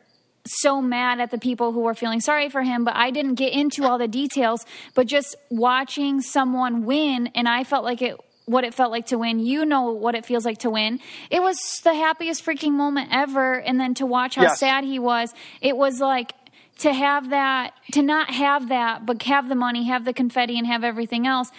so 0.47 0.81
mad 0.81 1.19
at 1.19 1.29
the 1.31 1.37
people 1.37 1.73
who 1.73 1.81
were 1.81 1.93
feeling 1.93 2.21
sorry 2.21 2.49
for 2.49 2.63
him 2.63 2.83
but 2.85 2.95
i 2.95 3.11
didn't 3.11 3.35
get 3.35 3.51
into 3.53 3.83
all 3.85 3.97
the 3.97 4.07
details 4.07 4.65
but 4.95 5.05
just 5.05 5.35
watching 5.49 6.21
someone 6.21 6.85
win 6.85 7.27
and 7.35 7.47
i 7.49 7.63
felt 7.63 7.83
like 7.83 8.01
it 8.01 8.15
what 8.47 8.63
it 8.63 8.73
felt 8.73 8.91
like 8.91 9.05
to 9.07 9.17
win 9.17 9.39
you 9.39 9.65
know 9.65 9.91
what 9.91 10.15
it 10.15 10.25
feels 10.25 10.45
like 10.45 10.57
to 10.59 10.69
win 10.69 10.99
it 11.29 11.41
was 11.41 11.57
the 11.83 11.93
happiest 11.93 12.43
freaking 12.45 12.71
moment 12.71 13.09
ever 13.11 13.59
and 13.59 13.77
then 13.79 13.93
to 13.93 14.05
watch 14.05 14.35
how 14.35 14.43
Yes. 14.43 14.59
sad 14.59 14.83
he 14.85 14.99
was 14.99 15.33
it 15.61 15.75
was 15.75 15.99
like 15.99 16.31
to 16.79 16.93
have 16.93 17.29
that 17.31 17.73
to 17.91 18.01
not 18.01 18.29
have 18.29 18.69
that 18.69 19.05
but 19.05 19.21
have 19.23 19.49
the 19.49 19.55
money 19.55 19.83
have 19.85 20.05
the 20.05 20.13
confetti 20.13 20.57
and 20.57 20.65
have 20.65 20.85
everything 20.85 21.27
else 21.27 21.51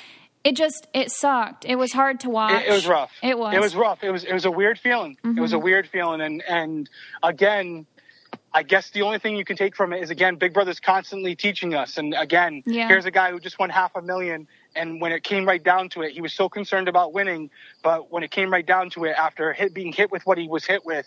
it 0.45 0.57
just 0.57 0.87
it 0.95 1.11
sucked 1.11 1.67
it 1.67 1.77
was 1.77 1.93
hard 1.93 2.21
to 2.21 2.31
watch 2.31 2.63
It, 2.63 2.69
it 2.69 2.73
was 2.73 2.87
rough. 2.87 3.13
it 3.23 3.37
was 3.39 3.49
Mm-hmm. 3.49 3.57
It 3.57 3.61
was 3.61 3.77
rough. 3.77 4.03
It 4.03 4.11
was 4.11 4.25
it 4.25 4.33
was 4.33 4.45
a 4.47 4.51
weird 4.51 4.79
feeling. 4.79 5.19
It 5.25 5.41
was 5.41 5.53
a 5.53 5.59
weird 5.59 5.87
feeling, 5.89 6.21
and 6.23 6.43
and 6.49 6.89
again, 7.23 7.85
I 8.55 8.63
guess 8.63 8.89
the 8.91 9.03
only 9.03 9.19
thing 9.19 9.37
you 9.37 9.45
can 9.45 9.57
take 9.57 9.77
from 9.77 9.93
it 9.93 10.03
is 10.03 10.11
again, 10.11 10.37
Big 10.37 10.55
Brother's 10.55 10.81
constantly 10.81 11.35
teaching 11.37 11.75
us. 11.75 11.99
And 11.99 12.15
again, 12.15 12.63
Yeah. 12.65 12.89
here's 12.89 13.05
a 13.05 13.11
guy 13.11 13.31
who 13.33 13.41
just 13.41 13.59
won 13.59 13.69
half 13.69 13.95
a 13.97 14.01
million. 14.01 14.47
And 14.79 15.01
when 15.01 15.13
it 15.13 15.23
came 15.25 15.45
right 15.47 15.63
down 15.63 15.89
to 15.91 16.03
it, 16.03 16.13
he 16.13 16.21
was 16.21 16.33
so 16.33 16.49
concerned 16.49 16.89
about 16.89 17.13
winning. 17.13 17.51
But 17.83 18.11
when 18.13 18.23
it 18.23 18.31
came 18.31 18.51
right 18.51 18.65
down 18.65 18.91
to 18.91 19.05
it, 19.05 19.15
after 19.19 19.53
hit, 19.53 19.75
being 19.75 19.93
hit 19.93 20.11
with 20.11 20.25
what 20.25 20.39
he 20.39 20.49
was 20.49 20.65
hit 20.65 20.85
with, 20.85 21.07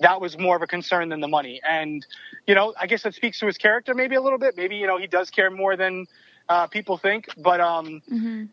that 0.00 0.20
was 0.20 0.38
more 0.38 0.56
of 0.56 0.62
a 0.62 0.66
concern 0.66 1.08
than 1.08 1.20
the 1.20 1.28
money. 1.28 1.60
And, 1.68 2.06
you 2.46 2.54
know, 2.54 2.74
I 2.80 2.86
guess 2.86 3.02
that 3.02 3.14
speaks 3.14 3.38
to 3.40 3.46
his 3.46 3.58
character 3.58 3.94
maybe 3.94 4.14
a 4.14 4.20
little 4.22 4.38
bit. 4.38 4.56
Maybe, 4.56 4.76
you 4.76 4.86
know, 4.86 4.98
he 4.98 5.06
does 5.06 5.30
care 5.30 5.50
more 5.50 5.76
than 5.76 6.06
uh, 6.48 6.66
people 6.68 6.96
think. 6.96 7.26
But 7.36 7.60
um, 7.60 8.00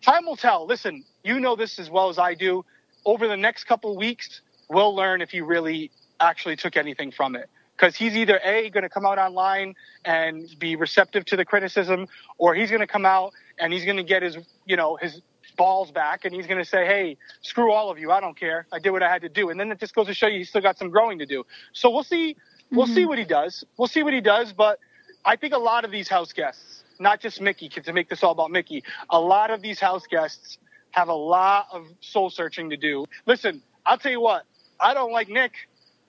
time 0.01 0.25
will 0.25 0.36
tell. 0.36 0.65
Listen, 0.65 1.04
you 1.23 1.39
know 1.39 1.56
this 1.56 1.80
as 1.80 1.89
well 1.89 2.10
as 2.10 2.17
I 2.17 2.34
do. 2.34 2.65
Over 3.06 3.28
the 3.28 3.38
next 3.38 3.65
couple 3.65 3.95
weeks, 3.95 4.41
we'll 4.69 4.95
learn 4.95 5.21
if 5.21 5.30
he 5.30 5.41
really 5.41 5.91
actually 6.19 6.56
took 6.56 6.75
anything 6.75 7.12
from 7.12 7.36
it. 7.36 7.49
Because 7.75 7.95
he's 7.95 8.15
either 8.15 8.39
A, 8.43 8.69
going 8.69 8.83
to 8.83 8.89
come 8.89 9.05
out 9.05 9.17
online 9.17 9.75
and 10.05 10.47
be 10.59 10.75
receptive 10.75 11.25
to 11.25 11.35
the 11.35 11.43
criticism, 11.43 12.07
or 12.38 12.55
he's 12.55 12.69
going 12.69 12.81
to 12.81 12.88
come 12.88 13.05
out 13.05 13.33
and 13.59 13.73
he's 13.73 13.83
going 13.83 13.97
to 13.97 14.03
get 14.03 14.23
his, 14.23 14.38
you 14.65 14.77
know, 14.77 14.95
his 14.95 15.21
balls 15.57 15.91
back 15.91 16.25
and 16.25 16.33
he's 16.33 16.47
going 16.47 16.57
to 16.57 16.65
say, 16.65 16.85
hey, 16.85 17.17
screw 17.41 17.71
all 17.71 17.89
of 17.89 17.99
you. 17.99 18.11
I 18.11 18.19
don't 18.19 18.38
care. 18.38 18.67
I 18.71 18.79
did 18.79 18.91
what 18.91 19.03
I 19.03 19.11
had 19.11 19.21
to 19.23 19.29
do. 19.29 19.49
And 19.49 19.59
then 19.59 19.71
it 19.71 19.79
just 19.79 19.93
goes 19.95 20.07
to 20.07 20.13
show 20.13 20.27
you 20.27 20.39
he's 20.39 20.49
still 20.49 20.61
got 20.61 20.77
some 20.77 20.89
growing 20.89 21.19
to 21.19 21.25
do. 21.25 21.45
So 21.73 21.89
we'll 21.89 22.03
see. 22.03 22.35
We'll 22.71 22.88
see 22.88 23.01
mm-hmm. 23.01 23.09
what 23.09 23.17
he 23.19 23.25
does. 23.25 23.63
We'll 23.77 23.88
see 23.88 24.03
what 24.03 24.13
he 24.13 24.21
does. 24.21 24.51
But 24.51 24.79
I 25.23 25.35
think 25.35 25.53
a 25.53 25.59
lot 25.59 25.85
of 25.85 25.91
these 25.91 26.07
house 26.07 26.33
guests, 26.33 26.83
not 26.99 27.19
just 27.19 27.39
Mickey, 27.41 27.69
to 27.69 27.93
make 27.93 28.09
this 28.09 28.23
all 28.23 28.31
about 28.31 28.51
Mickey, 28.51 28.83
a 29.09 29.19
lot 29.19 29.51
of 29.51 29.61
these 29.61 29.79
house 29.79 30.07
guests 30.07 30.57
have 30.91 31.09
a 31.09 31.13
lot 31.13 31.67
of 31.71 31.88
soul 31.99 32.29
searching 32.29 32.69
to 32.69 32.77
do. 32.77 33.05
Listen, 33.25 33.61
I'll 33.85 33.97
tell 33.97 34.11
you 34.11 34.21
what, 34.21 34.45
I 34.79 34.93
don't 34.93 35.11
like 35.11 35.29
Nick. 35.29 35.53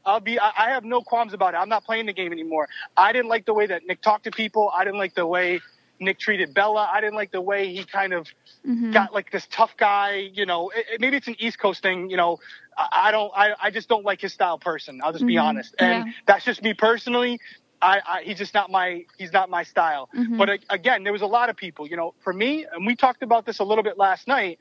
I'll 0.07 0.21
be, 0.21 0.39
I, 0.39 0.53
I 0.57 0.71
have 0.71 0.85
no 0.85 1.03
qualms 1.03 1.35
about 1.35 1.55
it. 1.55 1.59
I'm 1.59 1.69
not 1.69 1.85
playing 1.85 2.07
the 2.07 2.13
game 2.13 2.33
anymore. 2.33 2.69
I 2.97 3.13
didn't 3.13 3.29
like 3.29 3.45
the 3.45 3.55
way 3.55 3.67
that 3.67 3.87
Nick 3.87 4.01
talked 4.01 4.25
to 4.25 4.31
people. 4.31 4.73
I 4.75 4.85
didn't 4.85 4.99
like 4.99 5.15
the 5.15 5.27
way 5.27 5.61
Nick 5.99 6.19
treated 6.19 6.55
Bella. 6.55 6.89
I 6.91 7.01
didn't 7.01 7.17
like 7.17 7.33
the 7.33 7.41
way 7.41 7.75
he 7.75 7.85
kind 7.85 8.13
of 8.13 8.29
mm-hmm. 8.67 8.93
got 8.93 9.13
like 9.13 9.31
this 9.33 9.47
tough 9.51 9.77
guy, 9.77 10.31
you 10.33 10.47
know, 10.47 10.71
it, 10.71 10.87
it- 10.93 11.01
maybe 11.01 11.17
it's 11.17 11.27
an 11.29 11.37
East 11.39 11.59
Coast 11.59 11.83
thing, 11.83 12.09
you 12.09 12.17
know, 12.17 12.39
I, 12.77 13.09
I 13.09 13.11
don't, 13.11 13.33
I, 13.35 13.55
I 13.61 13.71
just 13.71 13.89
don't 13.89 14.05
like 14.05 14.21
his 14.21 14.33
style 14.33 14.59
person. 14.59 15.01
I'll 15.03 15.13
just 15.13 15.27
be 15.27 15.35
mm-hmm. 15.35 15.47
honest. 15.47 15.75
And 15.79 16.07
Yeah. 16.07 16.13
that's 16.27 16.45
just 16.45 16.63
me 16.63 16.73
personally. 16.75 17.41
I, 17.83 18.01
I, 18.07 18.23
he's 18.23 18.39
just 18.39 18.55
not 18.55 18.71
my, 18.71 19.05
he's 19.19 19.33
not 19.33 19.51
my 19.51 19.63
style. 19.65 20.09
Mm-hmm. 20.15 20.39
But 20.39 20.61
again, 20.71 21.03
there 21.05 21.13
was 21.13 21.23
a 21.23 21.27
lot 21.27 21.51
of 21.51 21.57
people, 21.57 21.87
you 21.87 21.97
know, 21.97 22.15
for 22.21 22.33
me, 22.33 22.65
and 22.71 22.87
we 22.87 22.97
talked 22.97 23.23
about 23.23 23.45
this 23.45 23.59
a 23.59 23.65
little 23.65 23.85
bit 23.85 23.99
last 23.99 24.27
night, 24.29 24.59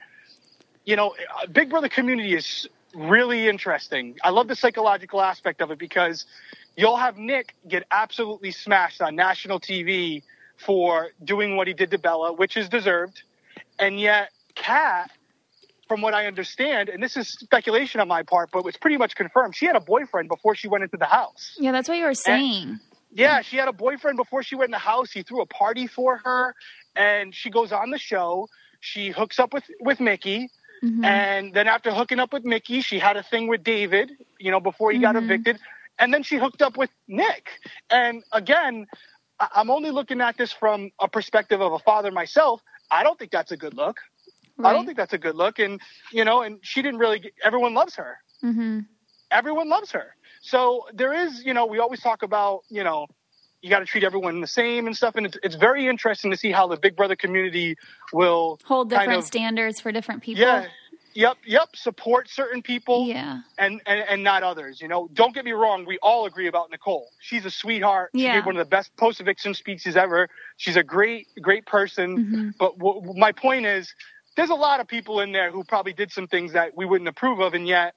you 0.86 0.96
know, 0.96 1.16
uh, 1.42 1.48
Big 1.48 1.70
Brother 1.70 1.90
community 1.90 2.36
is 2.36 2.68
really 2.96 3.48
interesting. 3.48 4.18
I 4.24 4.30
love 4.30 4.48
the 4.48 4.56
psychological 4.56 5.22
aspect 5.22 5.62
of 5.62 5.72
it 5.72 5.78
because 5.78 6.26
you'll 6.76 6.98
have 6.98 7.18
Nick 7.18 7.56
get 7.68 7.84
absolutely 7.92 8.52
smashed 8.52 9.02
on 9.02 9.16
national 9.16 9.60
TV 9.60 10.24
for 10.58 11.10
doing 11.24 11.58
what 11.58 11.68
he 11.68 11.74
did 11.74 11.92
to 11.92 11.98
Bella, 11.98 12.34
which 12.34 12.58
is 12.58 12.70
deserved. 12.70 13.24
And 13.78 14.00
yet, 14.00 14.30
Kat, 14.56 15.12
from 15.88 16.02
what 16.02 16.14
I 16.14 16.26
understand, 16.26 16.90
and 16.90 17.04
this 17.04 17.18
is 17.18 17.30
speculation 17.30 18.00
on 18.02 18.08
my 18.08 18.24
part, 18.24 18.50
but 18.52 18.66
it's 18.66 18.78
pretty 18.78 18.98
much 18.98 19.16
confirmed, 19.16 19.56
she 19.56 19.66
had 19.66 19.76
a 19.76 19.82
boyfriend 19.82 20.30
before 20.30 20.56
she 20.56 20.68
went 20.68 20.84
into 20.84 20.98
the 20.98 21.06
house. 21.06 21.56
Yeah, 21.60 21.72
that's 21.72 21.90
what 21.90 21.98
you 21.98 22.06
were 22.06 22.14
saying. 22.14 22.80
Yeah, 23.12 23.42
she 23.42 23.58
had 23.58 23.68
a 23.68 23.74
boyfriend 23.74 24.18
before 24.18 24.44
she 24.44 24.56
went 24.56 24.70
in 24.70 24.72
the 24.72 24.78
house. 24.78 25.12
He 25.12 25.24
threw 25.24 25.42
a 25.42 25.46
party 25.46 25.88
for 25.88 26.18
her, 26.18 26.56
and 26.96 27.34
she 27.34 27.50
goes 27.50 27.72
on 27.72 27.90
the 27.90 27.98
show. 27.98 28.50
She 28.82 29.10
hooks 29.10 29.40
up 29.40 29.54
with 29.54 29.64
with 29.80 30.00
Mickey, 30.00 30.50
and 31.04 31.54
then 31.54 31.68
after 31.68 31.92
hooking 31.94 32.20
up 32.20 32.34
with 32.34 32.44
Mickey, 32.46 32.82
she 32.82 33.00
had 33.00 33.18
a 33.18 33.24
thing 33.24 33.48
with 33.48 33.64
David. 33.64 34.12
You 34.40 34.52
know, 34.52 34.60
before 34.60 34.92
he 34.92 35.00
got 35.00 35.16
evicted, 35.16 35.60
and 36.00 36.14
then 36.14 36.24
she 36.24 36.38
hooked 36.38 36.62
up 36.62 36.78
with 36.78 36.90
Nick. 37.08 37.50
And 37.90 38.24
again, 38.32 38.88
I'm 39.40 39.70
only 39.70 39.92
looking 39.92 40.22
at 40.22 40.38
this 40.38 40.52
from 40.52 40.92
a 41.00 41.08
perspective 41.08 41.62
of 41.62 41.74
a 41.74 41.80
father 41.80 42.12
myself. 42.12 42.62
I 42.92 43.04
don't 43.04 43.18
think 43.20 43.32
that's 43.32 43.52
a 43.52 43.58
good 43.58 43.74
look. 43.76 43.98
I 44.64 44.74
don't 44.74 44.86
think 44.86 44.98
that's 44.98 45.14
a 45.14 45.18
good 45.18 45.36
look. 45.36 45.60
And 45.60 45.82
you 46.12 46.24
know, 46.26 46.42
and 46.42 46.60
she 46.62 46.82
didn't 46.82 47.00
really. 47.00 47.20
Get, 47.20 47.34
everyone 47.44 47.74
loves 47.74 47.96
her 47.96 48.18
Mm-hmm. 48.44 48.80
everyone 49.32 49.70
loves 49.70 49.92
her. 49.92 50.16
So 50.42 50.86
there 50.94 51.14
is, 51.14 51.44
you 51.44 51.54
know, 51.54 51.66
we 51.66 51.80
always 51.80 52.02
talk 52.02 52.24
about, 52.24 52.62
you 52.70 52.84
know, 52.84 53.08
you 53.66 53.72
got 53.72 53.80
to 53.80 53.86
treat 53.86 54.04
everyone 54.04 54.42
the 54.42 54.48
same 54.48 54.86
and 54.86 54.96
stuff. 54.96 55.16
And 55.16 55.26
it's, 55.26 55.38
it's 55.42 55.56
very 55.56 55.88
interesting 55.88 56.30
to 56.30 56.38
see 56.38 56.52
how 56.52 56.68
the 56.68 56.78
Big 56.78 56.96
Brother 56.96 57.16
community 57.16 57.76
will 58.14 58.60
Hold 58.66 58.92
kind 58.92 59.02
different 59.02 59.20
of- 59.20 59.26
standards 59.26 59.82
for 59.82 59.92
different 59.92 60.22
people. 60.22 60.42
Yeah. 60.44 60.68
Yep. 61.16 61.38
Yep. 61.48 61.70
Support 61.76 62.30
certain 62.30 62.62
people 62.62 63.08
Yeah. 63.08 63.40
and, 63.58 63.82
and, 63.88 64.02
and 64.08 64.24
not 64.24 64.44
others. 64.44 64.82
You 64.82 64.88
know, 64.88 65.10
don't 65.14 65.34
get 65.34 65.46
me 65.46 65.54
wrong. 65.54 65.84
We 65.86 65.98
all 66.04 66.28
agree 66.28 66.48
about 66.48 66.70
Nicole. 66.70 67.08
She's 67.22 67.44
a 67.46 67.50
sweetheart. 67.50 68.12
She 68.16 68.24
Yeah. 68.24 68.36
gave 68.36 68.46
one 68.46 68.56
of 68.56 68.64
the 68.64 68.70
best 68.70 68.96
post 68.98 69.20
eviction 69.20 69.56
speeches 69.56 69.96
ever. 69.98 70.30
She's 70.58 70.76
a 70.76 70.84
great, 70.84 71.28
great 71.42 71.66
person. 71.66 72.18
Mm-hmm. 72.18 72.50
But 72.60 72.78
w- 72.78 73.14
my 73.18 73.32
point 73.32 73.66
is, 73.66 73.96
there's 74.36 74.50
a 74.52 74.56
lot 74.56 74.80
of 74.82 74.88
people 74.88 75.22
in 75.22 75.32
there 75.32 75.50
who 75.50 75.64
probably 75.64 75.94
did 75.94 76.12
some 76.12 76.28
things 76.28 76.52
that 76.54 76.76
we 76.78 76.86
wouldn't 76.86 77.08
approve 77.08 77.40
of, 77.40 77.54
and 77.56 77.66
yet 77.68 77.96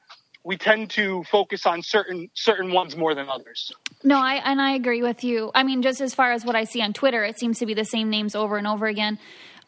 we 0.49 0.57
tend 0.57 0.89
to 0.89 1.23
focus 1.25 1.67
on 1.67 1.83
certain 1.83 2.31
certain 2.33 2.73
ones 2.73 2.97
more 2.97 3.15
than 3.15 3.29
others. 3.29 3.71
No, 4.03 4.17
I 4.19 4.37
and 4.37 4.63
I 4.63 4.73
agree 4.77 5.03
with 5.03 5.23
you. 5.23 5.51
I 5.55 5.63
mean, 5.63 5.83
just 5.83 6.01
as 6.01 6.15
far 6.15 6.33
as 6.33 6.43
what 6.43 6.57
I 6.57 6.65
see 6.65 6.81
on 6.81 6.95
Twitter, 6.95 7.23
it 7.23 7.39
seems 7.39 7.59
to 7.59 7.67
be 7.67 7.75
the 7.75 7.85
same 7.85 8.09
names 8.09 8.35
over 8.35 8.57
and 8.57 8.67
over 8.67 8.87
again. 8.87 9.19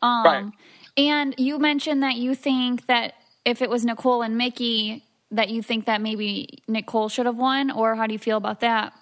Um, 0.00 0.24
Right. 0.24 0.52
And 0.96 1.34
you 1.36 1.58
mentioned 1.58 2.02
that 2.02 2.16
you 2.16 2.34
think 2.34 2.86
that 2.86 3.12
if 3.44 3.60
it 3.60 3.68
was 3.68 3.84
Nicole 3.84 4.22
and 4.22 4.38
Mickey, 4.38 5.04
that 5.30 5.50
you 5.50 5.62
think 5.62 5.84
that 5.84 6.00
maybe 6.00 6.62
Nicole 6.66 7.10
should 7.10 7.26
have 7.26 7.36
won, 7.36 7.70
or 7.70 7.94
how 7.94 8.06
do 8.06 8.14
you 8.14 8.18
feel 8.18 8.38
about 8.38 8.60
that? 8.60 8.94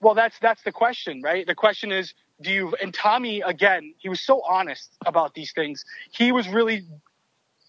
Well, 0.00 0.14
that's 0.14 0.38
that's 0.38 0.62
the 0.62 0.72
question, 0.72 1.20
right? 1.22 1.46
The 1.46 1.54
question 1.54 1.92
is, 1.92 2.14
do 2.40 2.50
you? 2.50 2.74
And 2.80 2.94
Tommy 2.94 3.42
again, 3.42 3.92
he 3.98 4.08
was 4.08 4.20
so 4.20 4.40
honest 4.48 4.96
about 5.04 5.34
these 5.34 5.52
things. 5.52 5.84
He 6.10 6.32
was 6.32 6.48
really 6.48 6.86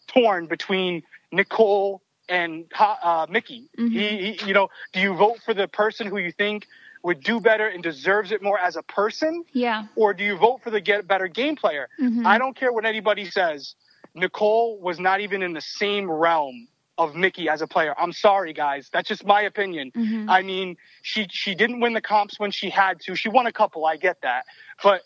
torn 0.07 0.45
between 0.45 1.03
Nicole 1.33 2.01
and 2.29 2.65
uh, 2.79 3.25
Mickey. 3.29 3.69
Mm-hmm. 3.77 3.97
He, 3.97 4.33
he, 4.33 4.47
you 4.47 4.53
know, 4.53 4.69
do 4.93 4.99
you 4.99 5.13
vote 5.15 5.39
for 5.45 5.53
the 5.53 5.67
person 5.67 6.07
who 6.07 6.17
you 6.17 6.31
think 6.31 6.67
would 7.03 7.21
do 7.21 7.39
better 7.39 7.67
and 7.67 7.81
deserves 7.83 8.31
it 8.31 8.41
more 8.41 8.59
as 8.59 8.75
a 8.75 8.83
person, 8.83 9.43
Yeah. 9.53 9.85
or 9.95 10.13
do 10.13 10.23
you 10.23 10.35
vote 10.37 10.61
for 10.63 10.71
the 10.71 10.81
get 10.81 11.07
better 11.07 11.27
game 11.27 11.55
player? 11.55 11.89
Mm-hmm. 12.01 12.25
I 12.25 12.37
don't 12.37 12.55
care 12.55 12.73
what 12.73 12.85
anybody 12.85 13.25
says. 13.25 13.75
Nicole 14.13 14.79
was 14.79 14.99
not 14.99 15.21
even 15.21 15.41
in 15.43 15.53
the 15.53 15.61
same 15.61 16.09
realm 16.09 16.67
of 16.97 17.15
Mickey 17.15 17.47
as 17.47 17.61
a 17.61 17.67
player. 17.67 17.93
I'm 17.97 18.11
sorry, 18.11 18.53
guys. 18.53 18.89
That's 18.91 19.07
just 19.07 19.25
my 19.25 19.41
opinion. 19.41 19.91
Mm-hmm. 19.91 20.29
I 20.29 20.41
mean, 20.41 20.77
she 21.03 21.27
she 21.29 21.53
didn't 21.53 21.79
win 21.79 21.93
the 21.93 22.01
comps 22.01 22.39
when 22.39 22.49
she 22.51 22.69
had 22.71 22.99
to. 23.01 23.15
She 23.15 23.29
won 23.29 23.45
a 23.45 23.51
couple. 23.51 23.85
I 23.85 23.97
get 23.97 24.21
that, 24.21 24.45
but 24.83 25.03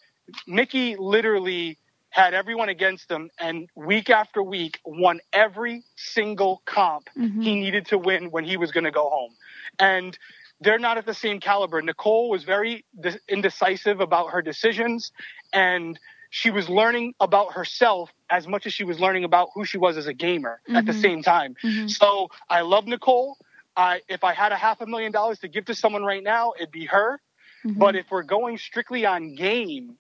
Mickey 0.48 0.96
literally 0.98 1.78
had 2.12 2.34
everyone 2.34 2.70
against 2.70 3.10
him, 3.10 3.32
and 3.40 3.70
week 3.76 4.10
after 4.10 4.44
week 4.44 4.80
won 4.86 5.20
every 5.34 5.84
single 5.96 6.62
comp 6.66 7.10
mm-hmm. 7.18 7.42
he 7.42 7.56
needed 7.56 7.88
to 7.88 7.98
win 7.98 8.30
when 8.32 8.44
he 8.44 8.58
was 8.58 8.72
going 8.72 8.84
to 8.84 8.92
go 8.92 9.10
home. 9.10 9.32
And 9.80 10.18
they're 10.60 10.78
not 10.78 10.98
at 10.98 11.06
the 11.06 11.14
same 11.14 11.40
caliber. 11.40 11.82
Nicole 11.82 12.30
was 12.30 12.44
very 12.44 12.86
de- 13.00 13.20
indecisive 13.28 14.02
about 14.02 14.32
her 14.32 14.42
decisions, 14.42 15.12
and 15.54 15.98
she 16.30 16.52
was 16.52 16.70
learning 16.70 17.14
about 17.20 17.54
herself 17.54 18.12
as 18.30 18.48
much 18.48 18.66
as 18.66 18.74
she 18.74 18.84
was 18.84 19.00
learning 19.00 19.24
about 19.24 19.50
who 19.54 19.66
she 19.66 19.78
was 19.78 19.98
as 19.98 20.08
a 20.08 20.14
gamer 20.14 20.62
at 20.70 20.86
the 20.86 20.92
mm-hmm. 20.92 21.02
same 21.02 21.24
time. 21.24 21.56
Mm-hmm. 21.64 21.88
So 21.88 22.30
I 22.50 22.62
love 22.62 22.88
Nicole. 22.88 23.38
I, 23.76 24.02
if 24.10 24.24
I 24.24 24.34
had 24.34 24.52
a 24.52 24.58
half 24.58 24.82
a 24.82 24.86
million 24.86 25.12
dollars 25.12 25.40
to 25.40 25.48
give 25.48 25.66
to 25.66 25.76
someone 25.76 26.04
right 26.04 26.24
now, 26.24 26.54
it'd 26.58 26.72
be 26.72 26.86
her. 26.86 27.22
But 27.64 27.96
if 27.96 28.08
we're 28.10 28.24
going 28.24 28.58
strictly 28.58 29.06
on 29.06 29.36
game, 29.36 29.98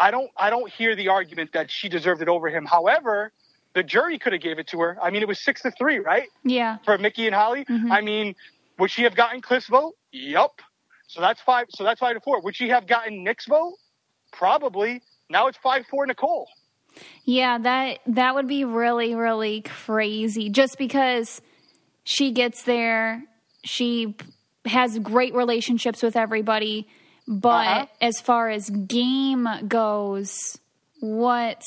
I 0.00 0.10
don't 0.10 0.30
I 0.36 0.50
don't 0.50 0.70
hear 0.70 0.96
the 0.96 1.08
argument 1.08 1.52
that 1.52 1.70
she 1.70 1.88
deserved 1.88 2.22
it 2.22 2.28
over 2.28 2.48
him. 2.48 2.64
However, 2.64 3.32
the 3.74 3.82
jury 3.82 4.18
could 4.18 4.32
have 4.32 4.42
gave 4.42 4.58
it 4.58 4.66
to 4.68 4.80
her. 4.80 4.98
I 5.00 5.10
mean, 5.10 5.22
it 5.22 5.28
was 5.28 5.38
six 5.38 5.62
to 5.62 5.70
three, 5.70 5.98
right? 5.98 6.28
Yeah. 6.42 6.78
for 6.84 6.98
Mickey 6.98 7.26
and 7.26 7.34
Holly. 7.34 7.64
Mm-hmm. 7.66 7.92
I 7.92 8.00
mean, 8.00 8.34
would 8.78 8.90
she 8.90 9.02
have 9.02 9.14
gotten 9.14 9.40
Cliff's 9.42 9.68
vote? 9.68 9.94
Yup. 10.10 10.60
So 11.06 11.20
that's 11.20 11.40
five. 11.42 11.66
So 11.70 11.84
that's 11.84 12.00
five 12.00 12.14
to 12.14 12.20
four. 12.20 12.40
Would 12.40 12.56
she 12.56 12.70
have 12.70 12.86
gotten 12.86 13.22
Nick's 13.22 13.46
vote? 13.46 13.74
Probably. 14.32 15.02
Now 15.28 15.46
it's 15.48 15.58
five 15.62 15.84
four 15.90 16.06
Nicole. 16.06 16.48
Yeah, 17.24 17.58
that 17.58 17.98
that 18.06 18.34
would 18.34 18.48
be 18.48 18.64
really 18.64 19.14
really 19.14 19.62
crazy 19.62 20.48
just 20.50 20.78
because 20.78 21.40
she 22.04 22.32
gets 22.32 22.62
there, 22.62 23.22
she 23.64 24.16
has 24.64 24.98
great 24.98 25.34
relationships 25.34 26.02
with 26.02 26.16
everybody, 26.16 26.88
but 27.30 27.48
Uh-huh. 27.66 27.86
as 28.02 28.20
far 28.20 28.50
as 28.50 28.68
game 28.68 29.48
goes, 29.68 30.58
what 30.98 31.62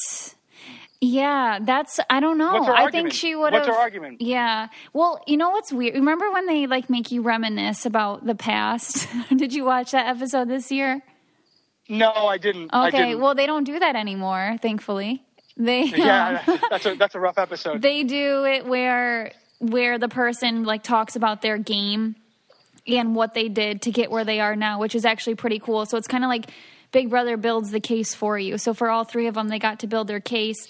yeah, 1.01 1.59
that's 1.61 1.99
I 2.09 2.19
don't 2.21 2.37
know. 2.37 2.51
I 2.63 2.83
argument? 2.83 2.91
think 2.91 3.13
she 3.13 3.35
would 3.35 3.51
have 3.53 3.63
What's 3.63 3.75
her 3.75 3.81
argument? 3.81 4.21
Yeah. 4.21 4.67
Well, 4.93 5.21
you 5.27 5.35
know 5.37 5.49
what's 5.49 5.71
weird? 5.73 5.95
Remember 5.95 6.31
when 6.31 6.45
they 6.45 6.65
like 6.67 6.89
make 6.89 7.11
you 7.11 7.21
reminisce 7.21 7.85
about 7.85 8.25
the 8.25 8.35
past? 8.35 9.07
Did 9.35 9.53
you 9.53 9.65
watch 9.65 9.91
that 9.91 10.07
episode 10.07 10.47
this 10.47 10.71
year? 10.71 11.01
No, 11.89 12.11
I 12.13 12.37
didn't. 12.37 12.69
I 12.73 12.87
Okay, 12.87 12.97
didn't. 13.09 13.19
well 13.21 13.35
they 13.35 13.45
don't 13.45 13.65
do 13.65 13.79
that 13.79 13.95
anymore, 13.97 14.55
thankfully. 14.61 15.23
They 15.57 15.83
yeah, 15.95 16.41
that's 16.69 16.85
a 16.85 16.95
that's 16.95 17.15
a 17.15 17.19
rough 17.19 17.37
episode. 17.37 17.81
they 17.81 18.03
do 18.03 18.45
it 18.45 18.65
where 18.65 19.33
where 19.59 19.97
the 19.97 20.07
person 20.09 20.63
like 20.63 20.83
talks 20.83 21.15
about 21.17 21.41
their 21.41 21.57
game 21.57 22.15
and 22.87 23.15
what 23.15 23.33
they 23.33 23.47
did 23.49 23.81
to 23.83 23.91
get 23.91 24.11
where 24.11 24.25
they 24.25 24.39
are 24.39 24.55
now, 24.55 24.79
which 24.79 24.95
is 24.95 25.05
actually 25.05 25.35
pretty 25.35 25.59
cool. 25.59 25.85
So 25.85 25.97
it's 25.97 26.07
kind 26.07 26.23
of 26.23 26.27
like 26.29 26.49
Big 26.91 27.09
Brother 27.09 27.37
builds 27.37 27.71
the 27.71 27.79
case 27.79 28.13
for 28.13 28.37
you. 28.37 28.57
So 28.57 28.73
for 28.73 28.89
all 28.89 29.03
three 29.03 29.27
of 29.27 29.35
them, 29.35 29.47
they 29.47 29.59
got 29.59 29.79
to 29.79 29.87
build 29.87 30.07
their 30.07 30.19
case. 30.19 30.67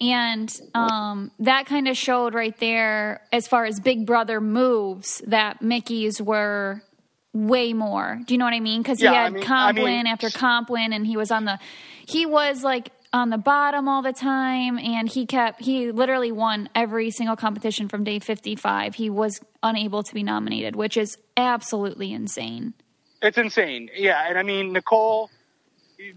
And 0.00 0.54
um, 0.74 1.30
that 1.40 1.66
kind 1.66 1.88
of 1.88 1.96
showed 1.96 2.34
right 2.34 2.56
there, 2.58 3.22
as 3.32 3.48
far 3.48 3.64
as 3.64 3.80
Big 3.80 4.06
Brother 4.06 4.40
moves, 4.40 5.22
that 5.26 5.62
Mickey's 5.62 6.20
were 6.20 6.82
way 7.32 7.72
more. 7.72 8.20
Do 8.26 8.34
you 8.34 8.38
know 8.38 8.44
what 8.44 8.54
I 8.54 8.60
mean? 8.60 8.82
Because 8.82 9.02
Yeah, 9.02 9.10
he 9.10 9.16
I 9.16 9.22
had 9.24 9.32
mean- 9.34 9.42
comp 9.42 9.78
I 9.78 9.82
mean- 9.82 10.06
after 10.06 10.30
comp 10.30 10.70
win, 10.70 10.92
and 10.92 11.06
he 11.06 11.16
was 11.16 11.30
on 11.30 11.44
the, 11.46 11.58
he 12.06 12.26
was 12.26 12.62
like 12.62 12.90
on 13.16 13.30
the 13.30 13.38
bottom 13.38 13.88
all 13.88 14.02
the 14.02 14.12
time, 14.12 14.78
and 14.78 15.08
he 15.08 15.24
kept, 15.24 15.62
he 15.62 15.90
literally 15.90 16.30
won 16.30 16.68
every 16.74 17.10
single 17.10 17.34
competition 17.34 17.88
from 17.88 18.04
day 18.04 18.18
55. 18.18 18.94
He 18.94 19.08
was 19.08 19.40
unable 19.62 20.02
to 20.02 20.14
be 20.14 20.22
nominated, 20.22 20.76
which 20.76 20.98
is 20.98 21.16
absolutely 21.34 22.12
insane. 22.12 22.74
It's 23.22 23.38
insane. 23.38 23.88
Yeah, 23.96 24.22
and 24.28 24.38
I 24.38 24.42
mean 24.42 24.74
Nicole, 24.74 25.30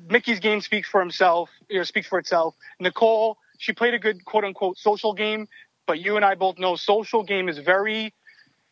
Mickey's 0.09 0.41
game 0.41 0.59
speaks 0.59 0.89
for 0.89 0.99
himself. 0.99 1.49
You 1.69 1.77
know, 1.77 1.83
speaks 1.83 2.07
for 2.07 2.19
itself. 2.19 2.55
Nicole, 2.81 3.37
she 3.57 3.71
played 3.71 3.93
a 3.93 3.99
good 3.99 4.25
quote 4.25 4.43
unquote 4.43 4.77
social 4.77 5.13
game, 5.13 5.47
but 5.87 5.99
you 5.99 6.17
and 6.17 6.25
I 6.25 6.35
both 6.35 6.59
know 6.59 6.75
social 6.75 7.23
game 7.23 7.47
is 7.47 7.57
very, 7.59 8.13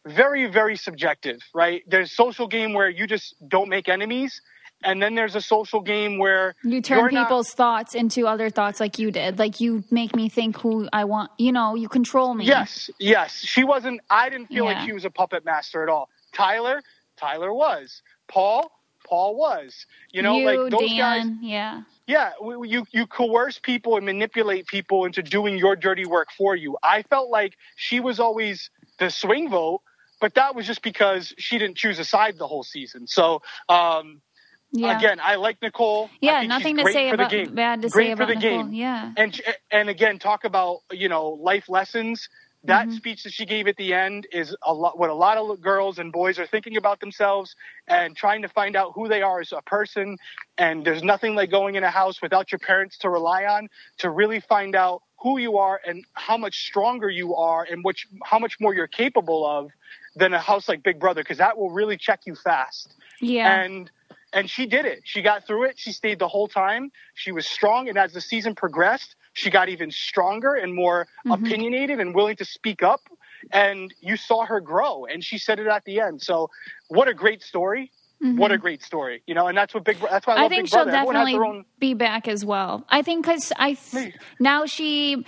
very, 0.06 0.48
very 0.48 0.76
subjective, 0.76 1.40
right? 1.56 1.82
There's 1.88 2.12
social 2.12 2.48
game 2.48 2.74
where 2.74 2.90
you 2.90 3.08
just 3.08 3.36
don't 3.48 3.70
make 3.70 3.88
enemies, 3.88 4.42
and 4.84 5.02
then 5.02 5.16
there's 5.16 5.36
a 5.36 5.42
social 5.42 5.82
game 5.82 6.18
where 6.20 6.56
You 6.64 6.82
turn 6.82 7.00
you're 7.00 7.12
not- 7.12 7.28
people's 7.28 7.52
thoughts 7.52 7.96
into 7.96 8.28
other 8.28 8.50
thoughts 8.50 8.80
like 8.80 9.00
you 9.00 9.12
did. 9.12 9.40
Like 9.40 9.60
you 9.60 9.84
make 9.92 10.16
me 10.16 10.30
think 10.30 10.58
who 10.58 10.88
I 10.94 11.06
want, 11.06 11.32
you 11.38 11.52
know, 11.52 11.76
you 11.76 11.90
control 11.90 12.34
me. 12.34 12.46
Yes, 12.46 12.90
yes. 13.00 13.36
She 13.40 13.64
wasn't. 13.64 14.02
I 14.10 14.30
didn't 14.30 14.48
feel 14.48 14.66
Yeah. 14.66 14.74
like 14.80 14.86
she 14.86 14.94
was 14.94 15.06
a 15.06 15.10
puppet 15.10 15.44
master 15.46 15.84
at 15.84 15.90
all. 15.90 16.10
Tyler, 16.34 16.82
Tyler 17.18 17.54
was. 17.54 18.02
Paul, 18.28 18.72
Paul 19.08 19.36
was. 19.36 19.86
You 20.12 20.22
know, 20.22 20.38
you, 20.38 20.46
like 20.46 20.72
those 20.72 20.90
Dan, 20.90 20.98
guys. 20.98 21.26
yeah. 21.42 21.82
Yeah, 22.06 22.32
you 22.64 22.86
you 22.92 23.06
coerce 23.08 23.60
people 23.60 23.98
and 23.98 24.06
manipulate 24.06 24.68
people 24.68 25.06
into 25.06 25.22
doing 25.24 25.58
your 25.58 25.76
dirty 25.76 26.06
work 26.06 26.30
for 26.38 26.56
you. 26.56 26.78
I 26.84 27.02
felt 27.04 27.30
like 27.30 27.58
she 27.76 28.00
was 28.00 28.20
always 28.20 28.70
the 29.00 29.10
swing 29.10 29.50
vote, 29.50 29.82
but 30.22 30.36
that 30.36 30.56
was 30.56 30.66
just 30.68 30.82
because 30.82 31.34
she 31.38 31.58
didn't 31.58 31.76
choose 31.78 32.00
a 32.00 32.06
side 32.06 32.38
the 32.38 32.48
whole 32.48 32.64
season. 32.64 33.08
So, 33.08 33.42
um, 33.70 34.22
Yeah. 34.72 34.98
again, 34.98 35.20
I 35.24 35.36
like 35.36 35.62
Nicole. 35.62 36.10
Yeah, 36.20 36.42
nothing 36.44 36.78
to 36.78 36.86
say 36.92 37.10
for 37.10 37.16
about 37.16 37.32
the 37.32 37.46
game. 37.46 37.56
bad 37.56 37.82
to 37.84 37.90
great 37.90 38.08
say 38.12 38.16
for 38.16 38.24
about 38.24 38.28
the 38.34 38.36
Nicole. 38.36 38.64
game. 38.66 38.74
Yeah. 38.74 39.12
And 39.16 39.42
and 39.72 39.90
again, 39.90 40.20
talk 40.20 40.44
about 40.44 40.80
you 40.92 41.10
know 41.10 41.30
life 41.30 41.70
lessons. 41.70 42.28
That 42.64 42.88
Mm-hmm. 42.88 42.98
speech 42.98 43.24
that 43.24 43.32
she 43.34 43.46
gave 43.46 43.68
at 43.68 43.78
the 43.78 43.94
end 43.94 44.28
is 44.32 44.54
a 44.64 44.74
lot 44.74 44.98
what 45.00 45.10
a 45.10 45.14
lot 45.14 45.38
of 45.38 45.62
girls 45.62 46.00
and 46.00 46.12
boys 46.12 46.38
are 46.38 46.48
thinking 46.48 46.76
about 46.76 47.00
themselves 47.00 47.56
and 47.88 48.16
trying 48.16 48.42
to 48.42 48.50
find 48.50 48.76
out 48.76 48.92
who 48.94 49.08
they 49.08 49.22
are 49.22 49.40
as 49.40 49.54
a 49.54 49.62
person. 49.62 50.18
And 50.58 50.84
there's 50.84 51.04
nothing 51.04 51.36
like 51.36 51.50
going 51.50 51.76
in 51.76 51.84
a 51.84 51.92
house 51.92 52.22
without 52.22 52.52
your 52.52 52.60
parents 52.60 52.98
to 53.00 53.10
rely 53.10 53.46
on 53.46 53.70
to 54.00 54.10
really 54.10 54.42
find 54.42 54.76
out 54.76 55.04
who 55.20 55.38
you 55.38 55.58
are 55.58 55.80
and 55.86 56.04
how 56.14 56.36
much 56.36 56.66
stronger 56.66 57.10
you 57.10 57.36
are 57.36 57.64
and 57.72 57.84
which 57.86 58.06
how 58.26 58.40
much 58.40 58.58
more 58.60 58.74
you're 58.74 58.88
capable 58.88 59.46
of 59.46 59.72
than 60.16 60.34
a 60.34 60.40
house 60.40 60.68
like 60.68 60.84
Big 60.84 61.00
Brother 61.00 61.22
because 61.22 61.38
that 61.38 61.58
will 61.58 61.70
really 61.70 61.96
check 61.96 62.22
you 62.26 62.36
fast 62.36 62.96
Yeah. 63.22 63.62
and 63.62 63.90
and 64.34 64.50
she 64.50 64.66
did 64.66 64.86
it. 64.86 65.02
She 65.04 65.22
got 65.22 65.46
through 65.46 65.66
it. 65.66 65.80
She 65.80 65.92
stayed 65.92 66.20
the 66.20 66.28
whole 66.28 66.48
time. 66.48 66.92
She 67.16 67.32
was 67.32 67.46
strong, 67.48 67.90
and 67.90 67.98
as 67.98 68.14
the 68.14 68.22
season 68.22 68.56
progressed, 68.56 69.16
she 69.34 69.50
got 69.50 69.70
even 69.70 69.92
stronger 69.92 70.56
and 70.56 70.74
more 70.74 71.08
opinionated 71.30 72.00
and 72.00 72.14
willing 72.16 72.36
to 72.38 72.46
speak 72.46 72.84
up. 72.84 73.02
And 73.52 73.94
you 74.02 74.18
saw 74.18 74.46
her 74.46 74.60
grow, 74.60 75.06
and 75.06 75.24
she 75.24 75.38
said 75.38 75.60
it 75.60 75.68
at 75.68 75.86
the 75.86 76.00
end. 76.02 76.22
So, 76.22 76.50
what 76.88 77.08
a 77.08 77.14
great 77.14 77.44
story! 77.44 77.92
What 78.20 78.52
a 78.52 78.58
great 78.58 78.82
story, 78.82 79.22
you 79.28 79.36
know. 79.36 79.46
And 79.48 79.56
that's 79.56 79.76
what 79.76 79.84
Big. 79.84 79.98
That's 80.00 80.26
why 80.26 80.34
I, 80.34 80.38
Mm-hmm. 80.38 80.46
I 80.46 80.50
think 80.50 80.62
Big 80.64 80.70
she'll 80.70 80.84
Brother. 80.86 80.92
Definitely 80.92 81.36
own. 81.36 81.66
be 81.78 81.94
back 81.94 82.28
as 82.28 82.44
well. 82.44 82.84
I 82.90 83.04
think 83.04 83.24
because 83.24 83.54
I 83.58 83.74
th- 83.74 84.16
now 84.40 84.66
she 84.66 85.24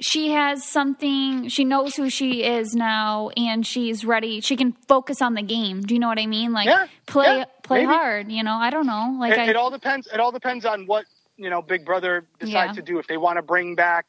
she 0.00 0.30
has 0.30 0.64
something. 0.64 1.48
She 1.48 1.64
knows 1.64 1.94
who 1.96 2.10
she 2.10 2.44
is 2.44 2.74
now, 2.74 3.30
and 3.36 3.66
she's 3.66 4.04
ready. 4.04 4.40
She 4.40 4.56
can 4.56 4.72
focus 4.86 5.20
on 5.22 5.34
the 5.34 5.42
game. 5.42 5.82
Do 5.82 5.94
you 5.94 6.00
know 6.00 6.08
what 6.08 6.18
I 6.18 6.26
mean? 6.26 6.52
Like 6.52 6.66
Yeah, 6.66 6.86
play 7.06 7.38
yeah, 7.38 7.44
play 7.62 7.80
maybe. 7.80 7.92
hard. 7.92 8.30
You 8.32 8.42
know, 8.42 8.54
I 8.54 8.70
don't 8.70 8.86
know. 8.86 9.16
Like 9.18 9.32
It, 9.32 9.38
I 9.38 9.44
it 9.50 9.56
all 9.56 9.70
depends. 9.70 10.06
It 10.12 10.20
all 10.20 10.32
depends 10.32 10.64
on 10.64 10.86
what 10.86 11.04
you 11.36 11.50
know. 11.50 11.62
Big 11.62 11.84
Brother 11.84 12.26
decides 12.38 12.70
Yeah. 12.76 12.80
to 12.80 12.82
do. 12.82 12.98
If 12.98 13.06
they 13.06 13.16
want 13.16 13.36
to 13.36 13.42
bring 13.42 13.74
back, 13.74 14.06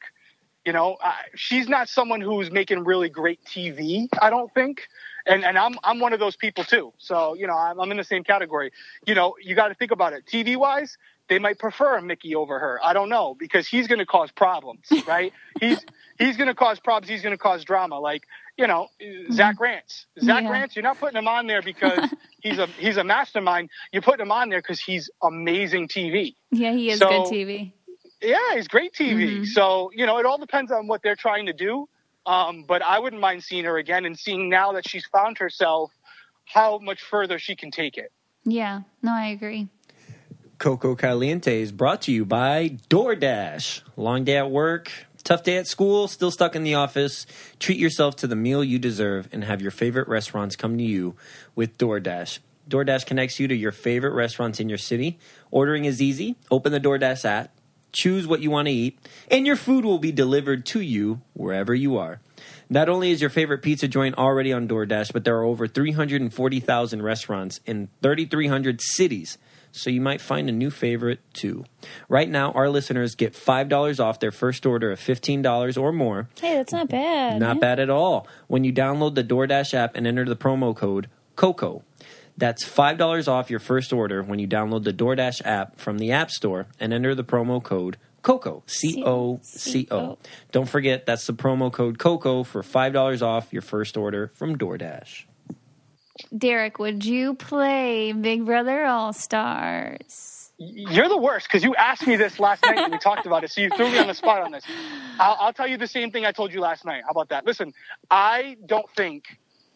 you 0.64 0.72
know, 0.72 0.96
uh, 1.02 1.12
she's 1.34 1.68
not 1.68 1.88
someone 1.88 2.20
who's 2.20 2.50
making 2.50 2.84
really 2.84 3.08
great 3.08 3.44
TV. 3.44 4.08
I 4.20 4.30
don't 4.30 4.52
think. 4.54 4.88
And 5.26 5.44
and 5.44 5.58
I'm 5.58 5.76
I'm 5.84 6.00
one 6.00 6.12
of 6.12 6.20
those 6.20 6.36
people 6.36 6.64
too. 6.64 6.92
So 6.98 7.34
you 7.34 7.46
know, 7.46 7.56
I'm, 7.56 7.80
I'm 7.80 7.90
in 7.90 7.96
the 7.96 8.04
same 8.04 8.24
category. 8.24 8.72
You 9.06 9.14
know, 9.14 9.34
you 9.42 9.54
got 9.54 9.68
to 9.68 9.74
think 9.74 9.90
about 9.90 10.12
it. 10.12 10.24
TV 10.26 10.56
wise, 10.56 10.96
they 11.30 11.38
might 11.38 11.58
prefer 11.58 11.98
Mickey 12.02 12.34
over 12.34 12.58
her. 12.58 12.78
I 12.84 12.92
don't 12.92 13.08
know 13.08 13.34
because 13.38 13.66
he's 13.66 13.86
going 13.88 14.00
to 14.00 14.04
cause 14.06 14.30
problems, 14.32 14.86
right? 15.06 15.32
he's 15.60 15.78
he's 16.18 16.36
going 16.36 16.48
to 16.48 16.54
cause 16.54 16.78
problems. 16.80 17.08
He's 17.08 17.22
going 17.22 17.32
to 17.34 17.38
cause 17.38 17.64
drama. 17.64 17.98
Like 17.98 18.24
you 18.58 18.66
know, 18.66 18.88
Zach 19.32 19.58
Rance. 19.58 20.04
Zach 20.20 20.42
Yeah. 20.42 20.50
Rance. 20.50 20.76
You're 20.76 20.82
not 20.82 20.98
putting 21.00 21.16
him 21.16 21.28
on 21.28 21.46
there 21.46 21.62
because 21.62 22.12
he's 22.42 22.58
a 22.58 22.66
he's 22.66 22.98
a 22.98 23.04
mastermind. 23.04 23.70
You're 23.92 24.02
putting 24.02 24.26
him 24.26 24.32
on 24.32 24.50
there 24.50 24.58
because 24.60 24.80
he's 24.80 25.08
amazing 25.22 25.88
TV. 25.88 26.34
yeah, 26.50 26.72
he 26.72 26.90
is 26.90 26.98
So- 26.98 27.08
good 27.08 27.32
TV. 27.32 27.72
Yeah, 28.22 28.36
he's 28.54 28.68
great 28.68 28.92
TV. 28.92 29.14
Mm-hmm. 29.30 29.44
So 29.44 29.90
you 29.94 30.04
know, 30.04 30.18
it 30.18 30.26
all 30.26 30.36
depends 30.36 30.70
on 30.72 30.86
what 30.88 31.02
they're 31.02 31.16
trying 31.16 31.46
to 31.46 31.54
do. 31.54 31.88
Um, 32.26 32.64
but 32.68 32.82
I 32.82 32.98
wouldn't 32.98 33.22
mind 33.22 33.42
seeing 33.44 33.64
her 33.64 33.78
again 33.78 34.04
and 34.04 34.18
seeing 34.18 34.50
now 34.50 34.72
that 34.72 34.86
she's 34.86 35.06
found 35.06 35.38
herself, 35.38 35.90
how 36.44 36.78
much 36.78 37.00
further 37.00 37.38
she 37.38 37.56
can 37.56 37.70
take 37.70 37.96
it. 37.96 38.12
Yeah, 38.44 38.82
no, 39.02 39.12
I 39.12 39.28
agree. 39.28 39.68
Coco 40.60 40.94
Caliente 40.94 41.62
is 41.62 41.72
brought 41.72 42.02
to 42.02 42.12
you 42.12 42.26
by 42.26 42.76
DoorDash. 42.90 43.80
Long 43.96 44.24
day 44.24 44.36
at 44.36 44.50
work, 44.50 44.92
tough 45.24 45.42
day 45.42 45.56
at 45.56 45.66
school, 45.66 46.06
still 46.06 46.30
stuck 46.30 46.54
in 46.54 46.64
the 46.64 46.74
office. 46.74 47.24
Treat 47.58 47.78
yourself 47.78 48.16
to 48.16 48.26
the 48.26 48.36
meal 48.36 48.62
you 48.62 48.78
deserve 48.78 49.26
and 49.32 49.42
have 49.42 49.62
your 49.62 49.70
favorite 49.70 50.06
restaurants 50.06 50.56
come 50.56 50.76
to 50.76 50.84
you 50.84 51.16
with 51.54 51.78
DoorDash. 51.78 52.40
DoorDash 52.68 53.06
connects 53.06 53.40
you 53.40 53.48
to 53.48 53.54
your 53.54 53.72
favorite 53.72 54.12
restaurants 54.12 54.60
in 54.60 54.68
your 54.68 54.76
city. 54.76 55.18
Ordering 55.50 55.86
is 55.86 56.02
easy. 56.02 56.36
Open 56.50 56.72
the 56.72 56.80
DoorDash 56.80 57.24
app, 57.24 57.54
choose 57.92 58.26
what 58.26 58.40
you 58.40 58.50
want 58.50 58.68
to 58.68 58.72
eat, 58.72 58.98
and 59.30 59.46
your 59.46 59.56
food 59.56 59.86
will 59.86 59.98
be 59.98 60.12
delivered 60.12 60.66
to 60.66 60.82
you 60.82 61.22
wherever 61.32 61.74
you 61.74 61.96
are. 61.96 62.20
Not 62.68 62.90
only 62.90 63.10
is 63.12 63.22
your 63.22 63.30
favorite 63.30 63.62
pizza 63.62 63.88
joint 63.88 64.18
already 64.18 64.52
on 64.52 64.68
DoorDash, 64.68 65.14
but 65.14 65.24
there 65.24 65.36
are 65.38 65.44
over 65.44 65.66
340,000 65.66 67.02
restaurants 67.02 67.60
in 67.64 67.88
3,300 68.02 68.82
cities. 68.82 69.38
So 69.72 69.90
you 69.90 70.00
might 70.00 70.20
find 70.20 70.48
a 70.48 70.52
new 70.52 70.70
favorite 70.70 71.20
too. 71.32 71.64
Right 72.08 72.28
now, 72.28 72.52
our 72.52 72.68
listeners 72.68 73.14
get 73.14 73.34
$5 73.34 74.00
off 74.00 74.20
their 74.20 74.32
first 74.32 74.66
order 74.66 74.90
of 74.90 75.00
$15 75.00 75.80
or 75.80 75.92
more. 75.92 76.28
Hey, 76.40 76.56
that's 76.56 76.72
not 76.72 76.88
bad. 76.88 77.38
Not 77.38 77.56
eh? 77.56 77.60
bad 77.60 77.80
at 77.80 77.90
all. 77.90 78.26
When 78.48 78.64
you 78.64 78.72
download 78.72 79.14
the 79.14 79.24
DoorDash 79.24 79.74
app 79.74 79.94
and 79.94 80.06
enter 80.06 80.24
the 80.24 80.36
promo 80.36 80.74
code 80.74 81.08
COCO. 81.36 81.82
That's 82.36 82.64
$5 82.64 83.28
off 83.28 83.50
your 83.50 83.60
first 83.60 83.92
order 83.92 84.22
when 84.22 84.38
you 84.38 84.48
download 84.48 84.84
the 84.84 84.92
DoorDash 84.92 85.42
app 85.44 85.78
from 85.78 85.98
the 85.98 86.12
App 86.12 86.30
Store 86.30 86.66
and 86.78 86.92
enter 86.92 87.14
the 87.14 87.24
promo 87.24 87.62
code 87.62 87.96
COCO. 88.22 88.62
C 88.66 89.02
O 89.04 89.40
C 89.42 89.86
O. 89.90 90.18
Don't 90.52 90.68
forget, 90.68 91.06
that's 91.06 91.26
the 91.26 91.32
promo 91.32 91.72
code 91.72 91.98
COCO 91.98 92.42
for 92.44 92.62
$5 92.62 93.22
off 93.22 93.52
your 93.52 93.62
first 93.62 93.96
order 93.96 94.30
from 94.34 94.56
DoorDash. 94.56 95.24
Derrick, 96.36 96.78
would 96.78 97.04
you 97.04 97.34
play 97.34 98.12
Big 98.12 98.44
Brother 98.44 98.84
All 98.84 99.12
Stars? 99.12 100.52
You're 100.58 101.08
the 101.08 101.16
worst 101.16 101.48
because 101.48 101.64
you 101.64 101.74
asked 101.74 102.06
me 102.06 102.16
this 102.16 102.38
last 102.38 102.62
night 102.64 102.78
and 102.78 102.92
we 102.92 102.98
talked 102.98 103.26
about 103.26 103.44
it. 103.44 103.50
So 103.50 103.62
you 103.62 103.70
threw 103.70 103.90
me 103.90 103.98
on 103.98 104.06
the 104.06 104.14
spot 104.14 104.42
on 104.42 104.52
this. 104.52 104.62
I'll, 105.18 105.36
I'll 105.40 105.52
tell 105.52 105.66
you 105.66 105.78
the 105.78 105.86
same 105.86 106.10
thing 106.10 106.26
I 106.26 106.32
told 106.32 106.52
you 106.52 106.60
last 106.60 106.84
night. 106.84 107.02
How 107.04 107.10
about 107.10 107.30
that? 107.30 107.46
Listen, 107.46 107.72
I 108.10 108.56
don't 108.66 108.88
think 108.94 109.24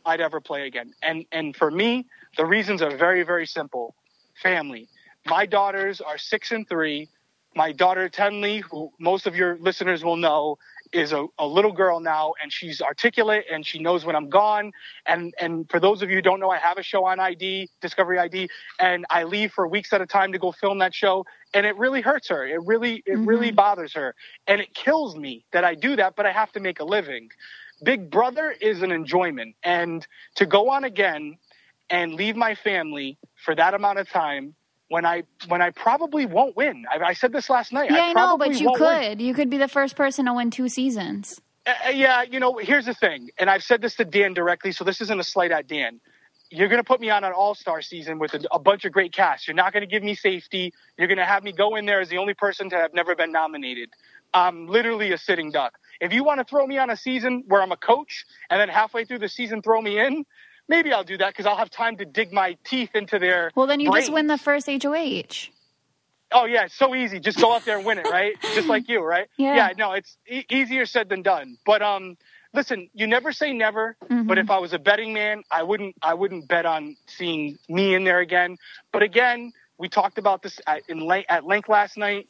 I'd 0.04 0.20
ever 0.20 0.40
play 0.40 0.66
again. 0.66 0.92
And 1.02 1.24
and 1.32 1.56
for 1.56 1.70
me, 1.70 2.06
the 2.36 2.44
reasons 2.44 2.82
are 2.82 2.94
very 2.94 3.22
very 3.22 3.46
simple. 3.46 3.94
Family. 4.42 4.88
My 5.26 5.46
daughters 5.46 6.02
are 6.02 6.18
six 6.18 6.52
and 6.52 6.68
three. 6.68 7.08
My 7.56 7.72
daughter 7.72 8.08
Tenley, 8.10 8.60
who 8.60 8.92
most 9.00 9.26
of 9.26 9.34
your 9.34 9.56
listeners 9.58 10.04
will 10.04 10.16
know, 10.16 10.58
is 10.94 11.12
a, 11.12 11.26
a 11.38 11.46
little 11.46 11.72
girl 11.72 12.00
now, 12.00 12.35
and 12.40 12.52
she's 12.52 12.80
articulate 12.80 13.44
and 13.50 13.66
she 13.66 13.78
knows 13.78 14.04
when 14.04 14.14
I'm 14.14 14.30
gone. 14.30 14.72
And 15.04 15.35
and 15.40 15.68
for 15.68 15.80
those 15.80 16.02
of 16.02 16.09
you 16.09 16.16
who 16.16 16.22
don't 16.22 16.40
know, 16.40 16.50
I 16.50 16.59
have 16.59 16.78
a 16.78 16.83
show 16.83 17.04
on 17.04 17.20
ID, 17.20 17.68
Discovery 17.80 18.18
ID, 18.18 18.48
and 18.78 19.04
I 19.11 19.24
leave 19.24 19.52
for 19.52 19.66
weeks 19.66 19.92
at 19.92 20.00
a 20.00 20.07
time 20.07 20.33
to 20.33 20.38
go 20.38 20.52
film 20.52 20.78
that 20.78 20.94
show, 20.94 21.26
and 21.52 21.66
it 21.66 21.76
really 21.76 22.00
hurts 22.00 22.28
her. 22.28 22.46
It 22.46 22.61
really 22.64 23.02
it 23.04 23.12
mm-hmm. 23.12 23.26
really 23.26 23.50
bothers 23.50 23.92
her, 23.94 24.14
and 24.46 24.61
it 24.61 24.72
kills 24.74 25.16
me 25.16 25.44
that 25.52 25.64
I 25.64 25.74
do 25.74 25.96
that, 25.96 26.14
but 26.16 26.26
I 26.26 26.33
have 26.33 26.52
to 26.52 26.61
make 26.61 26.80
a 26.80 26.85
living. 26.85 27.28
Big 27.83 28.11
Brother 28.11 28.54
is 28.61 28.83
an 28.83 28.92
enjoyment, 28.92 29.57
and 29.64 30.07
to 30.37 30.46
go 30.46 30.70
on 30.70 30.85
again 30.85 31.37
and 31.90 32.14
leave 32.14 32.37
my 32.37 32.54
family 32.54 33.18
for 33.44 33.54
that 33.54 33.74
amount 33.74 33.98
of 33.98 34.09
time 34.09 34.54
when 34.94 35.04
I 35.04 35.24
when 35.48 35.61
I 35.61 35.70
probably 35.70 36.24
won't 36.24 36.57
win. 36.57 36.85
I, 36.88 37.02
I 37.02 37.12
said 37.14 37.33
this 37.33 37.50
last 37.50 37.72
night. 37.72 37.90
Yeah, 37.90 38.00
I, 38.00 38.12
know, 38.12 38.38
but 38.38 38.54
you 38.61 38.66
won't 38.66 38.80
win. 38.80 39.11
could. 39.11 39.20
You 39.20 39.35
could 39.35 39.50
be 39.50 39.59
the 39.59 39.66
first 39.66 39.96
person 39.96 40.26
to 40.26 40.33
win 40.33 40.52
two 40.52 40.68
seasons. 40.68 41.40
Uh, 41.66 41.90
yeah, 41.90 42.22
you 42.22 42.38
know, 42.38 42.59
here's 42.59 42.87
the 42.87 42.94
thing, 42.94 43.30
and 43.37 43.50
I've 43.50 43.64
said 43.64 43.83
this 43.83 43.96
to 43.96 44.04
Dan 44.04 44.35
directly, 44.35 44.70
so 44.70 44.85
this 44.85 45.00
isn't 45.00 45.18
a 45.18 45.24
slight 45.24 45.50
at 45.50 45.66
Dan. 45.66 46.00
you're 46.48 46.68
going 46.68 46.78
to 46.78 46.85
put 46.85 47.00
me 47.00 47.11
on 47.11 47.24
an 47.24 47.33
all 47.33 47.57
star 47.57 47.83
season 47.83 48.20
with 48.20 48.35
a, 48.35 48.44
a, 48.52 48.61
bunch 48.61 48.85
of 48.85 48.92
great 48.92 49.12
casts. 49.12 49.48
You're 49.48 49.57
not 49.57 49.72
going 49.72 49.80
to 49.80 49.88
give 49.88 50.04
me 50.04 50.14
safety. 50.14 50.72
You're 50.96 51.09
going 51.09 51.18
to 51.18 51.24
have 51.24 51.42
me 51.42 51.50
go 51.50 51.74
in 51.74 51.87
there 51.87 52.00
as 52.00 52.09
the 52.09 52.18
only 52.18 52.35
person 52.35 52.70
to 52.70 52.76
have 52.76 52.94
never 52.94 53.16
been 53.16 53.33
nominated. 53.33 53.90
I'm 54.33 54.68
literally 54.68 55.11
a 55.11 55.18
sitting 55.18 55.50
duck. 55.50 55.72
If 56.00 56.12
you 56.12 56.22
want 56.22 56.38
to 56.38 56.44
throw 56.44 56.64
me 56.68 56.78
on 56.78 56.90
a 56.90 56.96
season 56.96 57.42
where 57.48 57.62
I'm 57.62 57.72
a 57.72 57.76
coach 57.76 58.26
and 58.48 58.61
then 58.61 58.68
halfway 58.68 59.04
through 59.07 59.20
the 59.20 59.28
season 59.28 59.61
throw 59.61 59.80
me 59.80 59.98
in, 59.98 60.24
maybe 60.68 60.92
I'll 60.92 61.05
do 61.05 61.16
that 61.18 61.29
because 61.29 61.46
I'll 61.46 61.57
have 61.57 61.70
time 61.70 61.96
to 61.98 62.05
dig 62.05 62.33
my 62.33 62.57
teeth 62.64 62.90
into 62.94 63.18
their. 63.18 63.50
Well, 63.55 63.66
then 63.66 63.81
you 63.81 63.90
brains. 63.90 64.07
just 64.07 64.14
win 64.14 64.27
the 64.27 64.38
first 64.38 64.66
HOH. 64.68 65.50
Oh 66.33 66.46
yeah, 66.46 66.64
it's 66.64 66.74
so 66.74 66.94
easy. 66.94 67.20
Just 67.20 67.38
go 67.40 67.53
out 67.55 67.64
there 67.64 67.77
and 67.77 67.87
win 67.87 67.98
it, 67.98 68.09
right? 68.11 68.35
just 68.55 68.66
like 68.68 68.88
you, 68.88 69.00
right? 69.03 69.29
Yeah. 69.37 69.55
Yeah. 69.57 69.72
No, 69.79 69.92
it's 69.92 70.16
e- 70.29 70.44
easier 70.50 70.85
said 70.87 71.09
than 71.09 71.22
done. 71.22 71.59
But 71.64 71.81
um, 71.83 72.16
listen, 72.53 72.88
you 72.94 73.07
never 73.07 73.31
say 73.33 73.53
never. 73.53 73.96
Mm-hmm. 74.05 74.27
But 74.27 74.38
if 74.38 74.50
I 74.50 74.59
was 74.59 74.72
a 74.72 74.79
betting 74.79 75.12
man, 75.12 75.44
I 75.50 75.62
wouldn't. 75.62 75.94
I 76.03 76.14
wouldn't 76.14 76.48
bet 76.48 76.66
on 76.66 76.96
seeing 77.07 77.59
me 77.68 77.94
in 77.94 78.03
there 78.05 78.18
again. 78.20 78.57
But 78.90 79.03
again, 79.03 79.53
we 79.79 79.88
talked 79.88 80.18
about 80.18 80.42
this 80.42 80.61
at, 80.66 80.83
in 80.88 81.00
length, 81.00 81.27
at 81.31 81.44
length 81.44 81.68
last 81.68 81.96
night. 81.96 82.27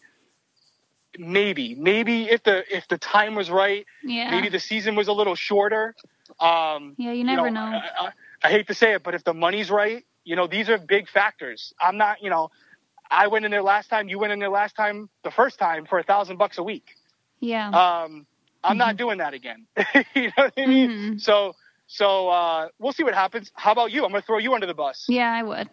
Maybe, 1.17 1.77
maybe 1.77 2.25
if 2.25 2.43
the 2.43 2.65
if 2.77 2.89
the 2.89 2.99
time 2.99 3.37
was 3.37 3.49
right, 3.49 3.87
Yeah. 4.03 4.33
maybe 4.33 4.49
the 4.49 4.59
season 4.59 4.97
was 4.97 5.07
a 5.07 5.13
little 5.13 5.37
shorter. 5.37 5.95
Um, 6.41 6.95
Yeah, 6.99 7.13
you 7.13 7.23
never 7.23 7.51
know. 7.53 7.71
know. 7.71 7.77
I, 7.79 8.07
I, 8.07 8.11
I 8.45 8.51
hate 8.51 8.67
to 8.69 8.75
say 8.75 8.93
it, 8.93 9.03
but 9.03 9.15
if 9.15 9.25
the 9.25 9.33
money's 9.35 9.71
right, 9.71 10.05
you 10.25 10.37
know, 10.37 10.47
these 10.47 10.69
are 10.69 10.79
big 10.79 11.09
factors. 11.09 11.73
I'm 11.81 11.97
not, 11.97 12.23
you 12.23 12.29
know, 12.31 12.51
I 13.11 13.27
went 13.29 13.45
in 13.47 13.51
there 13.51 13.63
last 13.63 13.89
time. 13.89 14.09
You 14.09 14.19
went 14.19 14.33
in 14.33 14.39
there 14.39 14.51
last 14.51 14.77
time, 14.77 15.09
the 15.23 15.31
first 15.31 15.59
time 15.59 15.87
for 15.87 15.99
a 15.99 16.03
thousand 16.03 16.37
bucks 16.37 16.59
a 16.59 16.63
week. 16.63 16.95
Yeah. 17.41 17.69
Um, 17.71 18.27
I'm 18.63 18.77
not 18.77 18.97
doing 18.97 19.19
that 19.19 19.35
again. 19.35 19.67
you 20.15 20.25
know 20.27 20.31
what 20.37 20.53
I 20.57 20.67
mean? 20.67 20.91
Mhm. 20.91 21.21
So, 21.21 21.55
so 21.87 22.29
uh, 22.29 22.69
we'll 22.79 22.93
see 22.93 23.03
what 23.03 23.15
happens. 23.15 23.51
How 23.55 23.73
about 23.73 23.93
you? 23.93 24.05
I'm 24.05 24.11
going 24.11 24.23
to 24.23 24.27
throw 24.27 24.39
you 24.39 24.55
under 24.55 24.67
the 24.67 24.75
bus. 24.75 25.07
yeah, 25.09 25.31
I 25.33 25.43
would. 25.43 25.69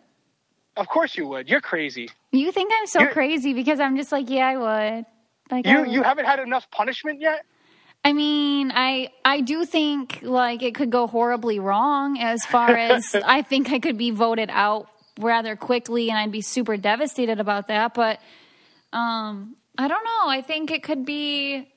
Of 0.77 0.87
course 0.87 1.17
you 1.17 1.27
would. 1.27 1.49
You're 1.49 1.61
crazy. 1.61 2.09
You 2.31 2.51
think 2.53 2.71
I'm 2.77 2.87
so 2.87 3.01
You're- 3.01 3.11
crazy 3.13 3.53
because 3.53 3.79
I'm 3.81 3.97
just 3.97 4.11
like, 4.11 4.29
yeah, 4.29 4.47
I 4.47 4.57
would. 4.57 5.05
Like, 5.51 5.65
You 5.67 5.79
would. 5.81 5.91
you 5.91 6.03
haven't 6.03 6.25
had 6.25 6.39
enough 6.39 6.69
punishment 6.71 7.19
yet. 7.21 7.43
I 8.03 8.13
mean, 8.13 8.71
I 8.73 9.09
I 9.23 9.41
do 9.41 9.65
think 9.65 10.19
like 10.21 10.63
it 10.63 10.73
could 10.75 10.89
go 10.89 11.07
horribly 11.07 11.59
wrong 11.59 12.17
as 12.19 12.45
far 12.45 12.71
as 12.71 13.15
I 13.25 13.41
think 13.43 13.71
I 13.71 13.79
could 13.79 13.97
be 13.97 14.11
voted 14.11 14.49
out 14.51 14.87
rather 15.19 15.55
quickly 15.55 16.09
and 16.09 16.17
I'd 16.17 16.31
be 16.31 16.41
super 16.41 16.77
devastated 16.77 17.39
about 17.39 17.67
that, 17.67 17.93
but 17.93 18.19
um 18.91 19.55
I 19.77 19.87
don't 19.87 20.03
know. 20.03 20.27
I 20.27 20.41
think 20.41 20.71
it 20.71 20.83
could 20.83 21.05
be 21.05 21.67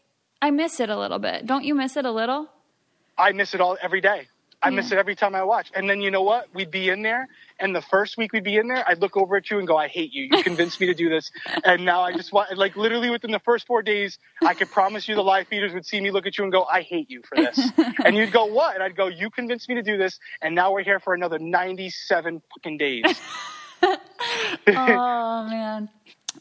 I 0.40 0.50
miss 0.50 0.80
it 0.80 0.88
a 0.88 0.98
little 0.98 1.18
bit. 1.18 1.46
Don't 1.46 1.64
you 1.64 1.74
miss 1.74 1.96
it 1.96 2.04
a 2.06 2.10
little? 2.10 2.48
I 3.16 3.32
miss 3.32 3.54
it 3.54 3.60
all 3.60 3.76
every 3.82 4.00
day. 4.00 4.26
I 4.64 4.70
miss 4.70 4.90
it 4.92 4.98
every 4.98 5.14
time 5.14 5.34
I 5.34 5.44
watch. 5.44 5.70
And 5.74 5.88
then 5.88 6.00
you 6.00 6.10
know 6.10 6.22
what? 6.22 6.48
We'd 6.54 6.70
be 6.70 6.88
in 6.88 7.02
there, 7.02 7.28
and 7.60 7.76
the 7.76 7.82
first 7.82 8.16
week 8.16 8.32
we'd 8.32 8.44
be 8.44 8.56
in 8.56 8.66
there, 8.68 8.82
I'd 8.88 9.00
look 9.00 9.16
over 9.16 9.36
at 9.36 9.50
you 9.50 9.58
and 9.58 9.68
go, 9.68 9.76
"I 9.76 9.88
hate 9.88 10.12
you. 10.12 10.28
You 10.32 10.42
convinced 10.42 10.80
me 10.80 10.86
to 10.86 10.94
do 10.94 11.08
this." 11.10 11.30
And 11.64 11.84
now 11.84 12.02
I 12.02 12.12
just 12.12 12.32
want, 12.32 12.56
like, 12.56 12.76
literally 12.76 13.10
within 13.10 13.30
the 13.30 13.38
first 13.38 13.66
four 13.66 13.82
days, 13.82 14.18
I 14.44 14.54
could 14.54 14.70
promise 14.70 15.06
you 15.08 15.14
the 15.14 15.22
live 15.22 15.46
feeders 15.48 15.72
would 15.74 15.86
see 15.86 16.00
me 16.00 16.10
look 16.10 16.26
at 16.26 16.36
you 16.38 16.44
and 16.44 16.52
go, 16.52 16.64
"I 16.64 16.82
hate 16.82 17.10
you 17.10 17.22
for 17.28 17.36
this." 17.36 17.58
and 18.04 18.16
you'd 18.16 18.32
go, 18.32 18.46
"What?" 18.46 18.74
And 18.74 18.82
I'd 18.82 18.96
go, 18.96 19.06
"You 19.06 19.30
convinced 19.30 19.68
me 19.68 19.74
to 19.76 19.82
do 19.82 19.96
this, 19.98 20.18
and 20.42 20.54
now 20.54 20.72
we're 20.72 20.82
here 20.82 21.00
for 21.00 21.14
another 21.14 21.38
ninety-seven 21.38 22.42
fucking 22.54 22.78
days." 22.78 23.04
oh 23.82 25.46
man. 25.48 25.88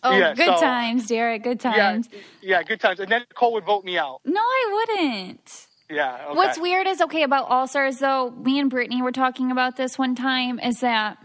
Oh, 0.02 0.18
Yeah, 0.18 0.34
good 0.34 0.46
so- 0.46 0.60
times, 0.60 1.08
Derrick. 1.08 1.44
Good 1.44 1.60
times. 1.60 2.10
yeah, 2.42 2.64
good 2.64 2.80
times. 2.80 3.00
And 3.00 3.12
then 3.12 3.24
Cole 3.36 3.54
would 3.54 3.66
vote 3.66 3.84
me 3.86 3.98
out. 3.98 4.22
No, 4.26 4.42
I 4.42 4.86
wouldn't. 4.90 5.68
Yeah. 5.94 6.26
Okay. 6.26 6.36
What's 6.36 6.60
weird 6.60 6.88
is 6.88 7.02
okay 7.02 7.24
about 7.24 7.50
All 7.50 7.68
Stars 7.68 8.00
though. 8.00 8.32
Me 8.32 8.60
and 8.60 8.70
Brittany 8.70 9.02
were 9.02 9.12
talking 9.12 9.52
about 9.52 9.76
this 9.76 9.98
one 9.98 10.16
time. 10.16 10.60
Is 10.60 10.80
that 10.80 11.18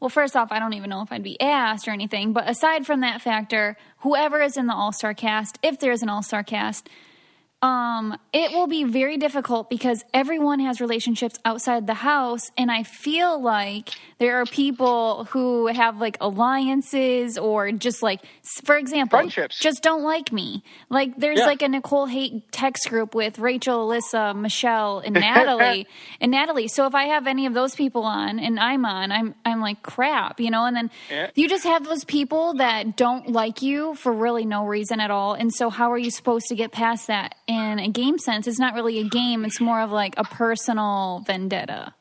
well? 0.00 0.08
First 0.10 0.36
off, 0.36 0.52
I 0.52 0.58
don't 0.58 0.74
even 0.74 0.90
know 0.90 1.02
if 1.02 1.12
I'd 1.12 1.22
be 1.22 1.40
asked 1.40 1.88
or 1.88 1.92
anything. 1.92 2.32
But 2.32 2.48
aside 2.48 2.86
from 2.86 3.00
that 3.00 3.22
factor, 3.22 3.76
whoever 3.98 4.40
is 4.42 4.56
in 4.56 4.66
the 4.66 4.74
All 4.74 4.92
Star 4.92 5.14
cast, 5.14 5.58
if 5.62 5.78
there's 5.78 6.02
an 6.02 6.08
All 6.08 6.22
Star 6.22 6.42
cast, 6.42 6.88
um, 7.62 8.18
it 8.32 8.50
will 8.50 8.66
be 8.66 8.82
very 8.84 9.16
difficult 9.16 9.70
because 9.70 10.04
everyone 10.12 10.58
has 10.60 10.80
relationships 10.80 11.38
outside 11.44 11.86
the 11.86 11.94
house, 11.94 12.50
and 12.58 12.70
I 12.70 12.82
feel 12.82 13.40
like 13.40 13.90
there 14.18 14.40
are 14.40 14.46
people 14.46 15.24
who 15.26 15.68
have 15.68 15.98
like 16.00 16.16
alliances 16.20 17.38
or 17.38 17.70
just 17.72 18.02
like, 18.02 18.20
for 18.64 18.76
example, 18.76 19.18
Friendships. 19.18 19.58
just 19.60 19.82
don't 19.82 20.02
like 20.02 20.32
me. 20.32 20.62
Like 20.90 21.16
there's 21.16 21.38
Yeah. 21.38 21.46
like 21.46 21.62
a 21.62 21.68
Nicole 21.68 22.06
hate 22.06 22.50
text 22.52 22.88
group 22.88 23.14
with 23.14 23.38
Rachel, 23.38 23.88
Alyssa, 23.88 24.34
Michelle, 24.34 24.98
and 24.98 25.14
Natalie, 25.14 25.86
and 26.20 26.30
Natalie. 26.32 26.68
So 26.68 26.86
if 26.86 26.94
I 26.94 27.04
have 27.06 27.26
any 27.26 27.46
of 27.46 27.54
those 27.54 27.74
people 27.74 28.02
on 28.02 28.38
and 28.38 28.58
I'm 28.58 28.84
on, 28.84 29.12
I'm 29.12 29.34
I'm 29.44 29.60
like 29.60 29.82
crap, 29.82 30.40
you 30.40 30.50
know. 30.50 30.64
And 30.66 30.76
then 30.76 30.90
Yeah. 31.10 31.30
you 31.34 31.48
just 31.48 31.64
have 31.64 31.84
those 31.84 32.04
people 32.04 32.54
that 32.54 32.96
don't 32.96 33.28
like 33.30 33.62
you 33.62 33.94
for 33.94 34.12
really 34.12 34.44
no 34.44 34.66
reason 34.66 34.98
at 35.00 35.10
all. 35.12 35.34
And 35.34 35.52
so 35.54 35.70
how 35.70 35.92
are 35.92 35.98
you 35.98 36.10
supposed 36.10 36.46
to 36.48 36.54
get 36.56 36.72
past 36.72 37.06
that? 37.06 37.34
In 37.52 37.78
a 37.78 37.88
game 37.88 38.18
sense, 38.18 38.46
it's 38.46 38.58
not 38.58 38.74
really 38.74 38.98
a 38.98 39.04
game. 39.04 39.44
It's 39.44 39.60
more 39.60 39.80
of 39.80 39.90
like 39.90 40.14
a 40.16 40.24
personal 40.24 41.22
vendetta. 41.26 41.94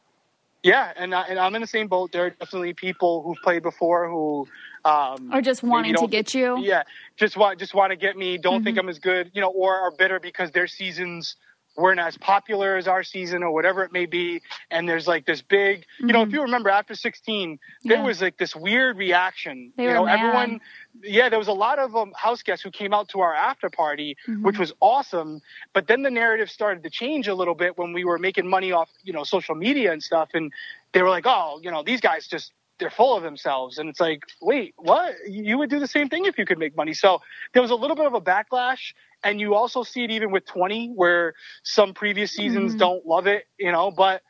Yeah, 0.63 0.93
and 0.95 1.13
I, 1.13 1.23
and 1.23 1.39
I'm 1.39 1.55
in 1.55 1.61
the 1.61 1.67
same 1.67 1.87
boat. 1.87 2.11
There 2.11 2.25
are 2.25 2.29
definitely 2.29 2.73
people 2.73 3.23
who've 3.23 3.37
played 3.43 3.63
before 3.63 4.07
who 4.07 4.47
um, 4.85 5.31
Or 5.33 5.41
just 5.41 5.63
wanting 5.63 5.95
to 5.95 6.07
get 6.07 6.33
you. 6.33 6.59
Yeah, 6.59 6.83
just 7.17 7.37
want 7.37 7.59
just 7.59 7.73
want 7.73 7.91
to 7.91 7.95
get 7.95 8.17
me. 8.17 8.37
Don't 8.37 8.63
think 8.63 8.77
Mm-hmm. 8.77 8.85
I'm 8.85 8.89
as 8.89 8.99
good, 8.99 9.31
you 9.33 9.41
know, 9.41 9.49
or 9.49 9.75
are 9.75 9.91
bitter 9.91 10.19
because 10.19 10.51
their 10.51 10.67
seasons 10.67 11.35
weren't 11.81 11.99
as 11.99 12.17
popular 12.17 12.77
as 12.77 12.87
our 12.87 13.03
season 13.03 13.43
or 13.43 13.51
whatever 13.51 13.83
it 13.83 13.91
may 13.91 14.05
be. 14.05 14.41
And 14.69 14.87
there's 14.87 15.07
like 15.07 15.25
this 15.25 15.41
big, 15.41 15.85
you 15.99 16.07
know, 16.13 16.21
if 16.21 16.31
you 16.31 16.41
remember 16.43 16.69
after 16.69 16.95
16, 16.95 17.59
there 17.83 17.97
Mm-hmm. 17.97 18.01
Yeah. 18.01 18.07
was 18.07 18.21
like 18.21 18.37
this 18.37 18.55
weird 18.55 18.97
reaction. 18.97 19.73
They 19.75 19.83
you 19.85 19.93
know, 19.93 20.05
mad. 20.05 20.19
everyone. 20.19 20.61
Yeah, 21.03 21.29
there 21.29 21.39
was 21.39 21.47
a 21.47 21.53
lot 21.53 21.79
of 21.79 21.95
um, 21.95 22.13
house 22.15 22.43
guests 22.43 22.63
who 22.63 22.71
came 22.71 22.93
out 22.93 23.09
to 23.09 23.19
our 23.21 23.33
after 23.33 23.69
party, 23.69 24.15
Mm-hmm. 24.27 24.43
which 24.43 24.59
was 24.59 24.71
awesome. 24.79 25.41
But 25.73 25.87
then 25.87 26.03
the 26.03 26.11
narrative 26.11 26.49
started 26.49 26.83
to 26.83 26.89
change 26.89 27.27
a 27.27 27.33
little 27.35 27.55
bit 27.55 27.77
when 27.77 27.91
we 27.93 28.03
were 28.05 28.17
making 28.19 28.47
money 28.47 28.71
off, 28.71 28.89
you 29.03 29.11
know, 29.13 29.23
social 29.23 29.55
media 29.55 29.91
and 29.91 30.01
stuff. 30.03 30.29
And 30.33 30.51
they 30.93 31.01
were 31.01 31.09
like, 31.09 31.25
oh, 31.25 31.59
you 31.63 31.71
know, 31.71 31.83
these 31.83 32.01
guys 32.01 32.27
just 32.27 32.51
they're 32.79 32.89
full 32.89 33.15
of 33.15 33.21
themselves. 33.21 33.77
And 33.77 33.89
it's 33.89 33.99
like, 33.99 34.23
wait, 34.41 34.73
what? 34.75 35.13
You 35.29 35.59
would 35.59 35.69
do 35.69 35.79
the 35.79 35.87
same 35.87 36.09
thing 36.09 36.25
if 36.25 36.37
you 36.39 36.45
could 36.47 36.57
make 36.57 36.75
money. 36.75 36.93
So 36.93 37.21
there 37.53 37.61
was 37.61 37.69
a 37.69 37.75
little 37.75 37.95
bit 37.95 38.07
of 38.07 38.15
a 38.15 38.21
backlash. 38.21 38.93
And 39.23 39.39
you 39.39 39.55
also 39.55 39.83
see 39.83 40.03
it 40.03 40.11
even 40.11 40.31
with 40.31 40.45
20, 40.45 40.93
where 40.95 41.33
some 41.63 41.93
previous 41.93 42.31
seasons 42.31 42.75
don't 42.75 43.05
love 43.05 43.27
it, 43.27 43.45
you 43.59 43.71
know, 43.71 43.91
but 43.91 44.21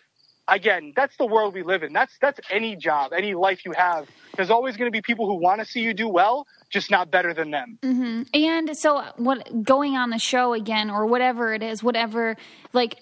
again, 0.48 0.94
that's 0.96 1.16
the 1.18 1.26
world 1.26 1.54
we 1.54 1.64
live 1.64 1.84
in. 1.84 1.94
That's 1.94 2.16
that's 2.22 2.40
any 2.50 2.76
job, 2.76 3.14
any 3.14 3.34
life 3.34 3.66
you 3.66 3.72
have. 3.72 4.08
There's 4.36 4.50
always 4.50 4.78
going 4.78 4.88
to 4.88 4.92
be 4.92 5.02
people 5.02 5.26
who 5.26 5.36
want 5.36 5.60
to 5.60 5.66
see 5.66 5.82
you 5.82 5.94
do 5.94 6.08
well, 6.08 6.46
just 6.70 6.92
not 6.92 7.10
better 7.12 7.34
than 7.34 7.52
them. 7.52 7.80
mm-hmm. 7.82 8.22
And 8.34 8.78
so, 8.78 9.04
what 9.18 9.64
going 9.64 9.96
on 9.96 10.10
the 10.10 10.20
show 10.20 10.54
again, 10.54 10.90
or 10.90 11.06
whatever 11.06 11.54
it 11.54 11.64
is, 11.64 11.84
whatever, 11.84 12.38
like 12.74 13.00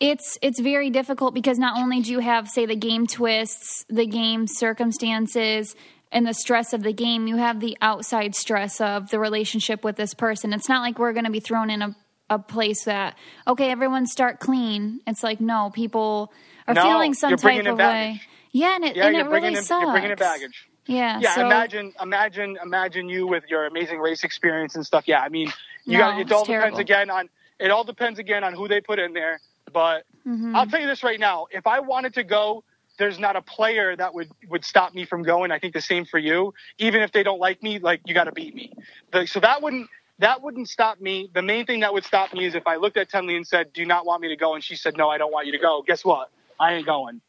it's 0.00 0.38
it's 0.42 0.60
very 0.60 0.90
difficult 0.90 1.34
because 1.34 1.58
not 1.58 1.78
only 1.78 2.00
do 2.00 2.12
you 2.12 2.20
have, 2.20 2.48
say, 2.48 2.66
the 2.66 2.76
game 2.76 3.06
twists, 3.06 3.84
the 3.88 4.06
game 4.06 4.46
circumstances, 4.46 5.74
and 6.10 6.26
the 6.26 6.32
stress 6.34 6.72
of 6.72 6.82
the 6.82 6.92
game, 6.92 7.26
you 7.26 7.36
have 7.36 7.60
the 7.60 7.76
outside 7.82 8.34
stress 8.34 8.80
of 8.80 9.10
the 9.10 9.18
relationship 9.18 9.84
with 9.84 9.96
this 9.96 10.14
person. 10.14 10.52
It's 10.52 10.68
not 10.68 10.82
like 10.82 10.98
we're 10.98 11.12
going 11.12 11.24
to 11.26 11.30
be 11.30 11.40
thrown 11.40 11.70
in 11.70 11.82
a 11.82 11.96
a 12.30 12.38
place 12.38 12.84
that 12.84 13.16
okay, 13.46 13.70
everyone 13.70 14.06
start 14.06 14.38
clean. 14.38 15.00
It's 15.06 15.22
like 15.22 15.40
no, 15.40 15.70
people 15.74 16.30
are 16.66 16.74
No, 16.74 16.82
feeling 16.82 17.14
some 17.14 17.34
type 17.36 17.64
of 17.66 17.78
way. 17.78 18.20
Yeah, 18.52 18.74
and 18.76 18.84
it, 18.84 18.96
Yeah, 18.96 19.06
and 19.06 19.16
it 19.16 19.26
really 19.28 19.54
in 19.54 19.62
sucks. 19.62 19.82
you're 19.82 19.92
bringing 19.92 20.10
in 20.10 20.16
baggage. 20.18 20.68
Yeah, 20.84 21.20
Yeah, 21.20 21.34
so, 21.34 21.46
imagine, 21.46 21.94
imagine, 22.02 22.58
imagine 22.62 23.08
you 23.08 23.26
with 23.26 23.44
your 23.48 23.64
amazing 23.64 23.98
race 23.98 24.24
experience 24.24 24.74
and 24.74 24.84
stuff. 24.84 25.04
Yeah, 25.08 25.20
I 25.20 25.30
mean, 25.30 25.50
you 25.86 25.96
No, 25.96 26.04
got 26.04 26.20
it. 26.20 26.30
All 26.32 26.44
terrible. 26.44 26.66
depends 26.76 26.78
again 26.80 27.08
on 27.10 27.28
it. 27.58 27.70
All 27.70 27.84
depends 27.84 28.18
again 28.18 28.44
on 28.44 28.52
who 28.52 28.68
they 28.68 28.82
put 28.82 28.98
in 28.98 29.14
there. 29.14 29.40
But 29.72 30.04
Mm-hmm. 30.26 30.54
I'll 30.54 30.66
tell 30.66 30.80
you 30.80 30.86
this 30.86 31.02
right 31.02 31.18
now: 31.18 31.46
if 31.50 31.66
I 31.66 31.80
wanted 31.80 32.12
to 32.14 32.24
go, 32.24 32.62
there's 32.98 33.18
not 33.18 33.36
a 33.36 33.42
player 33.42 33.96
that 33.96 34.14
would 34.14 34.30
would 34.48 34.64
stop 34.64 34.94
me 34.94 35.04
from 35.04 35.22
going. 35.22 35.50
I 35.50 35.58
think 35.58 35.74
the 35.74 35.80
same 35.80 36.04
for 36.04 36.18
you. 36.18 36.52
Even 36.78 37.02
if 37.02 37.12
they 37.12 37.22
don't 37.22 37.40
like 37.40 37.62
me, 37.62 37.78
like 37.78 38.00
you 38.06 38.14
got 38.14 38.24
to 38.24 38.32
beat 38.32 38.54
me. 38.54 38.72
The, 39.12 39.26
so 39.26 39.40
that 39.40 39.62
wouldn't 39.62 39.88
that 40.18 40.42
wouldn't 40.42 40.68
stop 40.68 41.00
me. 41.00 41.30
The 41.32 41.42
main 41.42 41.64
thing 41.64 41.80
that 41.80 41.92
would 41.92 42.04
stop 42.04 42.32
me 42.34 42.44
is 42.44 42.54
if 42.54 42.66
I 42.66 42.76
looked 42.76 42.96
at 42.96 43.08
Tenley 43.10 43.36
and 43.36 43.46
said, 43.46 43.72
"Do 43.72 43.80
you 43.80 43.86
not 43.86 44.04
want 44.04 44.20
me 44.22 44.28
to 44.28 44.36
go?" 44.36 44.54
and 44.54 44.62
she 44.62 44.76
said, 44.76 44.96
"No, 44.96 45.08
I 45.08 45.18
don't 45.18 45.32
want 45.32 45.46
you 45.46 45.52
to 45.52 45.58
go." 45.58 45.82
Guess 45.86 46.04
what? 46.04 46.30
I 46.60 46.74
ain't 46.74 46.86
going. 46.86 47.20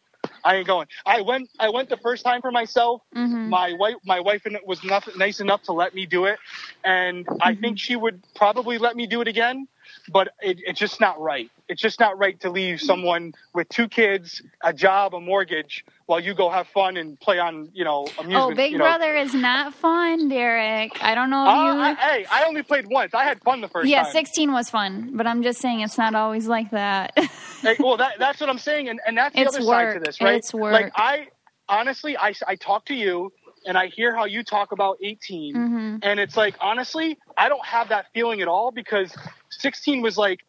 I 0.43 0.55
ain't 0.57 0.67
going. 0.67 0.87
I 1.05 1.21
went. 1.21 1.49
I 1.59 1.69
went 1.69 1.89
the 1.89 1.97
first 1.97 2.23
time 2.23 2.41
for 2.41 2.51
myself. 2.51 3.01
Mm-hmm. 3.15 3.49
My 3.49 3.73
wife, 3.73 3.95
my 4.05 4.19
wife, 4.19 4.45
was 4.65 4.83
enough, 4.83 5.07
nice 5.15 5.39
enough 5.39 5.63
to 5.63 5.73
let 5.73 5.93
me 5.93 6.05
do 6.05 6.25
it, 6.25 6.39
and 6.83 7.27
I 7.41 7.53
mm-hmm. 7.53 7.61
think 7.61 7.79
she 7.79 7.95
would 7.95 8.23
probably 8.35 8.77
let 8.77 8.95
me 8.95 9.07
do 9.07 9.21
it 9.21 9.27
again. 9.27 9.67
but 10.11 10.29
it, 10.41 10.59
it's 10.65 10.79
just 10.79 10.99
not 10.99 11.19
right. 11.19 11.49
It's 11.69 11.81
just 11.81 11.99
not 11.99 12.17
right 12.17 12.39
to 12.41 12.49
leave 12.49 12.81
someone 12.81 13.33
with 13.53 13.69
two 13.69 13.87
kids, 13.87 14.41
a 14.63 14.73
job, 14.73 15.13
a 15.13 15.19
mortgage, 15.21 15.85
while 16.07 16.19
you 16.19 16.33
go 16.33 16.49
have 16.49 16.67
fun 16.67 16.97
and 16.97 17.19
play 17.19 17.37
on, 17.37 17.69
you 17.73 17.83
know, 17.85 18.07
amusement. 18.17 18.53
Oh, 18.53 18.55
Big 18.55 18.71
you 18.71 18.79
know. 18.79 18.85
Brother 18.85 19.15
is 19.15 19.35
not 19.35 19.75
fun, 19.75 20.29
Derrick. 20.29 20.97
I 21.03 21.13
don't 21.13 21.29
know 21.29 21.43
if 21.43 21.49
Uh, 21.49 21.53
you. 21.53 21.79
I, 21.79 21.93
hey, 21.93 22.25
I 22.31 22.43
only 22.45 22.63
played 22.63 22.87
once. 22.87 23.13
I 23.13 23.23
had 23.23 23.39
fun 23.43 23.61
the 23.61 23.67
first 23.67 23.87
yeah, 23.87 24.01
time. 24.03 24.11
16 24.13 24.51
was 24.51 24.69
fun, 24.71 25.11
but 25.15 25.27
I'm 25.27 25.43
just 25.43 25.61
saying 25.61 25.81
it's 25.81 25.97
not 25.97 26.15
always 26.15 26.47
like 26.47 26.71
that. 26.71 27.13
Hey, 27.61 27.75
well, 27.77 27.97
that, 27.97 28.13
that's 28.19 28.39
what 28.39 28.49
I'm 28.49 28.57
saying, 28.57 28.87
and, 28.87 29.01
and 29.05 29.17
that's 29.17 29.35
the 29.35 29.41
It's 29.41 29.53
other 29.53 29.65
side 29.65 29.93
to 29.95 29.99
this, 29.99 30.21
right? 30.21 30.35
It's 30.37 30.53
work. 30.53 30.71
Like 30.71 30.93
I, 30.95 31.27
honestly, 31.67 32.17
I, 32.17 32.33
I 32.47 32.55
talk 32.55 32.85
to 32.85 32.95
you, 32.95 33.33
and 33.65 33.77
I 33.77 33.87
hear 33.87 34.15
how 34.15 34.23
you 34.23 34.43
talk 34.43 34.71
about 34.71 34.97
18, 35.03 35.55
Mm-hmm. 35.55 35.97
and 36.01 36.19
it's 36.21 36.37
like 36.37 36.55
honestly, 36.61 37.17
I 37.37 37.49
don't 37.49 37.65
have 37.65 37.89
that 37.89 38.05
feeling 38.13 38.41
at 38.41 38.47
all 38.47 38.71
because 38.71 39.13
16 39.49 40.01
was 40.01 40.17
like 40.17 40.39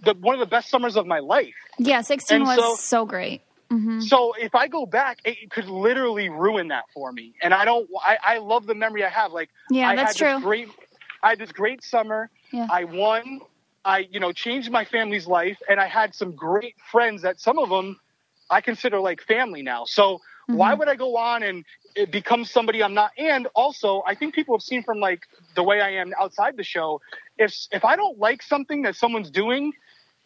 the 0.00 0.14
one 0.14 0.34
of 0.34 0.40
the 0.40 0.46
best 0.46 0.68
summers 0.70 0.96
of 0.96 1.06
my 1.06 1.18
life. 1.18 1.54
yeah, 1.78 2.00
16 2.00 2.36
And 2.36 2.46
was 2.46 2.56
so- 2.56 2.76
so, 2.76 3.04
great. 3.06 3.42
So 4.00 4.32
if 4.34 4.54
I 4.54 4.68
go 4.68 4.86
back, 4.86 5.18
it 5.24 5.50
could 5.50 5.66
literally 5.66 6.28
ruin 6.28 6.68
that 6.68 6.84
for 6.94 7.10
me, 7.12 7.34
and 7.42 7.52
I 7.52 7.64
don't. 7.64 7.88
I, 8.00 8.16
I 8.22 8.38
love 8.38 8.66
the 8.66 8.74
memory 8.74 9.04
I 9.04 9.08
have. 9.08 9.32
Like 9.32 9.50
Yeah, 9.70 9.88
I 9.88 9.96
that's 9.96 10.16
had 10.18 10.26
true. 10.26 10.36
This 10.36 10.44
great, 10.44 10.68
I 11.22 11.30
had 11.30 11.38
this 11.38 11.52
great 11.52 11.82
summer. 11.82 12.30
Yeah. 12.52 12.66
I 12.70 12.84
won. 12.84 13.40
I 13.84 14.06
you 14.10 14.20
know 14.20 14.32
changed 14.32 14.70
my 14.70 14.84
family's 14.84 15.26
life, 15.26 15.58
and 15.68 15.80
I 15.80 15.86
had 15.88 16.14
some 16.14 16.32
great 16.36 16.76
friends 16.92 17.22
that 17.22 17.40
some 17.40 17.58
of 17.58 17.68
them 17.70 17.98
I 18.48 18.60
consider 18.60 19.00
like 19.00 19.20
family 19.20 19.62
now. 19.62 19.84
So 19.84 20.20
why 20.46 20.70
Mm-hmm. 20.70 20.78
would 20.78 20.88
I 20.88 20.94
go 20.96 21.16
on 21.18 21.42
and 21.42 21.64
it 21.94 22.10
become 22.10 22.44
somebody 22.44 22.82
I'm 22.82 22.94
not? 22.94 23.10
And 23.18 23.48
also, 23.54 24.02
I 24.06 24.14
think 24.14 24.32
people 24.34 24.54
have 24.56 24.62
seen 24.62 24.82
from 24.82 24.98
like 25.00 25.20
the 25.56 25.62
way 25.62 25.80
I 25.80 25.90
am 25.94 26.14
outside 26.18 26.56
the 26.56 26.64
show. 26.64 27.00
If 27.36 27.52
if 27.72 27.84
I 27.84 27.96
don't 27.96 28.18
like 28.18 28.42
something 28.42 28.82
that 28.82 28.94
someone's 28.96 29.30
doing, 29.30 29.72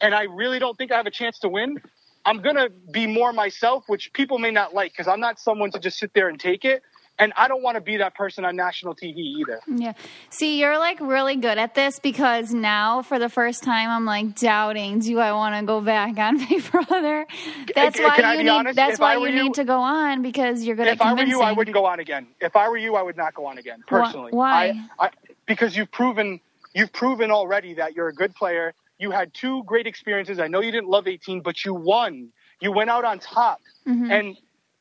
and 0.02 0.14
I 0.14 0.24
really 0.24 0.58
don't 0.58 0.76
think 0.76 0.92
I 0.92 0.96
have 0.98 1.06
a 1.06 1.10
chance 1.10 1.38
to 1.38 1.48
win, 1.48 1.80
I'm 2.26 2.42
gonna 2.42 2.68
be 2.90 3.06
more 3.06 3.32
myself, 3.32 3.84
which 3.86 4.12
people 4.12 4.38
may 4.38 4.50
not 4.50 4.74
like 4.74 4.92
because 4.92 5.08
I'm 5.08 5.20
not 5.20 5.38
someone 5.40 5.70
to 5.72 5.78
just 5.80 5.98
sit 5.98 6.12
there 6.14 6.28
and 6.28 6.38
take 6.38 6.64
it. 6.64 6.82
And 7.18 7.32
I 7.36 7.46
don't 7.46 7.62
want 7.62 7.74
to 7.76 7.82
be 7.82 7.98
that 7.98 8.14
person 8.14 8.44
on 8.46 8.56
national 8.56 8.94
TV 8.94 9.16
either. 9.18 9.60
Yeah. 9.68 9.92
See, 10.30 10.58
you're 10.58 10.78
like 10.78 10.98
really 10.98 11.36
good 11.36 11.58
at 11.58 11.74
this 11.74 12.00
because 12.00 12.52
now 12.54 13.02
for 13.02 13.18
the 13.18 13.28
first 13.28 13.62
time 13.62 13.90
I'm 13.90 14.06
like 14.06 14.34
doubting, 14.36 14.98
do 15.00 15.18
I 15.18 15.32
want 15.32 15.54
to 15.54 15.64
go 15.64 15.82
back 15.82 16.16
on 16.18 16.38
Big 16.48 16.68
Brother? 16.70 17.26
That's 17.74 18.00
why 18.00 18.16
can 18.16 18.32
you 18.32 18.38
be 18.38 18.42
need 18.44 18.48
honest? 18.48 18.76
that's 18.76 18.94
If 18.94 19.00
why 19.00 19.16
you 19.16 19.26
you- 19.26 19.42
need 19.44 19.54
to 19.54 19.64
go 19.64 19.78
on 19.80 20.22
because 20.22 20.64
you're 20.64 20.74
good 20.74 20.86
if 20.88 21.00
at 21.02 21.06
I 21.06 21.12
were 21.12 21.22
you, 21.24 21.42
I 21.42 21.52
wouldn't 21.52 21.74
go 21.74 21.84
on 21.84 22.00
again. 22.00 22.28
If 22.40 22.56
I 22.56 22.68
were 22.70 22.78
you, 22.78 22.96
I 22.96 23.02
would 23.02 23.18
not 23.18 23.34
go 23.34 23.44
on 23.44 23.58
again. 23.58 23.84
Personally, 23.86 24.32
why? 24.32 24.88
I, 24.98 25.06
I, 25.06 25.10
because 25.46 25.76
you've 25.76 25.92
proven 25.92 26.40
you've 26.74 26.92
proven 26.94 27.30
already 27.30 27.74
that 27.74 27.94
you're 27.94 28.08
a 28.08 28.14
good 28.14 28.34
player. 28.34 28.72
You 29.02 29.10
had 29.10 29.34
two 29.34 29.64
great 29.64 29.88
experiences. 29.88 30.38
I 30.38 30.46
know 30.46 30.60
you 30.60 30.70
didn't 30.70 30.88
love 30.88 31.08
18, 31.08 31.40
but 31.42 31.64
you 31.64 31.74
won. 31.74 32.28
You 32.60 32.70
went 32.70 32.88
out 32.88 33.04
on 33.04 33.18
top, 33.18 33.58
Mm-hmm. 33.88 34.10
and 34.12 34.36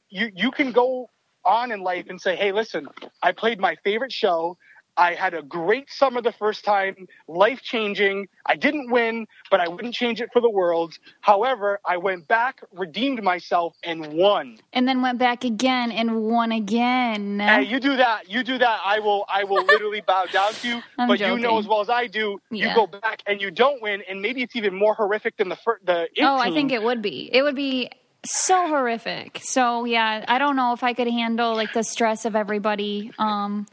you 0.09 0.29
you 0.35 0.51
can 0.51 0.71
go 0.71 1.09
on 1.43 1.71
in 1.71 1.79
life 1.81 2.05
and 2.07 2.21
say, 2.21 2.35
"Hey, 2.35 2.51
listen, 2.51 2.87
I 3.23 3.31
played 3.31 3.59
my 3.59 3.75
favorite 3.83 4.11
show." 4.11 4.57
I 4.97 5.13
had 5.13 5.33
a 5.33 5.41
great 5.41 5.89
summer 5.89 6.21
the 6.21 6.31
first 6.33 6.65
time, 6.65 7.07
life 7.27 7.61
changing. 7.61 8.27
I 8.45 8.55
didn't 8.55 8.91
win, 8.91 9.27
but 9.49 9.59
I 9.59 9.67
wouldn't 9.67 9.93
change 9.93 10.21
it 10.21 10.29
for 10.33 10.41
the 10.41 10.49
world. 10.49 10.93
However, 11.21 11.79
I 11.85 11.97
went 11.97 12.27
back, 12.27 12.61
redeemed 12.73 13.23
myself, 13.23 13.75
and 13.83 14.13
won. 14.13 14.59
and 14.73 14.87
then 14.87 15.01
went 15.01 15.17
back 15.17 15.43
again 15.43 15.91
and 15.91 16.23
won 16.23 16.51
again. 16.51 17.39
Hey, 17.39 17.63
you 17.63 17.79
do 17.79 17.95
that. 17.97 18.29
You 18.29 18.43
do 18.43 18.57
that. 18.57 18.81
I 18.83 18.99
will. 18.99 19.25
I 19.29 19.43
will 19.43 19.65
literally 19.65 20.01
bow 20.07 20.25
down 20.25 20.53
to 20.53 20.67
you. 20.67 20.81
I'm 20.97 21.07
but 21.07 21.19
you 21.19 21.39
know 21.39 21.57
as 21.57 21.67
well 21.67 21.81
as 21.81 21.89
I 21.89 22.07
do. 22.07 22.39
Yeah. 22.49 22.69
You 22.69 22.75
go 22.75 22.87
back 22.87 23.23
and 23.25 23.41
you 23.41 23.51
don't 23.51 23.81
win, 23.81 24.03
and 24.09 24.21
maybe 24.21 24.43
it's 24.43 24.55
even 24.55 24.75
more 24.75 24.93
horrific 24.93 25.37
than 25.37 25.49
the 25.49 25.55
fir- 25.55 25.79
the. 25.83 26.09
oh, 26.19 26.37
I 26.37 26.51
think 26.51 26.71
it 26.71 26.83
would 26.83 27.01
be. 27.01 27.29
It 27.31 27.43
would 27.43 27.55
be 27.55 27.89
so 28.25 28.67
horrific. 28.67 29.39
So 29.41 29.85
yeah, 29.85 30.25
I 30.27 30.37
don't 30.37 30.55
know 30.55 30.73
if 30.73 30.83
I 30.83 30.93
could 30.93 31.07
handle 31.07 31.55
like 31.55 31.73
the 31.73 31.83
stress 31.83 32.25
of 32.25 32.35
everybody. 32.35 33.11
Um, 33.17 33.67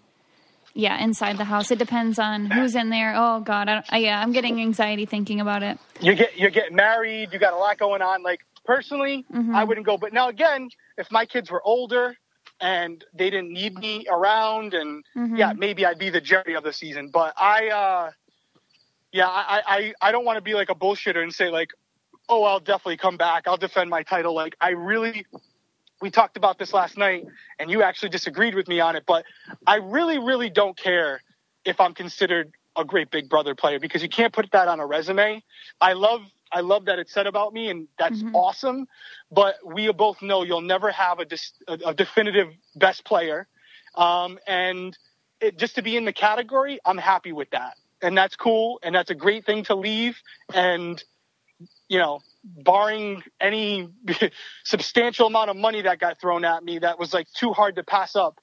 yeah, 0.78 1.02
inside 1.02 1.38
the 1.38 1.44
house. 1.44 1.72
It 1.72 1.78
depends 1.80 2.20
on 2.20 2.46
who's 2.46 2.76
in 2.76 2.88
there. 2.88 3.12
Oh 3.16 3.40
God, 3.40 3.68
I 3.68 3.82
uh, 3.90 3.96
yeah, 3.96 4.20
I'm 4.22 4.30
getting 4.32 4.60
anxiety 4.60 5.06
thinking 5.06 5.40
about 5.40 5.64
it. 5.64 5.76
you 6.00 6.14
get 6.14 6.38
you're 6.38 6.50
getting 6.52 6.76
married. 6.76 7.32
You 7.32 7.40
got 7.40 7.52
a 7.52 7.56
lot 7.56 7.78
going 7.78 8.00
on. 8.00 8.22
Like 8.22 8.40
personally, 8.64 9.24
Mm-hmm. 9.34 9.56
I 9.56 9.64
wouldn't 9.64 9.84
go. 9.86 9.98
But 9.98 10.12
now 10.12 10.28
again, 10.28 10.70
if 10.96 11.10
my 11.10 11.26
kids 11.26 11.50
were 11.50 11.60
older 11.64 12.14
and 12.60 13.04
they 13.12 13.28
didn't 13.28 13.52
need 13.52 13.74
me 13.74 14.06
around, 14.08 14.72
and 14.72 15.04
Mm-hmm. 15.16 15.36
yeah, 15.36 15.52
maybe 15.52 15.84
I'd 15.84 15.98
be 15.98 16.10
the 16.10 16.20
Jerry 16.20 16.54
of 16.54 16.62
the 16.62 16.72
season. 16.72 17.10
But 17.12 17.34
I, 17.36 17.68
uh 17.70 18.10
yeah, 19.10 19.26
I 19.28 19.62
I 19.66 19.94
I 20.00 20.12
don't 20.12 20.24
want 20.24 20.36
to 20.36 20.42
be 20.42 20.54
like 20.54 20.70
a 20.70 20.76
bullshitter 20.76 21.22
and 21.22 21.34
say 21.34 21.48
like, 21.50 21.70
oh, 22.28 22.44
I'll 22.44 22.60
definitely 22.60 22.98
come 22.98 23.16
back. 23.16 23.48
I'll 23.48 23.56
defend 23.56 23.90
my 23.90 24.04
title. 24.04 24.32
Like 24.34 24.54
I 24.60 24.70
really. 24.70 25.26
We 26.00 26.10
talked 26.10 26.36
about 26.36 26.58
this 26.58 26.72
last 26.72 26.96
night, 26.96 27.26
and 27.58 27.70
you 27.70 27.82
actually 27.82 28.10
disagreed 28.10 28.54
with 28.54 28.68
me 28.68 28.80
on 28.80 28.96
it. 28.96 29.04
But 29.06 29.24
I 29.66 29.76
really, 29.76 30.18
really 30.18 30.50
don't 30.50 30.76
care 30.76 31.22
if 31.64 31.80
I'm 31.80 31.94
considered 31.94 32.52
a 32.76 32.84
great 32.84 33.10
Big 33.10 33.28
Brother 33.28 33.54
player 33.54 33.80
because 33.80 34.02
you 34.02 34.08
can't 34.08 34.32
put 34.32 34.50
that 34.52 34.68
on 34.68 34.80
a 34.80 34.86
resume. 34.86 35.42
I 35.80 35.92
love 35.94 36.22
I 36.50 36.60
love 36.60 36.86
that 36.86 36.98
it's 36.98 37.12
said 37.12 37.26
about 37.26 37.52
me, 37.52 37.68
and 37.68 37.88
that's 37.98 38.22
awesome. 38.34 38.86
But 39.30 39.56
we 39.64 39.90
both 39.92 40.22
know 40.22 40.44
you'll 40.44 40.60
never 40.62 40.90
have 40.90 41.18
a, 41.18 41.24
dis, 41.24 41.52
a, 41.66 41.78
a 41.86 41.94
definitive 41.94 42.48
best 42.76 43.04
player, 43.04 43.46
um, 43.94 44.38
and 44.46 44.96
it, 45.40 45.58
just 45.58 45.74
to 45.74 45.82
be 45.82 45.96
in 45.96 46.04
the 46.04 46.12
category, 46.12 46.78
I'm 46.84 46.98
happy 46.98 47.32
with 47.32 47.50
that, 47.50 47.76
and 48.00 48.16
that's 48.16 48.36
cool, 48.36 48.80
and 48.82 48.94
that's 48.94 49.10
a 49.10 49.14
great 49.14 49.44
thing 49.44 49.64
to 49.64 49.74
leave. 49.74 50.16
And 50.54 51.02
you 51.88 51.98
know, 51.98 52.20
barring 52.44 53.22
any 53.40 53.88
substantial 54.64 55.26
amount 55.26 55.50
of 55.50 55.56
money 55.56 55.82
that 55.82 55.98
got 55.98 56.20
thrown 56.20 56.44
at 56.44 56.62
me, 56.64 56.78
that 56.80 56.98
was 56.98 57.12
like 57.12 57.26
too 57.32 57.52
hard 57.52 57.76
to 57.76 57.82
pass 57.84 58.16
up. 58.16 58.40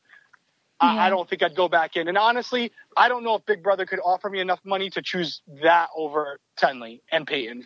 I, 0.79 0.93
Yeah. 0.95 1.05
I 1.05 1.09
don't 1.09 1.29
think 1.29 1.41
I'd 1.41 1.55
go 1.55 1.69
back 1.69 1.95
in. 1.95 2.07
And 2.07 2.17
honestly, 2.17 2.71
I 2.97 3.07
don't 3.07 3.23
know 3.23 3.35
if 3.35 3.45
Big 3.45 3.63
Brother 3.63 3.85
could 3.85 3.99
offer 4.03 4.29
me 4.29 4.39
enough 4.41 4.59
money 4.65 4.89
to 4.91 5.01
choose 5.01 5.41
that 5.63 5.87
over 5.95 6.39
Tenley 6.59 7.01
and 7.11 7.25
Peyton. 7.25 7.65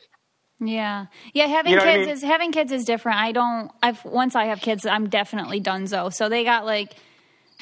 Yeah, 0.61 1.05
yeah. 1.33 1.47
Having 1.47 1.71
You 1.71 1.77
know 1.77 1.85
what 1.85 1.89
I 1.89 1.95
kids 1.95 2.07
mean? 2.07 2.15
is 2.17 2.21
having 2.21 2.51
kids 2.51 2.71
is 2.73 2.83
different. 2.83 3.17
I 3.17 3.31
don't. 3.31 3.71
I've 3.81 4.03
once 4.03 4.35
I 4.35 4.45
have 4.45 4.59
kids, 4.59 4.85
I'm 4.85 5.07
definitely 5.07 5.61
done 5.61 5.87
so. 5.87 6.09
So 6.09 6.27
they 6.27 6.43
got 6.43 6.65
like 6.65 6.95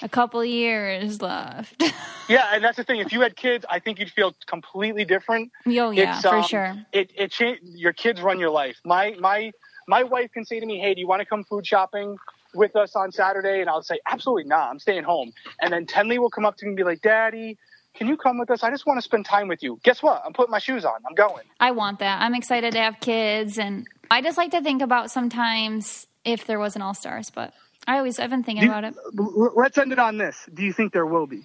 a 0.01 0.09
couple 0.09 0.43
years 0.43 1.21
left. 1.21 1.83
Yeah, 2.29 2.49
and 2.53 2.61
that's 2.61 2.75
the 2.75 2.83
thing. 2.83 2.99
If 2.99 3.13
you 3.13 3.21
had 3.21 3.37
kids, 3.37 3.65
I 3.69 3.79
think 3.79 3.99
you'd 3.99 4.11
feel 4.11 4.35
completely 4.47 5.05
different. 5.05 5.49
oh 5.65 5.91
yeah, 5.91 6.17
It's, 6.17 6.21
for 6.23 6.35
um, 6.35 6.43
sure. 6.43 6.75
It 6.91 7.09
it 7.15 7.31
cha- 7.31 7.55
your 7.63 7.93
kids 7.93 8.21
run 8.21 8.37
your 8.37 8.49
life. 8.49 8.75
My 8.83 9.15
my 9.17 9.53
my 9.87 10.03
wife 10.03 10.31
can 10.33 10.43
say 10.43 10.59
to 10.59 10.65
me, 10.65 10.77
"Hey, 10.77 10.93
do 10.93 10.99
you 10.99 11.07
want 11.07 11.21
to 11.21 11.25
come 11.25 11.45
food 11.45 11.65
shopping 11.65 12.17
with 12.53 12.75
us 12.75 12.97
on 12.97 13.13
Saturday?" 13.13 13.61
And 13.61 13.69
I'll 13.69 13.81
say, 13.81 13.99
"Absolutely 14.05 14.43
not. 14.43 14.69
I'm 14.69 14.79
staying 14.79 15.03
home." 15.03 15.31
And 15.61 15.71
then 15.71 15.85
Tenley 15.85 16.17
will 16.19 16.29
come 16.29 16.45
up 16.45 16.57
to 16.57 16.65
me 16.65 16.71
and 16.71 16.75
be 16.75 16.83
like, 16.83 17.01
"Daddy, 17.01 17.57
can 17.93 18.07
you 18.07 18.17
come 18.17 18.37
with 18.37 18.51
us? 18.51 18.61
I 18.61 18.71
just 18.71 18.85
want 18.85 18.97
to 18.97 19.01
spend 19.01 19.25
time 19.25 19.47
with 19.47 19.63
you." 19.63 19.79
Guess 19.83 20.03
what? 20.03 20.21
I'm 20.25 20.33
putting 20.33 20.51
my 20.51 20.59
shoes 20.59 20.83
on. 20.83 20.99
I'm 21.07 21.15
going. 21.15 21.45
I 21.61 21.71
want 21.71 21.99
that. 21.99 22.21
I'm 22.21 22.35
excited 22.35 22.73
to 22.73 22.79
have 22.79 22.99
kids, 22.99 23.57
and 23.57 23.87
I 24.11 24.21
just 24.21 24.37
like 24.37 24.51
to 24.51 24.61
think 24.61 24.81
about 24.81 25.11
sometimes 25.11 26.07
if 26.25 26.45
there 26.45 26.59
was 26.59 26.75
an 26.75 26.81
All 26.81 26.93
Stars, 26.93 27.29
but 27.29 27.53
I 27.85 27.97
always 27.97 28.19
I've 28.19 28.29
been 28.29 28.43
thinking 28.43 28.67
about 28.67 28.83
it. 28.83 28.95
Let's 29.13 29.77
end 29.77 29.91
it 29.91 29.99
on 29.99 30.17
this. 30.17 30.47
Do 30.53 30.63
you 30.63 30.73
think 30.73 30.93
there 30.93 31.05
will 31.05 31.27
be? 31.27 31.43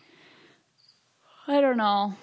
I 1.47 1.61
don't 1.61 1.77
know. 1.77 2.15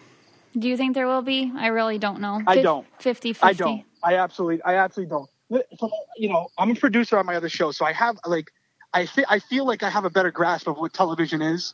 Do 0.57 0.67
you 0.67 0.77
think 0.77 0.95
there 0.95 1.07
will 1.07 1.21
be? 1.21 1.51
I 1.55 1.67
really 1.67 1.99
don't 1.99 2.21
know. 2.21 2.41
I 2.47 2.61
don't. 2.61 2.87
50 2.99 3.33
50. 3.33 3.45
I 3.45 3.53
don't. 3.53 3.83
I 4.03 4.15
absolutely, 4.15 4.61
I 4.63 4.75
absolutely 4.75 5.09
don't. 5.09 5.29
You 6.17 6.29
know, 6.29 6.47
I'm 6.57 6.71
a 6.71 6.75
producer 6.75 7.17
on 7.17 7.25
my 7.25 7.35
other 7.35 7.49
show, 7.49 7.71
so 7.71 7.85
I 7.85 7.93
have 7.93 8.17
like, 8.25 8.51
I 8.93 9.05
fe- 9.05 9.25
I 9.27 9.39
feel 9.39 9.65
like 9.65 9.83
I 9.83 9.89
have 9.89 10.05
a 10.05 10.09
better 10.09 10.31
grasp 10.31 10.67
of 10.67 10.77
what 10.77 10.93
television 10.93 11.41
is. 11.41 11.73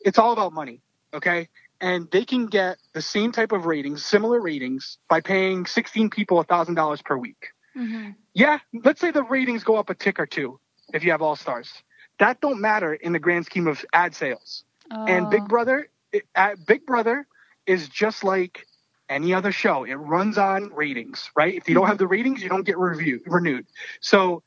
It's 0.00 0.18
all 0.18 0.32
about 0.32 0.52
money, 0.52 0.80
okay? 1.14 1.48
And 1.80 2.10
they 2.10 2.24
can 2.24 2.46
get 2.46 2.78
the 2.92 3.02
same 3.02 3.32
type 3.32 3.52
of 3.52 3.66
ratings, 3.66 4.04
similar 4.04 4.40
ratings, 4.40 4.98
by 5.08 5.20
paying 5.20 5.66
16 5.66 6.10
people 6.10 6.42
thousand 6.42 6.74
dollars 6.74 7.02
per 7.02 7.16
week. 7.16 7.48
Mm-hmm. 7.76 8.10
Yeah, 8.34 8.58
let's 8.84 9.00
say 9.00 9.10
the 9.10 9.22
ratings 9.22 9.64
go 9.64 9.76
up 9.76 9.90
a 9.90 9.94
tick 9.94 10.18
or 10.18 10.26
two 10.26 10.60
if 10.92 11.04
you 11.04 11.10
have 11.10 11.22
all 11.22 11.36
stars. 11.36 11.72
That 12.18 12.40
don't 12.40 12.60
matter 12.60 12.94
in 12.94 13.12
the 13.12 13.18
grand 13.18 13.46
scheme 13.46 13.66
of 13.66 13.84
ad 13.92 14.14
sales. 14.14 14.64
And 14.90 15.30
Big 15.30 15.46
Brother, 15.48 15.88
it, 16.12 16.24
uh, 16.34 16.56
Big 16.66 16.84
Brother 16.84 17.26
is 17.66 17.88
just 17.88 18.24
like 18.24 18.66
any 19.08 19.32
other 19.34 19.52
show. 19.52 19.84
It 19.84 19.94
runs 19.94 20.36
on 20.36 20.72
ratings, 20.74 21.30
right? 21.36 21.54
If 21.54 21.68
you 21.68 21.74
don't 21.74 21.86
have 21.86 21.98
the 21.98 22.06
ratings, 22.06 22.42
you 22.42 22.48
don't 22.48 22.64
get 22.64 22.76
renewed. 22.76 23.66
So 24.00 24.42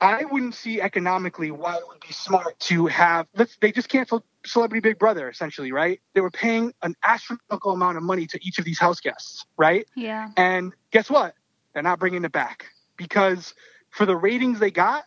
I 0.00 0.24
wouldn't 0.24 0.54
see 0.54 0.80
economically 0.80 1.50
why 1.50 1.76
it 1.76 1.82
would 1.88 2.00
be 2.00 2.12
smart 2.12 2.58
to 2.60 2.86
have. 2.86 3.26
Let's. 3.34 3.56
They 3.56 3.72
just 3.72 3.88
canceled 3.88 4.22
Celebrity 4.46 4.80
Big 4.80 4.98
Brother, 4.98 5.28
essentially, 5.28 5.72
right? 5.72 6.00
They 6.14 6.20
were 6.20 6.30
paying 6.30 6.72
an 6.82 6.96
astronomical 7.04 7.72
amount 7.72 7.98
of 7.98 8.02
money 8.02 8.26
to 8.26 8.38
each 8.46 8.58
of 8.58 8.64
these 8.64 8.78
house 8.78 9.00
guests, 9.00 9.44
right? 9.56 9.86
Yeah. 9.94 10.30
And 10.36 10.72
guess 10.90 11.10
what? 11.10 11.34
They're 11.74 11.82
not 11.82 12.00
bringing 12.00 12.24
it 12.24 12.32
back 12.32 12.66
because 12.96 13.54
for 13.90 14.06
the 14.06 14.16
ratings 14.16 14.58
they 14.58 14.70
got, 14.70 15.04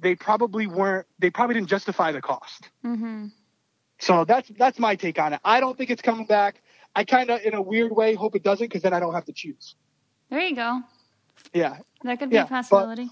they 0.00 0.14
probably 0.14 0.66
weren't. 0.66 1.06
They 1.18 1.30
probably 1.30 1.54
didn't 1.54 1.68
justify 1.68 2.12
the 2.12 2.20
cost. 2.22 2.68
Mm-hmm. 2.84 3.26
So 3.98 4.24
that's 4.24 4.48
that's 4.58 4.78
my 4.78 4.96
take 4.96 5.18
on 5.18 5.32
it. 5.34 5.40
I 5.44 5.60
don't 5.60 5.76
think 5.76 5.90
it's 5.90 6.02
coming 6.02 6.26
back. 6.26 6.60
I 6.96 7.04
kind 7.04 7.30
of, 7.30 7.40
in 7.42 7.54
a 7.54 7.62
weird 7.62 7.92
way, 7.92 8.14
hope 8.14 8.34
it 8.34 8.42
doesn't 8.42 8.66
because 8.66 8.82
then 8.82 8.92
I 8.92 8.98
don't 9.00 9.14
have 9.14 9.26
to 9.26 9.32
choose. 9.32 9.74
There 10.30 10.40
you 10.40 10.56
go. 10.56 10.80
Yeah. 11.54 11.78
That 12.02 12.18
could 12.18 12.30
be 12.30 12.36
Yeah, 12.36 12.42
a 12.42 12.44
but- 12.44 12.50
possibility. 12.50 13.10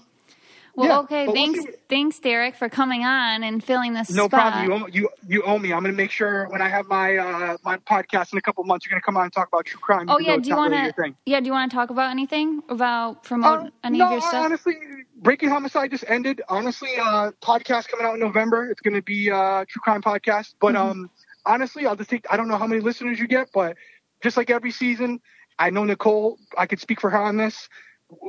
well, 0.75 0.87
Yeah, 0.87 0.99
okay. 0.99 1.25
but 1.27 1.33
we'll 1.35 1.53
Thanks, 1.53 1.77
thanks, 1.89 2.19
Derrick, 2.19 2.55
for 2.55 2.67
coming 2.69 3.03
on 3.05 3.43
and 3.43 3.63
filling 3.63 3.93
this 3.93 4.09
No 4.09 4.25
spot. 4.25 4.53
problem. 4.53 4.65
You 4.65 4.73
owe, 4.73 4.87
you 4.87 5.09
you 5.27 5.43
owe 5.43 5.57
me. 5.59 5.71
I'm 5.73 5.81
going 5.83 5.93
to 5.93 5.97
make 5.97 6.11
sure 6.11 6.47
when 6.49 6.61
I 6.61 6.67
have 6.69 6.87
my 6.87 7.17
uh, 7.17 7.57
my 7.63 7.77
podcast 7.77 8.33
in 8.33 8.37
a 8.37 8.41
couple 8.41 8.63
months, 8.65 8.85
you're 8.85 8.91
going 8.91 9.01
to 9.01 9.05
come 9.05 9.15
on 9.17 9.23
and 9.23 9.33
talk 9.33 9.47
about 9.47 9.65
true 9.65 9.79
crime. 9.79 10.09
Oh 10.09 10.19
yeah. 10.19 10.35
Do 10.37 10.49
you 10.49 10.55
want 10.57 10.73
to? 10.73 11.13
Yeah. 11.25 11.39
Do 11.39 11.45
you 11.45 11.51
want 11.53 11.71
to 11.71 11.75
talk 11.75 11.89
about 11.91 12.11
anything 12.11 12.61
about 12.69 13.23
promote 13.23 13.67
Uh, 13.67 13.69
any 13.85 13.99
no, 13.99 14.05
of 14.07 14.11
your 14.11 14.21
stuff? 14.21 14.45
honestly, 14.45 14.75
Breaking 15.19 15.49
Homicide 15.49 15.91
just 15.91 16.05
ended. 16.07 16.41
Honestly, 16.49 16.91
uh, 16.99 17.31
podcast 17.43 17.87
coming 17.89 18.05
out 18.05 18.13
in 18.15 18.19
November. 18.19 18.69
It's 18.69 18.81
going 18.81 18.93
to 18.95 19.01
be 19.01 19.29
uh, 19.31 19.65
true 19.67 19.81
crime 19.81 20.01
podcast. 20.01 20.53
But 20.59 20.75
Mm-hmm. 20.75 20.89
um, 20.89 21.09
honestly, 21.45 21.85
I'll 21.85 21.95
just 21.95 22.09
take. 22.09 22.25
I 22.29 22.37
don't 22.37 22.47
know 22.47 22.57
how 22.57 22.67
many 22.67 22.81
listeners 22.81 23.19
you 23.19 23.27
get, 23.27 23.49
but 23.53 23.77
just 24.21 24.37
like 24.37 24.49
every 24.49 24.71
season, 24.71 25.19
I 25.59 25.69
know 25.69 25.83
Nicole. 25.83 26.37
I 26.57 26.65
could 26.67 26.79
speak 26.79 26.99
for 27.01 27.09
her 27.09 27.21
on 27.21 27.37
this. 27.37 27.69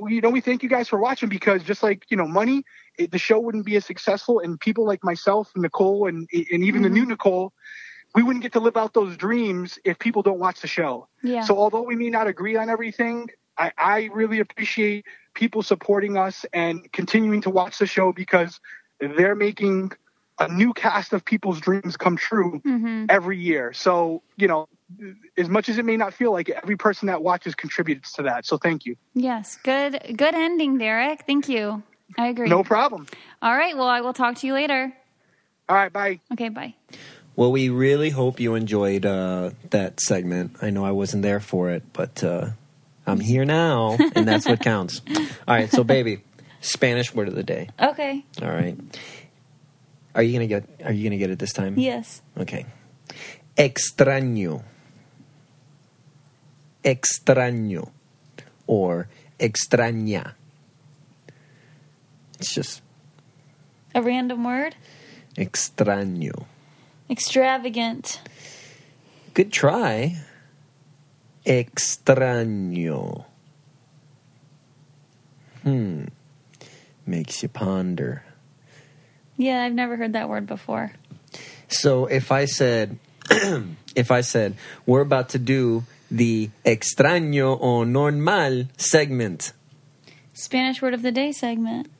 We- 0.02 0.14
You 0.16 0.20
know, 0.20 0.30
we 0.30 0.40
thank 0.40 0.62
you 0.62 0.68
guys 0.68 0.88
for 0.88 0.98
watching 0.98 1.28
because 1.28 1.62
just 1.62 1.82
like 1.82 2.04
you 2.10 2.16
know, 2.16 2.26
money, 2.26 2.64
it, 2.98 3.10
the 3.12 3.18
show 3.18 3.38
wouldn't 3.40 3.66
be 3.66 3.76
as 3.76 3.84
successful, 3.86 4.40
and 4.40 4.58
people 4.60 4.86
like 4.86 5.02
myself, 5.04 5.50
Nicole, 5.56 6.06
and 6.08 6.28
and 6.32 6.64
even 6.64 6.82
the 6.82 6.88
Mm-hmm. 6.88 6.94
new 6.98 7.06
Nicole. 7.06 7.52
We 8.14 8.22
wouldn't 8.22 8.42
get 8.42 8.52
to 8.54 8.60
live 8.60 8.76
out 8.76 8.94
those 8.94 9.16
dreams 9.16 9.78
if 9.84 9.98
people 9.98 10.22
don't 10.22 10.38
watch 10.40 10.60
the 10.60 10.66
show. 10.68 11.08
yeah. 11.22 11.44
So 11.44 11.58
although 11.58 11.82
we 11.82 11.96
may 11.96 12.10
not 12.10 12.26
agree 12.26 12.56
on 12.56 12.68
everything, 12.68 13.28
I, 13.58 13.72
I 13.78 14.10
really 14.12 14.40
appreciate 14.40 15.04
people 15.34 15.62
supporting 15.62 16.16
us 16.16 16.44
and 16.52 16.90
continuing 16.92 17.40
to 17.42 17.50
watch 17.50 17.78
the 17.78 17.86
show 17.86 18.12
because 18.12 18.60
they're 19.00 19.34
making 19.34 19.92
a 20.38 20.48
new 20.48 20.72
cast 20.72 21.12
of 21.12 21.24
people's 21.24 21.60
dreams 21.60 21.96
come 21.96 22.16
true 22.16 22.60
hmm 22.64 23.04
every 23.08 23.38
year. 23.38 23.72
So, 23.72 24.22
you 24.36 24.46
know, 24.46 24.68
as 25.36 25.48
much 25.48 25.68
as 25.68 25.78
it 25.78 25.84
may 25.84 25.96
not 25.96 26.14
feel 26.14 26.32
like 26.32 26.48
it, 26.48 26.56
every 26.62 26.76
person 26.76 27.06
that 27.08 27.22
watches 27.22 27.54
contributes 27.56 28.12
to 28.12 28.22
that. 28.22 28.46
So 28.46 28.56
thank 28.56 28.86
you. 28.86 28.94
Yes. 29.14 29.58
Good. 29.64 30.14
Good 30.16 30.34
ending, 30.34 30.78
Derrick. 30.78 31.24
Thank 31.26 31.48
you. 31.48 31.82
I 32.16 32.28
agree. 32.28 32.48
No 32.48 32.62
problem. 32.62 33.06
All 33.42 33.56
right. 33.56 33.76
Well, 33.76 33.88
I 33.88 34.00
will 34.00 34.12
talk 34.12 34.36
to 34.36 34.46
you 34.46 34.52
later. 34.54 34.92
All 35.68 35.76
right, 35.76 35.92
bye. 35.92 36.20
Okay. 36.32 36.50
Bye. 36.50 36.74
Well, 37.36 37.52
we 37.52 37.68
really 37.68 38.10
hope 38.10 38.38
you 38.38 38.54
enjoyed 38.54 39.06
uh, 39.06 39.50
that 39.70 40.00
segment. 40.00 40.56
I 40.62 40.70
know 40.70 40.84
I 40.84 40.90
wasn't 40.90 41.22
there 41.22 41.40
for 41.40 41.70
it, 41.70 41.82
but 41.92 42.22
uh, 42.22 42.50
I'm 43.06 43.20
here 43.20 43.44
now, 43.44 43.96
and 44.14 44.26
that's 44.28 44.46
what 44.46 44.60
counts. 44.60 45.00
All 45.48 45.54
right, 45.54 45.70
so 45.70 45.82
baby, 45.84 46.22
Spanish 46.60 47.14
word 47.14 47.28
of 47.28 47.34
the 47.34 47.42
day. 47.42 47.68
Okay. 47.80 48.24
All 48.42 48.50
right, 48.50 48.76
are 50.14 50.22
you 50.22 50.32
gonna 50.32 50.46
get? 50.46 50.64
Are 50.84 50.92
you 50.92 51.04
gonna 51.04 51.18
get 51.18 51.30
it 51.30 51.38
this 51.38 51.52
time? 51.52 51.78
Yes. 51.78 52.22
Okay. 52.38 52.66
Extraño. 53.56 54.62
Extraño, 56.84 57.90
or 58.66 59.08
extraña. 59.38 60.32
It's 62.38 62.54
just 62.54 62.80
A 63.94 64.00
random 64.00 64.44
word. 64.44 64.76
extraño. 65.36 66.46
Extravagant. 67.10 68.20
Good 69.34 69.52
try. 69.52 70.16
Extraño. 71.46 73.24
Hmm. 75.62 76.04
Makes 77.06 77.42
you 77.42 77.48
ponder. 77.48 78.22
Yeah, 79.36 79.62
I've 79.64 79.72
never 79.72 79.96
heard 79.96 80.12
that 80.12 80.28
word 80.28 80.46
before. 80.46 80.92
So 81.68 82.06
if 82.06 82.30
I 82.32 82.44
said, 82.44 82.98
if 83.96 84.10
I 84.10 84.20
said, 84.20 84.54
we're 84.86 85.00
about 85.00 85.30
to 85.30 85.38
do 85.38 85.84
the 86.10 86.50
extraño 86.64 87.58
o 87.60 87.84
normal 87.84 88.66
segment. 88.76 89.52
Spanish 90.34 90.82
word 90.82 90.94
of 90.94 91.02
the 91.02 91.12
day 91.12 91.32
segment. 91.32 91.90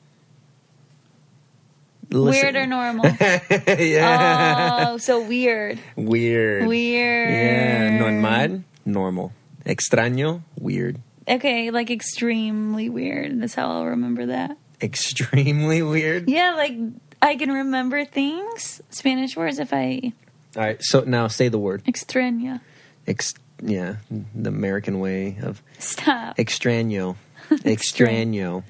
Listen- 2.09 2.41
Weird 2.43 2.55
or 2.57 2.65
normal? 2.67 3.05
yeah. 3.67 4.87
oh, 4.89 4.97
so 4.97 5.21
weird. 5.25 5.79
Weird. 5.95 6.67
Weird. 6.67 7.29
Yeah. 7.29 7.97
Normal. 7.99 8.63
Normal. 8.85 9.31
Extraño. 9.65 10.41
Weird. 10.59 10.99
Okay, 11.27 11.69
like 11.71 11.91
extremely 11.91 12.89
weird. 12.89 13.39
That's 13.41 13.53
how 13.53 13.69
I'll 13.69 13.85
remember 13.85 14.27
that. 14.27 14.57
Extremely 14.81 15.81
weird. 15.83 16.27
Yeah, 16.29 16.55
like 16.55 16.73
I 17.21 17.35
can 17.35 17.51
remember 17.51 18.03
things, 18.05 18.81
Spanish 18.89 19.37
words, 19.37 19.59
if 19.59 19.73
I 19.73 20.13
All 20.55 20.63
right. 20.63 20.77
So 20.81 21.01
now 21.01 21.27
say 21.27 21.47
the 21.49 21.59
word. 21.59 21.83
Extraño. 21.85 22.59
Ex- 23.07 23.33
yeah. 23.63 23.97
The 24.33 24.49
American 24.49 24.99
way 24.99 25.37
of 25.43 25.61
Stop. 25.79 26.37
extraño. 26.37 27.15
Extraño. 27.51 28.63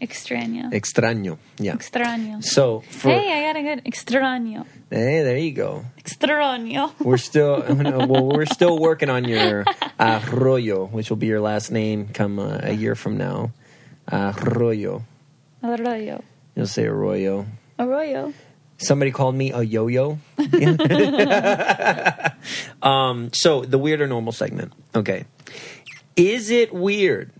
Extraño. 0.00 0.70
Extraño. 0.72 1.38
Yeah. 1.58 1.76
Extraño. 1.76 2.44
So 2.44 2.80
for 2.90 3.08
Hey, 3.08 3.32
I 3.32 3.52
got 3.52 3.56
a 3.56 3.62
good 3.62 3.84
extraño. 3.84 4.66
Hey, 4.94 5.22
there 5.22 5.36
you 5.36 5.52
go. 5.52 5.84
Extraño. 5.98 6.92
We're 7.04 7.16
still 7.16 7.64
well. 7.68 8.28
We're 8.28 8.46
still 8.46 8.78
working 8.78 9.10
on 9.10 9.24
your 9.24 9.64
arroyo, 9.98 10.86
which 10.86 11.10
will 11.10 11.16
be 11.16 11.26
your 11.26 11.40
last 11.40 11.70
name 11.70 12.08
come 12.08 12.38
uh, 12.38 12.60
a 12.62 12.72
year 12.72 12.94
from 12.94 13.16
now. 13.16 13.50
Arroyo. 14.10 15.02
Arroyo. 15.62 16.22
You'll 16.54 16.66
say 16.66 16.84
arroyo. 16.86 17.46
Arroyo. 17.78 18.32
Somebody 18.76 19.10
called 19.12 19.34
me 19.34 19.50
a 19.52 19.62
yo-yo. 19.62 20.18
um, 22.82 23.30
so 23.32 23.62
the 23.62 23.78
weird 23.78 24.00
or 24.00 24.06
normal 24.06 24.32
segment. 24.32 24.72
Okay. 24.94 25.24
Is 26.16 26.50
it 26.50 26.72
weird 26.74 27.30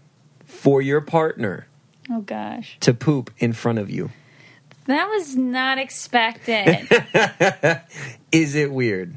for 0.46 0.80
your 0.80 1.00
partner 1.00 1.66
Oh 2.11 2.20
gosh. 2.22 2.76
to 2.80 2.94
poop 2.94 3.30
in 3.38 3.52
front 3.52 3.78
of 3.78 3.90
you? 3.90 4.11
That 4.87 5.09
was 5.09 5.37
not 5.37 5.78
expected. 5.78 6.89
Is 8.32 8.55
it 8.55 8.70
weird? 8.72 9.16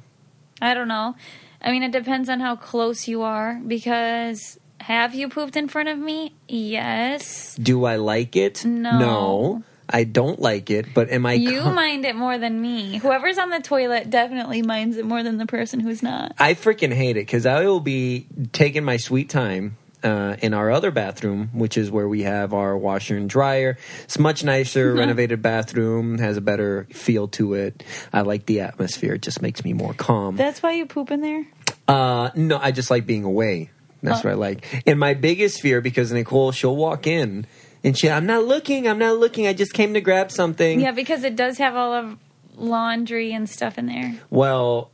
I 0.61 0.73
don't 0.73 0.87
know. 0.87 1.15
I 1.61 1.71
mean, 1.71 1.83
it 1.83 1.91
depends 1.91 2.29
on 2.29 2.39
how 2.39 2.55
close 2.55 3.07
you 3.07 3.21
are 3.23 3.59
because 3.65 4.59
have 4.79 5.13
you 5.13 5.27
pooped 5.27 5.55
in 5.57 5.67
front 5.67 5.89
of 5.89 5.97
me? 5.97 6.33
Yes. 6.47 7.55
Do 7.55 7.85
I 7.85 7.97
like 7.97 8.35
it? 8.35 8.63
No. 8.63 8.99
No. 8.99 9.63
I 9.89 10.03
don't 10.03 10.39
like 10.39 10.69
it, 10.69 10.93
but 10.93 11.09
am 11.09 11.25
I 11.25 11.33
You 11.33 11.61
com- 11.61 11.75
mind 11.75 12.05
it 12.05 12.15
more 12.15 12.37
than 12.37 12.61
me. 12.61 12.97
Whoever's 12.97 13.37
on 13.37 13.49
the 13.49 13.61
toilet 13.61 14.09
definitely 14.09 14.61
minds 14.61 14.97
it 14.97 15.05
more 15.05 15.23
than 15.23 15.37
the 15.37 15.45
person 15.45 15.79
who's 15.79 16.03
not. 16.03 16.33
I 16.37 16.55
freaking 16.55 16.93
hate 16.93 17.11
it 17.17 17.25
because 17.25 17.45
I 17.45 17.65
will 17.65 17.79
be 17.79 18.27
taking 18.51 18.83
my 18.83 18.97
sweet 18.97 19.29
time 19.29 19.77
uh, 20.03 20.35
in 20.41 20.53
our 20.53 20.71
other 20.71 20.91
bathroom, 20.91 21.49
which 21.53 21.77
is 21.77 21.89
where 21.89 22.07
we 22.07 22.23
have 22.23 22.53
our 22.53 22.77
washer 22.77 23.17
and 23.17 23.29
dryer. 23.29 23.77
It's 24.03 24.19
much 24.19 24.43
nicer, 24.43 24.93
renovated 24.93 25.41
bathroom, 25.41 26.17
has 26.17 26.37
a 26.37 26.41
better 26.41 26.87
feel 26.91 27.27
to 27.29 27.55
it. 27.55 27.83
I 28.13 28.21
like 28.21 28.45
the 28.45 28.61
atmosphere; 28.61 29.15
it 29.15 29.21
just 29.21 29.41
makes 29.41 29.63
me 29.63 29.73
more 29.73 29.93
calm. 29.93 30.35
That's 30.35 30.61
why 30.61 30.73
you 30.73 30.85
poop 30.85 31.11
in 31.11 31.21
there? 31.21 31.47
Uh, 31.87 32.29
no, 32.35 32.57
I 32.57 32.71
just 32.71 32.91
like 32.91 33.05
being 33.05 33.23
away. 33.23 33.71
That's 34.03 34.23
what 34.23 34.31
I 34.31 34.35
like. 34.35 34.83
And 34.85 34.99
my 34.99 35.13
biggest 35.15 35.61
fear, 35.61 35.81
because 35.81 36.11
Nicole, 36.11 36.51
she'll 36.51 36.75
walk 36.75 37.07
in 37.07 37.47
and 37.83 37.97
she, 37.97 38.09
I'm 38.09 38.25
not 38.25 38.45
looking, 38.45 38.87
I'm 38.87 38.99
not 38.99 39.17
looking. 39.17 39.47
I 39.47 39.53
just 39.53 39.73
came 39.73 39.93
to 39.93 40.01
grab 40.01 40.31
something. 40.31 40.79
Yeah, 40.79 40.91
because 40.91 41.23
it 41.23 41.35
does 41.35 41.57
have 41.57 41.75
all 41.75 41.93
of 41.93 42.17
laundry 42.55 43.33
and 43.33 43.49
stuff 43.49 43.77
in 43.77 43.85
there. 43.85 44.15
Well, 44.29 44.91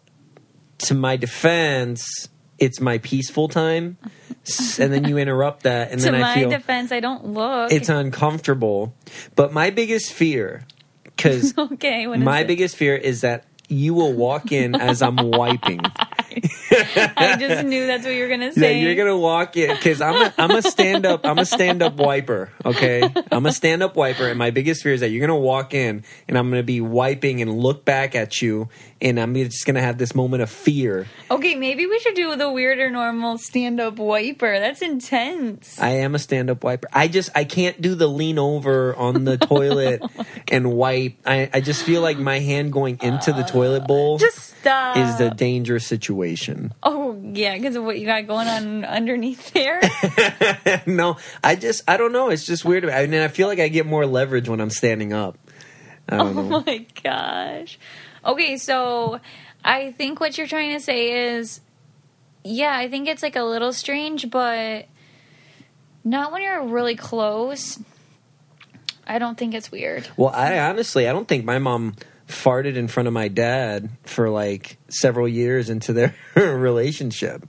to 0.79 0.93
my 0.93 1.17
defense, 1.17 2.29
it's 2.63 2.79
my 2.79 2.97
peaceful 2.99 3.47
time, 3.47 3.97
and 4.79 4.93
then 4.93 5.05
you 5.05 5.17
interrupt 5.17 5.63
that, 5.63 5.91
and 5.91 5.99
then 6.01 6.15
I 6.15 6.19
my 6.19 6.35
feel 6.35 6.49
defense, 6.49 6.91
I 6.91 6.99
don't 6.99 7.25
look. 7.27 7.71
it's 7.71 7.89
uncomfortable. 7.89 8.93
But 9.35 9.53
my 9.53 9.69
biggest 9.69 10.13
fear, 10.13 10.65
because 11.03 11.55
okay. 11.57 12.07
My 12.07 12.43
biggest 12.43 12.75
fear 12.75 12.95
is 12.95 13.21
that 13.21 13.45
you 13.67 13.93
will 13.93 14.13
walk 14.13 14.51
in 14.51 14.75
as 14.75 15.01
I'm 15.01 15.17
wiping. 15.17 15.81
I 16.71 17.35
just 17.39 17.65
knew 17.65 17.87
that's 17.87 18.05
what 18.05 18.13
you 18.13 18.23
were 18.23 18.29
gonna 18.29 18.51
say. 18.53 18.79
Yeah, 18.79 18.85
you're 18.87 18.95
gonna 18.95 19.17
walk 19.17 19.57
in 19.57 19.75
because 19.75 20.01
I'm 20.01 20.15
a, 20.15 20.33
I'm 20.37 20.51
a 20.51 20.61
stand 20.61 21.05
up 21.05 21.25
I'm 21.25 21.37
a 21.39 21.45
stand 21.45 21.81
up 21.81 21.95
wiper. 21.95 22.51
Okay, 22.65 23.03
I'm 23.31 23.45
a 23.45 23.51
stand 23.51 23.83
up 23.83 23.95
wiper, 23.95 24.27
and 24.27 24.37
my 24.37 24.51
biggest 24.51 24.83
fear 24.83 24.93
is 24.93 25.01
that 25.01 25.09
you're 25.09 25.25
gonna 25.25 25.39
walk 25.39 25.73
in 25.73 26.03
and 26.27 26.37
I'm 26.37 26.49
gonna 26.49 26.63
be 26.63 26.81
wiping 26.81 27.41
and 27.41 27.57
look 27.57 27.85
back 27.85 28.15
at 28.15 28.41
you, 28.41 28.69
and 29.01 29.19
I'm 29.19 29.33
just 29.35 29.65
gonna 29.65 29.81
have 29.81 29.97
this 29.97 30.15
moment 30.15 30.43
of 30.43 30.49
fear. 30.49 31.07
Okay, 31.29 31.55
maybe 31.55 31.85
we 31.85 31.99
should 31.99 32.15
do 32.15 32.35
the 32.35 32.51
weirder 32.51 32.89
normal 32.89 33.37
stand 33.37 33.79
up 33.79 33.97
wiper. 33.97 34.59
That's 34.59 34.81
intense. 34.81 35.79
I 35.79 35.89
am 35.89 36.15
a 36.15 36.19
stand 36.19 36.49
up 36.49 36.63
wiper. 36.63 36.87
I 36.91 37.07
just 37.07 37.29
I 37.35 37.43
can't 37.43 37.79
do 37.81 37.95
the 37.95 38.07
lean 38.07 38.39
over 38.39 38.95
on 38.95 39.23
the 39.25 39.37
toilet 39.37 40.01
and 40.49 40.73
wipe. 40.73 41.15
I, 41.25 41.49
I 41.53 41.61
just 41.61 41.83
feel 41.83 42.01
like 42.01 42.17
my 42.17 42.39
hand 42.39 42.71
going 42.73 42.97
into 43.01 43.33
the 43.33 43.43
toilet 43.43 43.87
bowl 43.87 44.17
Just 44.17 44.57
stop. 44.59 44.97
is 44.97 45.17
the 45.17 45.29
dangerous 45.29 45.85
situation. 45.85 46.22
Oh 46.81 47.19
yeah, 47.33 47.55
because 47.55 47.75
of 47.75 47.83
what 47.83 47.99
you 47.99 48.05
got 48.05 48.27
going 48.27 48.47
on 48.47 48.85
underneath 48.85 49.51
there. 49.51 49.81
no, 50.85 51.17
I 51.43 51.55
just 51.55 51.83
I 51.87 51.97
don't 51.97 52.11
know. 52.11 52.29
It's 52.29 52.45
just 52.45 52.65
weird. 52.65 52.85
I 52.89 53.05
mean, 53.07 53.21
I 53.21 53.27
feel 53.27 53.47
like 53.47 53.59
I 53.59 53.67
get 53.67 53.85
more 53.85 54.05
leverage 54.05 54.49
when 54.49 54.61
I'm 54.61 54.69
standing 54.69 55.13
up. 55.13 55.37
I 56.09 56.17
don't 56.17 56.37
oh 56.37 56.41
know. 56.41 56.55
oh 56.57 56.63
my 56.65 56.85
gosh. 57.03 57.79
Okay, 58.25 58.57
so 58.57 59.19
I 59.63 59.91
think 59.91 60.19
what 60.19 60.37
you're 60.37 60.47
trying 60.47 60.73
to 60.73 60.79
say 60.79 61.35
is 61.35 61.61
yeah, 62.43 62.75
I 62.75 62.89
think 62.89 63.07
it's 63.07 63.23
like 63.23 63.35
a 63.35 63.43
little 63.43 63.73
strange, 63.73 64.29
but 64.29 64.87
not 66.03 66.31
when 66.31 66.41
you're 66.41 66.65
really 66.65 66.95
close. 66.95 67.79
I 69.07 69.19
don't 69.19 69.37
think 69.37 69.53
it's 69.53 69.71
weird. 69.71 70.07
Well, 70.17 70.31
I 70.33 70.59
honestly, 70.59 71.07
I 71.07 71.13
don't 71.13 71.27
think 71.27 71.45
my 71.45 71.59
mom 71.59 71.95
farted 72.27 72.75
in 72.75 72.87
front 72.87 73.07
of 73.07 73.13
my 73.13 73.27
dad 73.27 73.89
for 74.03 74.29
like 74.29 74.77
several 74.89 75.27
years 75.27 75.69
into 75.69 75.93
their 75.93 76.15
relationship. 76.35 77.47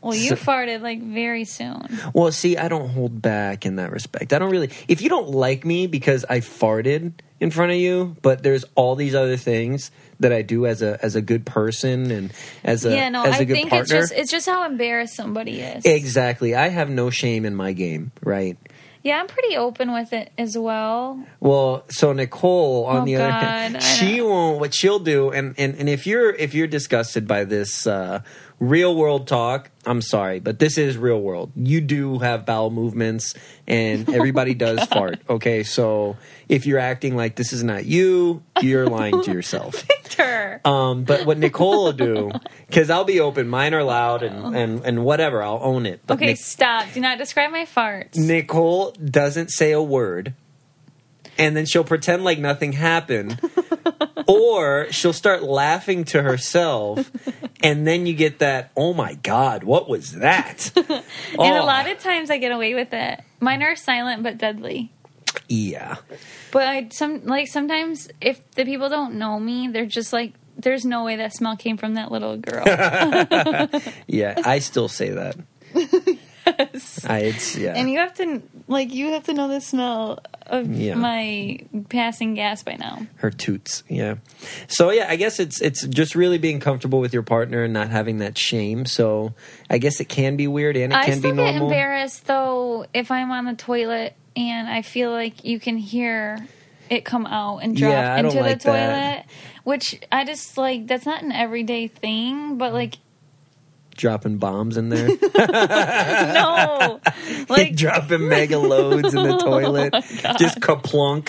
Well, 0.00 0.14
you 0.16 0.30
So- 0.30 0.36
farted 0.36 0.80
like 0.82 1.00
very 1.00 1.44
soon. 1.44 1.86
Well, 2.12 2.32
see, 2.32 2.56
I 2.56 2.68
don't 2.68 2.88
hold 2.88 3.22
back 3.22 3.64
in 3.64 3.76
that 3.76 3.92
respect. 3.92 4.32
I 4.32 4.38
don't 4.38 4.50
really. 4.50 4.70
If 4.88 5.00
you 5.00 5.08
don't 5.08 5.28
like 5.30 5.64
me 5.64 5.86
because 5.86 6.24
I 6.28 6.40
farted 6.40 7.12
in 7.38 7.50
front 7.52 7.70
of 7.72 7.78
you, 7.78 8.16
but 8.20 8.42
there's 8.42 8.64
all 8.74 8.96
these 8.96 9.14
other 9.14 9.36
things 9.36 9.92
that 10.18 10.32
I 10.32 10.42
do 10.42 10.66
as 10.66 10.82
a 10.82 10.98
as 11.04 11.14
a 11.16 11.20
good 11.22 11.46
person 11.46 12.10
and 12.10 12.32
as 12.64 12.84
a 12.84 12.94
yeah, 12.94 13.08
no, 13.10 13.22
as 13.24 13.34
a 13.38 13.42
I 13.42 13.44
good 13.44 13.54
think 13.54 13.70
partner. 13.70 13.82
it's 13.98 14.10
just 14.10 14.12
it's 14.12 14.30
just 14.30 14.46
how 14.46 14.64
embarrassed 14.66 15.14
somebody 15.14 15.60
is. 15.60 15.84
exactly. 15.84 16.54
I 16.56 16.68
have 16.68 16.90
no 16.90 17.10
shame 17.10 17.44
in 17.44 17.54
my 17.54 17.72
game, 17.72 18.10
right? 18.24 18.56
Yeah, 19.02 19.18
I'm 19.20 19.26
pretty 19.26 19.56
open 19.56 19.92
with 19.92 20.12
it 20.12 20.30
as 20.38 20.56
well. 20.56 21.22
Well, 21.40 21.84
so 21.88 22.12
Nicole, 22.12 22.84
on 22.86 23.02
Oh, 23.02 23.04
the 23.04 23.16
other 23.16 23.28
God, 23.28 23.40
hand, 23.42 23.82
she 23.82 24.20
won't. 24.20 24.60
What 24.60 24.72
she'll 24.74 24.98
do, 25.00 25.30
and, 25.30 25.54
and 25.58 25.74
and 25.76 25.88
if 25.88 26.06
you're 26.06 26.30
if 26.34 26.54
you're 26.54 26.66
disgusted 26.68 27.26
by 27.26 27.44
this 27.44 27.86
uh, 27.86 28.22
real 28.62 28.94
world 28.94 29.26
talk, 29.26 29.70
I'm 29.84 30.00
sorry, 30.00 30.38
but 30.38 30.60
this 30.60 30.78
is 30.78 30.96
real 30.96 31.20
world. 31.20 31.50
You 31.56 31.80
do 31.80 32.20
have 32.20 32.46
bowel 32.46 32.70
movements, 32.70 33.34
and 33.66 34.08
everybody 34.14 34.54
does 34.54 34.84
fart. 34.84 35.18
Okay, 35.28 35.64
so 35.64 36.16
if 36.48 36.64
you're 36.64 36.78
acting 36.78 37.16
like 37.16 37.34
this 37.34 37.52
is 37.52 37.64
not 37.64 37.84
you, 37.84 38.42
you're 38.60 38.86
lying 38.86 39.20
to 39.22 39.32
yourself. 39.32 39.82
Victor. 39.82 40.60
Um, 40.64 41.02
but 41.02 41.26
what 41.26 41.38
Nicole 41.38 41.84
will 41.84 41.92
do, 41.92 42.30
because 42.68 42.88
I'll 42.88 43.04
be 43.04 43.18
open, 43.18 43.48
mine 43.48 43.74
are 43.74 43.82
loud 43.82 44.22
and, 44.22 44.54
and, 44.54 44.84
and 44.84 45.04
whatever, 45.04 45.42
I'll 45.42 45.60
own 45.60 45.84
it. 45.84 46.00
But 46.06 46.14
okay, 46.14 46.26
Nic- 46.26 46.36
stop. 46.38 46.86
Do 46.94 47.00
not 47.00 47.18
describe 47.18 47.50
my 47.50 47.64
farts. 47.64 48.16
Nicole 48.16 48.92
doesn't 48.92 49.50
say 49.50 49.72
a 49.72 49.82
word, 49.82 50.34
and 51.36 51.56
then 51.56 51.66
she'll 51.66 51.82
pretend 51.82 52.22
like 52.22 52.38
nothing 52.38 52.72
happened, 52.72 53.40
or 54.28 54.86
she'll 54.92 55.12
start 55.12 55.42
laughing 55.42 56.04
to 56.04 56.22
herself, 56.22 57.10
and 57.62 57.86
then 57.86 58.06
you 58.06 58.14
get 58.14 58.40
that, 58.40 58.70
oh 58.76 58.92
my 58.94 59.14
God, 59.14 59.64
what 59.64 59.88
was 59.88 60.12
that? 60.12 60.70
And 60.76 61.04
Oh, 61.38 61.62
a 61.62 61.64
lot 61.64 61.88
of 61.88 61.98
times 61.98 62.30
I 62.30 62.38
get 62.38 62.52
away 62.52 62.74
with 62.74 62.92
it. 62.92 63.20
Mine 63.40 63.62
are 63.62 63.76
silent 63.76 64.22
but 64.22 64.38
deadly. 64.38 64.92
Yeah. 65.48 65.96
But 66.50 66.62
I 66.68 66.88
some 66.90 67.24
like 67.26 67.48
sometimes 67.48 68.08
if 68.20 68.38
the 68.52 68.64
people 68.64 68.88
don't 68.88 69.14
know 69.14 69.38
me, 69.40 69.68
they're 69.68 69.86
just 69.86 70.12
like, 70.12 70.34
"There's 70.56 70.84
no 70.84 71.04
way 71.04 71.16
that 71.16 71.32
smell 71.34 71.56
came 71.56 71.76
from 71.78 71.94
that 71.94 72.12
little 72.12 72.36
girl." 72.36 72.64
Yeah, 74.06 74.34
I 74.44 74.58
still 74.58 74.88
say 74.88 75.10
that. 75.10 75.36
I, 76.46 77.18
it's, 77.18 77.56
yeah. 77.56 77.74
and 77.76 77.88
you 77.90 77.98
have 77.98 78.14
to 78.14 78.42
like 78.68 78.92
you 78.92 79.12
have 79.12 79.24
to 79.24 79.34
know 79.34 79.48
the 79.48 79.60
smell 79.60 80.18
of 80.46 80.70
Yeah. 80.72 80.94
my 80.94 81.60
passing 81.88 82.34
gas 82.34 82.62
by 82.62 82.74
now. 82.76 83.06
her 83.16 83.30
toots 83.30 83.84
yeah 83.88 84.16
so 84.68 84.90
yeah 84.90 85.06
i 85.08 85.16
guess 85.16 85.38
it's 85.38 85.60
it's 85.62 85.86
just 85.86 86.14
really 86.14 86.38
being 86.38 86.58
comfortable 86.60 87.00
with 87.00 87.12
your 87.12 87.22
partner 87.22 87.62
and 87.64 87.72
not 87.72 87.90
having 87.90 88.18
that 88.18 88.36
shame 88.36 88.84
so 88.86 89.34
i 89.70 89.78
guess 89.78 90.00
it 90.00 90.08
can 90.08 90.36
be 90.36 90.46
weird 90.48 90.76
and 90.76 90.92
it 90.92 90.96
I 90.96 91.04
can 91.06 91.18
still 91.18 91.30
be 91.32 91.36
get 91.36 91.52
normal 91.52 91.68
embarrassed 91.68 92.26
though 92.26 92.86
if 92.92 93.10
I'm 93.10 93.30
on 93.30 93.44
the 93.44 93.54
toilet 93.54 94.14
and 94.36 94.68
I 94.68 94.82
feel 94.82 95.10
like 95.10 95.44
you 95.44 95.60
can 95.60 95.76
hear 95.76 96.38
it 96.90 97.04
come 97.04 97.26
out 97.26 97.58
and 97.58 97.76
drop 97.76 97.92
Yeah, 97.92 98.14
I 98.14 98.22
don't 98.22 98.36
into 98.36 98.42
the 98.42 98.56
toilet, 98.56 98.64
that. 98.64 99.26
which 99.64 99.98
I 100.10 100.24
just 100.24 100.58
like. 100.58 100.86
That's 100.86 101.06
not 101.06 101.22
an 101.22 101.32
everyday 101.32 101.88
thing, 101.88 102.58
but 102.58 102.72
like 102.74 102.96
dropping 103.96 104.38
bombs 104.38 104.76
in 104.76 104.88
there 104.88 105.08
no, 105.36 107.00
like 107.48 107.74
dropping 107.76 108.28
mega 108.28 108.58
loads 108.58 109.14
in 109.14 109.22
the 109.22 109.34
oh 109.34 109.38
toilet 109.38 109.92
just 110.38 110.60
kaplunk 110.60 111.28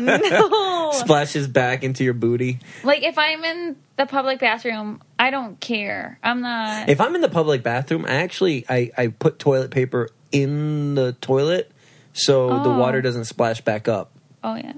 no. 0.00 0.90
splashes 0.92 1.48
back 1.48 1.82
into 1.84 2.04
your 2.04 2.14
booty 2.14 2.58
Like 2.84 3.02
if 3.02 3.18
I'm 3.18 3.44
in 3.44 3.76
the 3.96 4.06
public 4.06 4.40
bathroom, 4.40 5.00
I 5.18 5.30
don't 5.30 5.60
care. 5.60 6.18
I'm 6.24 6.40
not. 6.40 6.88
if 6.88 7.00
i'm 7.00 7.14
in 7.14 7.20
the 7.20 7.28
public 7.28 7.62
bathroom 7.62 8.04
i 8.06 8.14
actually 8.16 8.64
i, 8.68 8.90
I 8.96 9.06
put 9.08 9.38
toilet 9.38 9.70
paper 9.70 10.08
in 10.32 10.94
the 10.94 11.12
toilet 11.20 11.70
so 12.14 12.48
the 12.48 12.70
Oh. 12.70 12.78
water 12.78 13.00
doesn't 13.02 13.26
splash 13.26 13.60
back 13.60 13.86
up 13.88 14.10
oh 14.42 14.54
yeah. 14.56 14.72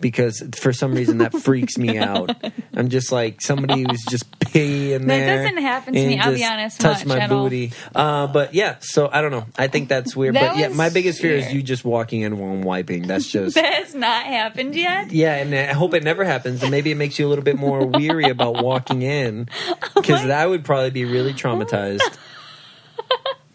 Because 0.00 0.42
for 0.58 0.72
some 0.72 0.94
reason 0.94 1.18
that 1.18 1.32
freaks 1.42 1.76
me 1.78 1.98
out. 1.98 2.30
I'm 2.74 2.88
just 2.88 3.12
like 3.12 3.40
somebody 3.40 3.82
who's 3.82 4.04
just 4.08 4.30
peeing 4.40 5.00
That 5.00 5.06
there. 5.06 5.42
doesn't 5.42 5.62
happen 5.62 5.94
to 5.94 6.06
me, 6.06 6.18
I'll 6.18 6.34
be 6.34 6.44
honest, 6.44 6.80
Touch 6.80 7.04
my 7.04 7.26
booty. 7.26 7.72
Uh, 7.94 8.26
but 8.26 8.54
yeah, 8.54 8.76
so 8.80 9.08
I 9.12 9.20
don't 9.20 9.30
know. 9.30 9.46
I 9.58 9.68
think 9.68 9.88
that's 9.88 10.16
weird. 10.16 10.34
That 10.34 10.52
but 10.54 10.58
yeah, 10.58 10.68
my 10.68 10.88
biggest 10.90 11.20
fear 11.20 11.36
is 11.36 11.52
you 11.52 11.62
just 11.62 11.84
walking 11.84 12.22
in 12.22 12.38
while 12.38 12.50
I'm 12.52 12.62
wiping. 12.62 13.06
That's 13.06 13.26
just. 13.30 13.54
That 13.54 13.74
has 13.74 13.94
not 13.94 14.24
happened 14.24 14.74
yet. 14.74 15.10
yeah, 15.12 15.36
and 15.36 15.54
I 15.54 15.72
hope 15.72 15.94
it 15.94 16.02
never 16.04 16.24
happens. 16.24 16.62
And 16.62 16.70
maybe 16.70 16.90
it 16.90 16.96
makes 16.96 17.18
you 17.18 17.26
a 17.26 17.28
little 17.28 17.44
bit 17.44 17.56
more 17.58 17.84
weary 17.86 18.30
about 18.30 18.62
walking 18.62 19.02
in, 19.02 19.48
because 19.94 20.22
that 20.26 20.48
would 20.48 20.64
probably 20.64 20.90
be 20.90 21.04
really 21.04 21.32
traumatized. 21.32 22.18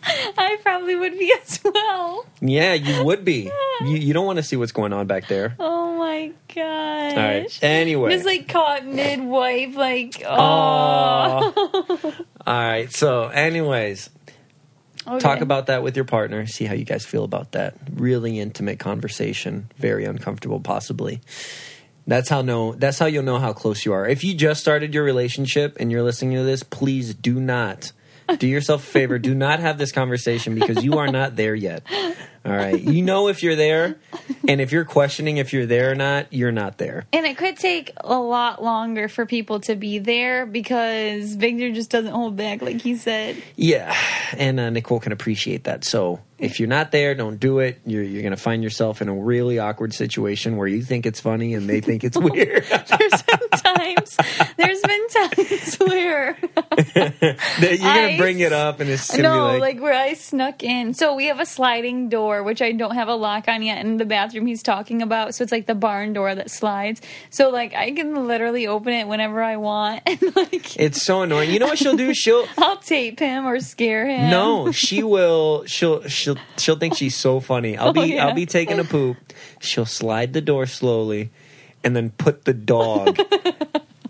I 0.05 0.57
probably 0.61 0.95
would 0.95 1.17
be 1.17 1.33
as 1.41 1.59
well. 1.63 2.25
Yeah, 2.41 2.73
you 2.73 3.03
would 3.03 3.25
be. 3.25 3.51
You, 3.81 3.97
you 3.97 4.13
don't 4.13 4.25
want 4.25 4.37
to 4.37 4.43
see 4.43 4.55
what's 4.55 4.71
going 4.71 4.93
on 4.93 5.05
back 5.05 5.27
there. 5.27 5.53
Oh 5.59 5.97
my 5.97 6.31
gosh. 6.47 7.11
All 7.11 7.17
right. 7.17 7.59
Anyway. 7.61 8.11
Just 8.11 8.25
like 8.25 8.47
caught 8.47 8.85
midwife, 8.85 9.75
like 9.75 10.23
oh. 10.25 12.13
All 12.47 12.53
right. 12.53 12.89
So, 12.89 13.25
anyways, 13.27 14.09
Okay. 15.05 15.19
talk 15.19 15.41
about 15.41 15.65
that 15.67 15.83
with 15.83 15.97
your 15.97 16.05
partner. 16.05 16.47
See 16.47 16.63
how 16.63 16.73
you 16.73 16.85
guys 16.85 17.05
feel 17.05 17.25
about 17.25 17.51
that. 17.51 17.75
Really 17.93 18.39
intimate 18.39 18.79
conversation. 18.79 19.69
Very 19.77 20.05
uncomfortable, 20.05 20.61
possibly. 20.61 21.19
That's 22.07 22.29
how 22.29 22.41
know. 22.41 22.73
That's 22.73 22.97
how 22.97 23.07
you'll 23.07 23.23
know 23.23 23.39
how 23.39 23.51
close 23.51 23.85
you 23.85 23.91
are. 23.91 24.07
If 24.07 24.23
you 24.23 24.35
just 24.35 24.61
started 24.61 24.93
your 24.93 25.03
relationship 25.03 25.75
and 25.81 25.91
you're 25.91 26.03
listening 26.03 26.37
to 26.37 26.43
this, 26.43 26.63
please 26.63 27.13
do 27.13 27.41
not 27.41 27.91
do 28.38 28.47
yourself 28.47 28.84
a 28.84 28.91
favor. 28.91 29.19
Do 29.19 29.36
not 29.36 29.59
have 29.59 29.78
this 29.78 29.91
conversation 29.91 30.55
because 30.55 30.84
you 30.84 30.97
are 30.97 31.07
not 31.07 31.36
there 31.36 31.55
yet. 31.55 31.84
All 32.45 32.55
right. 32.55 32.79
You 32.79 33.01
know 33.01 33.27
if 33.27 33.41
you're 33.41 33.55
there, 33.55 33.97
and 34.47 34.61
if 34.61 34.71
you're 34.71 34.85
questioning 34.85 35.37
if 35.37 35.51
you're 35.51 35.65
there 35.65 35.91
or 35.91 35.95
not, 35.95 36.31
you're 36.31 36.51
not 36.51 36.77
there. 36.77 37.05
And 37.11 37.25
it 37.25 37.37
could 37.37 37.57
take 37.57 37.91
a 37.97 38.19
lot 38.19 38.63
longer 38.63 39.07
for 39.07 39.25
people 39.25 39.61
to 39.61 39.75
be 39.75 39.97
there 39.97 40.45
because 40.45 41.33
Victor 41.33 41.71
just 41.71 41.89
doesn't 41.89 42.11
hold 42.11 42.35
back, 42.35 42.61
like 42.61 42.81
he 42.81 42.97
said. 42.97 43.41
Yeah, 43.55 43.95
and 44.37 44.59
uh, 44.59 44.69
Nicole 44.69 44.99
can 44.99 45.11
appreciate 45.11 45.63
that. 45.63 45.83
So 45.83 46.19
if 46.37 46.59
you're 46.59 46.67
not 46.67 46.91
there, 46.91 47.15
don't 47.15 47.39
do 47.39 47.59
it. 47.59 47.79
You're 47.85 48.03
you're 48.03 48.21
going 48.21 48.31
to 48.31 48.37
find 48.37 48.61
yourself 48.61 49.01
in 49.01 49.07
a 49.07 49.15
really 49.15 49.57
awkward 49.59 49.93
situation 49.93 50.57
where 50.57 50.67
you 50.67 50.81
think 50.81 51.05
it's 51.05 51.21
funny 51.21 51.53
and 51.53 51.69
they 51.69 51.79
think 51.79 52.03
it's 52.03 52.17
weird. 52.19 52.65
There's 52.65 53.21
been 53.23 53.49
times, 53.51 54.17
there's 54.57 54.81
been 54.81 55.07
times 55.09 55.75
where 55.79 56.37
you're 56.95 57.87
I 57.87 58.11
to 58.11 58.17
bring 58.17 58.39
it 58.39 58.51
up 58.51 58.81
and 58.81 58.89
it's 58.89 59.15
no, 59.15 59.53
be 59.53 59.59
like, 59.59 59.75
like, 59.75 59.81
where 59.81 59.93
I 59.93 60.13
snuck 60.13 60.61
in. 60.61 60.93
So 60.93 61.15
we 61.15 61.27
have 61.27 61.39
a 61.39 61.45
sliding 61.45 62.09
door, 62.09 62.34
which 62.43 62.61
I 62.61 62.71
don't 62.71 62.95
have 62.95 63.07
a 63.07 63.15
lock 63.15 63.47
on 63.47 63.63
yet 63.63 63.83
in 63.86 63.97
the 63.97 64.05
bathroom 64.05 64.45
he's 64.45 64.63
talking 64.63 65.01
about. 65.01 65.36
So 65.36 65.43
it's 65.43 65.51
like 65.51 65.65
the 65.65 65.75
barn 65.75 66.13
door 66.13 66.33
that 66.36 66.49
slides. 66.51 67.01
So 67.29 67.49
like 67.49 67.73
I 67.73 67.91
can 67.91 68.27
literally 68.27 68.67
open 68.67 68.93
it 68.93 69.07
whenever 69.07 69.41
I 69.43 69.57
want, 69.57 70.01
and 70.07 70.36
like 70.36 70.77
it's 70.79 71.01
so 71.03 71.21
annoying. 71.23 71.51
You 71.51 71.59
know 71.59 71.67
what 71.67 71.77
she'll 71.77 71.97
do? 71.97 72.13
She'll 72.13 72.45
I'll 72.57 72.77
tape 72.77 73.19
him 73.19 73.45
or 73.45 73.59
scare 73.59 74.07
him. 74.07 74.29
no, 74.29 74.71
she 74.73 75.03
will. 75.03 75.65
She'll 75.65 76.01
she'll 76.07 76.38
she'll 76.57 76.77
think 76.77 76.95
she's 76.95 77.15
so 77.15 77.39
funny. 77.39 77.77
I'll 77.77 77.93
be 77.93 77.99
Oh, 78.01 78.03
yeah. 78.03 78.27
I'll 78.27 78.36
be 78.36 78.45
taking 78.45 78.79
a 78.79 78.83
poop. 78.83 79.17
She'll 79.59 79.86
slide 79.86 80.33
the 80.33 80.41
door 80.41 80.65
slowly, 80.65 81.31
and 81.83 81.95
then 81.95 82.11
put 82.11 82.45
the 82.45 82.53
dog 82.53 83.19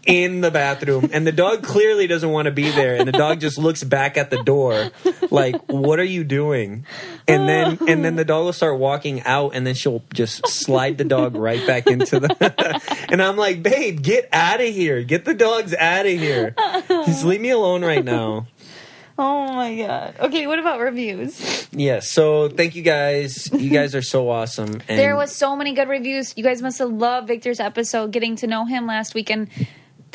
in 0.06 0.42
the 0.42 0.52
bathroom. 0.52 1.10
And 1.12 1.26
the 1.26 1.32
dog 1.32 1.64
clearly 1.64 2.08
doesn't 2.08 2.30
want 2.30 2.46
to 2.46 2.52
be 2.52 2.70
there. 2.70 2.96
And 2.96 3.08
the 3.08 3.12
dog 3.12 3.40
just 3.40 3.58
looks 3.58 3.84
back 3.84 4.18
at 4.18 4.30
the 4.30 4.42
door, 4.44 4.92
like, 5.32 5.56
"What 5.68 6.00
are 6.00 6.04
you 6.06 6.24
doing?" 6.24 6.86
And 7.28 7.50
then 7.50 7.80
and 7.88 8.06
then 8.06 8.16
the 8.16 8.26
dog 8.26 8.46
will 8.46 8.54
start 8.54 8.80
walking 8.80 9.22
out, 9.24 9.56
and 9.56 9.66
then 9.66 9.76
she'll 9.76 10.04
just 10.14 10.48
slide 10.48 10.98
the 10.98 11.04
dog 11.04 11.36
right 11.36 11.66
back 11.66 11.88
into 11.88 12.20
the. 12.20 13.06
and 13.10 13.22
I'm 13.22 13.38
like, 13.38 13.64
"Babe, 13.64 14.02
get 14.02 14.30
out 14.32 14.62
of 14.62 14.68
here! 14.68 15.02
Get 15.04 15.26
the 15.26 15.34
dogs 15.34 15.74
out 15.74 16.06
of 16.06 16.12
here! 16.12 16.56
Just 16.88 17.26
leave 17.26 17.42
me 17.42 17.50
alone 17.50 17.84
right 17.84 18.06
now." 18.06 18.48
Oh 19.18 19.54
my 19.54 19.76
god. 19.78 20.16
Okay, 20.20 20.46
what 20.46 20.60
about 20.60 20.82
reviews? 20.82 21.70
Yes. 21.72 22.12
So 22.12 22.50
thank 22.50 22.76
you 22.76 22.82
guys. 22.82 23.50
You 23.54 23.70
guys 23.70 23.96
are 23.96 24.02
so 24.02 24.30
awesome. 24.30 24.82
And 24.90 25.00
There 25.00 25.16
was 25.16 25.34
so 25.34 25.56
many 25.56 25.74
good 25.74 25.88
reviews. 25.88 26.34
You 26.36 26.44
guys 26.44 26.62
must 26.62 26.80
have 26.80 26.92
loved 26.92 27.28
Victor's 27.28 27.62
episode, 27.62 28.12
getting 28.12 28.36
to 28.38 28.48
know 28.48 28.66
him 28.66 28.86
last 28.88 29.14
week, 29.16 29.30
and 29.30 29.48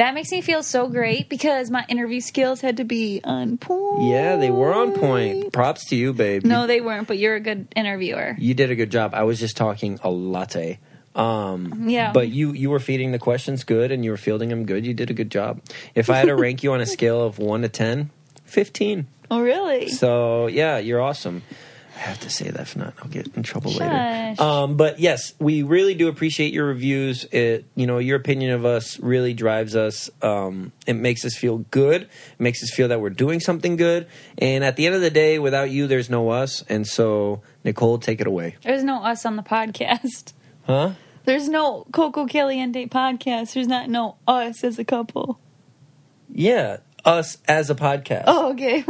that 0.01 0.15
makes 0.15 0.31
me 0.33 0.41
feel 0.41 0.63
so 0.63 0.89
great 0.89 1.29
because 1.29 1.71
my 1.71 1.85
interview 1.89 2.21
skills 2.21 2.61
had 2.63 2.79
to 2.79 2.85
be 2.85 3.21
on 3.23 3.59
point. 3.59 4.03
yeah, 4.11 4.37
they 4.37 4.51
were 4.51 4.73
on 4.73 4.93
point. 4.93 5.53
Props 5.53 5.85
to 5.91 5.97
you, 5.97 6.13
babe. 6.13 6.45
No, 6.45 6.67
they 6.67 6.81
weren't, 6.81 7.07
but 7.07 7.19
you're 7.19 7.37
a 7.37 7.41
good 7.41 7.69
interviewer. 7.77 8.35
you 8.39 8.55
did 8.55 8.71
a 8.71 8.75
good 8.75 8.91
job. 8.91 9.13
I 9.15 9.25
was 9.25 9.39
just 9.39 9.57
talking 9.57 9.99
a 10.03 10.11
latte. 10.11 10.79
Um, 11.15 11.89
Yeah. 11.89 12.13
But 12.13 12.29
you 12.29 12.53
you 12.53 12.71
were 12.71 12.81
feeding 12.81 13.13
the 13.13 13.19
questions 13.19 13.65
good 13.65 13.91
and 13.91 14.05
you 14.05 14.11
were 14.13 14.17
fielding 14.17 14.49
them 14.49 14.65
good. 14.65 14.87
You 14.87 14.95
did 14.95 15.11
a 15.11 15.15
good 15.15 15.31
job. 15.31 15.61
If 15.95 16.09
I 16.09 16.17
had 16.17 16.27
to 16.27 16.37
rank 16.37 16.63
you 16.63 16.73
on 16.73 16.81
a 16.81 16.87
scale 16.87 17.21
of 17.23 17.39
one 17.39 17.63
to 17.63 17.69
ten, 17.69 18.11
15. 18.47 19.07
Oh, 19.33 19.41
really? 19.43 19.89
So 19.91 20.49
yeah, 20.49 20.79
you're 20.79 21.01
awesome. 21.01 21.43
I 22.01 22.05
have 22.05 22.21
to 22.21 22.31
say 22.31 22.49
that 22.49 22.63
if 22.63 22.77
not, 22.77 22.95
I'll 23.03 23.11
get 23.11 23.37
in 23.37 23.43
trouble 23.43 23.73
later. 23.73 24.35
Um, 24.43 24.79
but 24.79 25.01
yes, 25.01 25.35
we 25.39 25.63
really 25.63 25.95
do 25.95 26.09
appreciate 26.09 26.51
your 26.55 26.65
reviews. 26.65 27.25
It, 27.31 27.67
you 27.75 27.87
know, 27.87 27.99
your 27.99 28.17
opinion 28.17 28.53
of 28.53 28.65
us 28.65 28.99
really 29.01 29.35
drives 29.35 29.77
us. 29.77 30.09
Um, 30.23 30.73
it 30.87 30.95
makes 30.95 31.27
us 31.27 31.37
feel 31.37 31.59
good. 31.59 32.03
It 32.03 32.09
makes 32.39 32.63
us 32.63 32.71
feel 32.71 32.89
that 32.89 33.03
we're 33.03 33.11
doing 33.11 33.39
something 33.39 33.77
good. 33.77 34.07
And 34.39 34.65
at 34.65 34.77
the 34.77 34.87
end 34.87 34.95
of 34.95 35.03
the 35.03 35.11
day, 35.11 35.39
without 35.39 35.71
you, 35.71 35.87
there's 35.87 36.09
no 36.09 36.31
us. 36.31 36.65
And 36.71 36.87
so, 36.87 37.43
Nicole, 37.65 37.99
take 37.99 38.23
it 38.23 38.27
away. 38.27 38.57
There's 38.63 38.83
no 38.83 39.03
us 39.03 39.27
on 39.27 39.37
the 39.37 39.43
podcast. 39.43 40.33
Huh? 40.63 40.93
There's 41.27 41.51
no 41.51 41.87
Coco 41.93 42.27
Caliente 42.27 42.87
podcast. 42.87 43.53
There's 43.53 43.69
not 43.69 43.91
no 43.91 44.17
us 44.27 44.65
as 44.65 44.79
a 44.79 44.85
couple. 44.85 45.39
Yeah, 46.33 46.79
us 47.05 47.39
as 47.49 47.71
a 47.71 47.75
podcast. 47.75 48.25
Oh, 48.27 48.53
okay. 48.53 48.85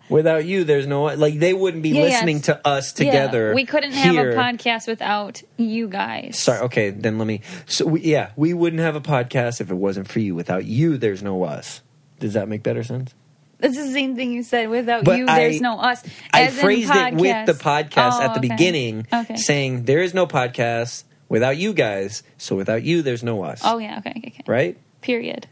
Without 0.08 0.44
you, 0.44 0.64
there's 0.64 0.86
no 0.86 1.04
like 1.04 1.38
they 1.38 1.52
wouldn't 1.54 1.82
be 1.82 1.90
Yeah, 1.90 1.96
yeah, 1.96 2.02
listening 2.08 2.36
it's- 2.38 2.46
to 2.56 2.66
us 2.66 2.92
together. 2.92 3.48
Yeah, 3.48 3.54
we 3.54 3.64
couldn't 3.64 3.92
have 3.92 4.14
here. 4.14 4.30
a 4.32 4.34
podcast 4.34 4.86
without 4.88 5.42
you 5.56 5.88
guys. 5.88 6.38
Sorry. 6.42 6.60
Okay, 6.60 6.90
then 6.90 7.18
let 7.18 7.26
me. 7.26 7.42
So 7.66 7.86
we, 7.86 8.00
yeah, 8.00 8.32
we 8.36 8.54
wouldn't 8.54 8.80
have 8.80 8.96
a 8.96 9.00
podcast 9.00 9.60
if 9.60 9.70
it 9.70 9.74
wasn't 9.74 10.08
for 10.08 10.18
you. 10.20 10.34
Without 10.34 10.64
you, 10.64 10.96
there's 10.98 11.22
no 11.22 11.42
us. 11.44 11.82
Does 12.18 12.34
that 12.34 12.48
make 12.48 12.62
better 12.62 12.82
sense? 12.82 13.14
It's 13.60 13.76
the 13.76 13.90
same 13.90 14.14
thing 14.16 14.32
you 14.32 14.42
said. 14.44 14.68
Without 14.70 15.04
But 15.04 15.18
you, 15.18 15.26
I- 15.28 15.38
there's 15.40 15.60
no 15.60 15.78
us. 15.78 16.02
I 16.32 16.42
As 16.42 16.54
in 16.56 16.60
phrased 16.62 16.90
it 16.94 17.14
with 17.14 17.46
the 17.46 17.52
podcast 17.54 18.18
Oh, 18.18 18.22
at 18.22 18.28
the 18.28 18.40
oh, 18.40 18.44
okay. 18.44 18.48
beginning, 18.48 19.06
Okay. 19.12 19.36
saying 19.36 19.84
there 19.84 20.00
is 20.00 20.14
no 20.14 20.26
podcast 20.26 21.04
without 21.28 21.56
you 21.56 21.72
guys. 21.74 22.22
So 22.38 22.56
without 22.56 22.82
you, 22.84 23.02
there's 23.02 23.22
no 23.24 23.42
us. 23.42 23.60
Oh 23.64 23.78
yeah. 23.78 23.98
Okay. 23.98 24.10
Okay. 24.16 24.28
okay. 24.28 24.44
Right. 24.46 24.78
Period. 25.00 25.46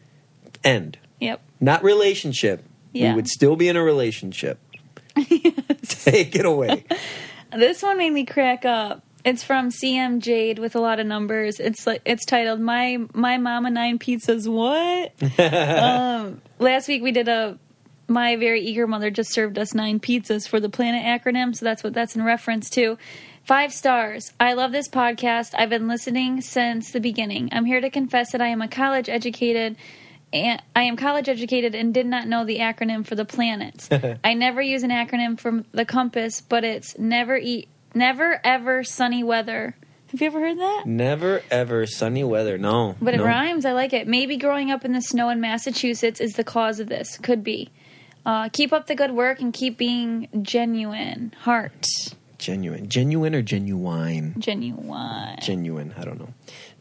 End. 0.64 0.98
Yep. 1.20 1.40
Not 1.60 1.82
relationship. 1.82 2.64
Yeah. 2.92 3.10
We 3.10 3.16
would 3.16 3.28
still 3.28 3.56
be 3.56 3.68
in 3.68 3.76
a 3.76 3.82
relationship. 3.82 4.58
Take 5.16 6.36
it 6.36 6.44
away. 6.44 6.84
This 7.52 7.80
one 7.80 7.96
made 7.96 8.12
me 8.12 8.26
crack 8.26 8.64
up. 8.64 9.02
It's 9.24 9.42
from 9.42 9.70
CM 9.70 10.18
Jade 10.20 10.58
with 10.58 10.74
a 10.74 10.80
lot 10.80 11.00
of 11.00 11.06
numbers. 11.06 11.58
It's 11.58 11.86
like 11.86 12.02
it's 12.04 12.26
titled 12.26 12.60
"My 12.60 12.98
My 13.14 13.38
Mama 13.38 13.70
Nine 13.70 13.98
Pizzas." 13.98 14.46
What? 14.46 15.12
um, 15.40 16.42
last 16.58 16.88
week 16.88 17.02
we 17.02 17.12
did 17.12 17.28
a. 17.28 17.56
My 18.08 18.36
very 18.36 18.60
eager 18.60 18.86
mother 18.86 19.10
just 19.10 19.32
served 19.32 19.58
us 19.58 19.74
nine 19.74 20.00
pizzas 20.00 20.46
for 20.46 20.60
the 20.60 20.68
Planet 20.68 21.04
acronym, 21.04 21.56
so 21.56 21.64
that's 21.64 21.82
what 21.82 21.94
that's 21.94 22.14
in 22.14 22.24
reference 22.24 22.68
to. 22.70 22.98
Five 23.42 23.72
stars. 23.72 24.32
I 24.38 24.52
love 24.52 24.72
this 24.72 24.88
podcast. 24.88 25.54
I've 25.56 25.70
been 25.70 25.88
listening 25.88 26.40
since 26.40 26.90
the 26.90 27.00
beginning. 27.00 27.48
I'm 27.52 27.64
here 27.64 27.80
to 27.80 27.90
confess 27.90 28.32
that 28.32 28.40
I 28.40 28.48
am 28.48 28.60
a 28.60 28.68
college 28.68 29.08
educated 29.08 29.76
I 30.32 30.60
am 30.82 30.96
college 30.96 31.28
educated 31.28 31.74
and 31.74 31.94
did 31.94 32.06
not 32.06 32.26
know 32.26 32.44
the 32.44 32.58
acronym 32.58 33.06
for 33.06 33.14
the 33.14 33.24
planets. 33.24 33.88
I 34.24 34.34
never 34.34 34.60
use 34.60 34.82
an 34.82 34.90
acronym 34.90 35.38
for 35.38 35.64
the 35.72 35.84
compass, 35.84 36.40
but 36.40 36.64
it's 36.64 36.98
never 36.98 37.36
eat 37.36 37.68
never 37.94 38.40
ever 38.44 38.84
sunny 38.84 39.22
weather. 39.22 39.76
Have 40.08 40.20
you 40.20 40.26
ever 40.28 40.40
heard 40.40 40.58
that? 40.58 40.84
Never 40.86 41.42
ever 41.50 41.86
sunny 41.86 42.22
weather. 42.22 42.58
No. 42.58 42.96
But 43.00 43.14
it 43.14 43.18
no. 43.18 43.24
rhymes. 43.24 43.64
I 43.64 43.72
like 43.72 43.92
it. 43.92 44.06
Maybe 44.06 44.36
growing 44.36 44.70
up 44.70 44.84
in 44.84 44.92
the 44.92 45.02
snow 45.02 45.30
in 45.30 45.40
Massachusetts 45.40 46.20
is 46.20 46.34
the 46.34 46.44
cause 46.44 46.78
of 46.78 46.88
this. 46.88 47.18
Could 47.18 47.42
be. 47.42 47.70
Uh, 48.24 48.48
keep 48.48 48.72
up 48.72 48.86
the 48.86 48.94
good 48.94 49.12
work 49.12 49.40
and 49.40 49.52
keep 49.52 49.76
being 49.78 50.28
genuine. 50.42 51.32
Heart. 51.40 51.86
Genuine. 52.38 52.88
Genuine 52.88 53.34
or 53.34 53.42
genuine? 53.42 54.34
Genuine. 54.38 55.38
Genuine. 55.40 55.94
I 55.96 56.04
don't 56.04 56.18
know. 56.18 56.34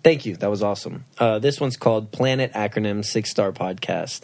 Thank 0.05 0.27
you. 0.27 0.35
That 0.35 0.51
was 0.51 0.61
awesome. 0.61 1.03
Uh, 1.17 1.39
this 1.39 1.59
one's 1.59 1.77
called 1.77 2.11
Planet 2.11 2.53
Acronym 2.53 3.03
Six 3.03 3.31
Star 3.31 3.51
Podcast. 3.51 4.21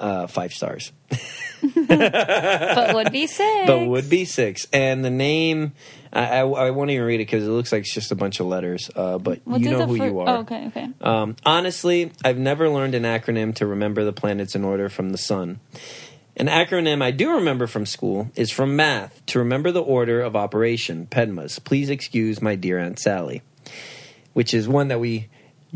Uh, 0.00 0.26
five 0.26 0.52
stars. 0.52 0.90
but 1.08 2.94
would 2.94 3.12
be 3.12 3.28
six. 3.28 3.66
But 3.68 3.86
would 3.86 4.10
be 4.10 4.24
six. 4.24 4.66
And 4.72 5.04
the 5.04 5.10
name, 5.10 5.74
I, 6.12 6.38
I, 6.38 6.40
I 6.40 6.70
won't 6.72 6.90
even 6.90 7.06
read 7.06 7.20
it 7.20 7.26
because 7.26 7.46
it 7.46 7.50
looks 7.50 7.70
like 7.70 7.82
it's 7.82 7.94
just 7.94 8.10
a 8.10 8.16
bunch 8.16 8.40
of 8.40 8.46
letters. 8.46 8.90
Uh, 8.92 9.18
but 9.18 9.40
We'll 9.44 9.60
you 9.60 9.70
know 9.70 9.86
who 9.86 9.96
fir- 9.96 10.04
you 10.04 10.18
are. 10.18 10.28
Oh, 10.28 10.40
okay, 10.40 10.66
okay. 10.66 10.88
Um, 11.00 11.36
honestly, 11.46 12.10
I've 12.24 12.38
never 12.38 12.68
learned 12.68 12.96
an 12.96 13.04
acronym 13.04 13.54
to 13.54 13.66
remember 13.68 14.02
the 14.02 14.12
planets 14.12 14.56
in 14.56 14.64
order 14.64 14.88
from 14.88 15.10
the 15.10 15.18
sun. 15.18 15.60
An 16.36 16.48
acronym 16.48 17.02
I 17.04 17.12
do 17.12 17.34
remember 17.34 17.68
from 17.68 17.86
school 17.86 18.32
is 18.34 18.50
from 18.50 18.74
math 18.74 19.24
to 19.26 19.38
remember 19.38 19.70
the 19.70 19.80
order 19.80 20.20
of 20.22 20.34
operation, 20.34 21.06
PEDMAS. 21.06 21.62
Please 21.62 21.88
excuse 21.88 22.42
my 22.42 22.56
dear 22.56 22.80
Aunt 22.80 22.98
Sally, 22.98 23.42
which 24.34 24.54
is 24.54 24.68
one 24.68 24.88
that 24.88 25.00
we 25.00 25.28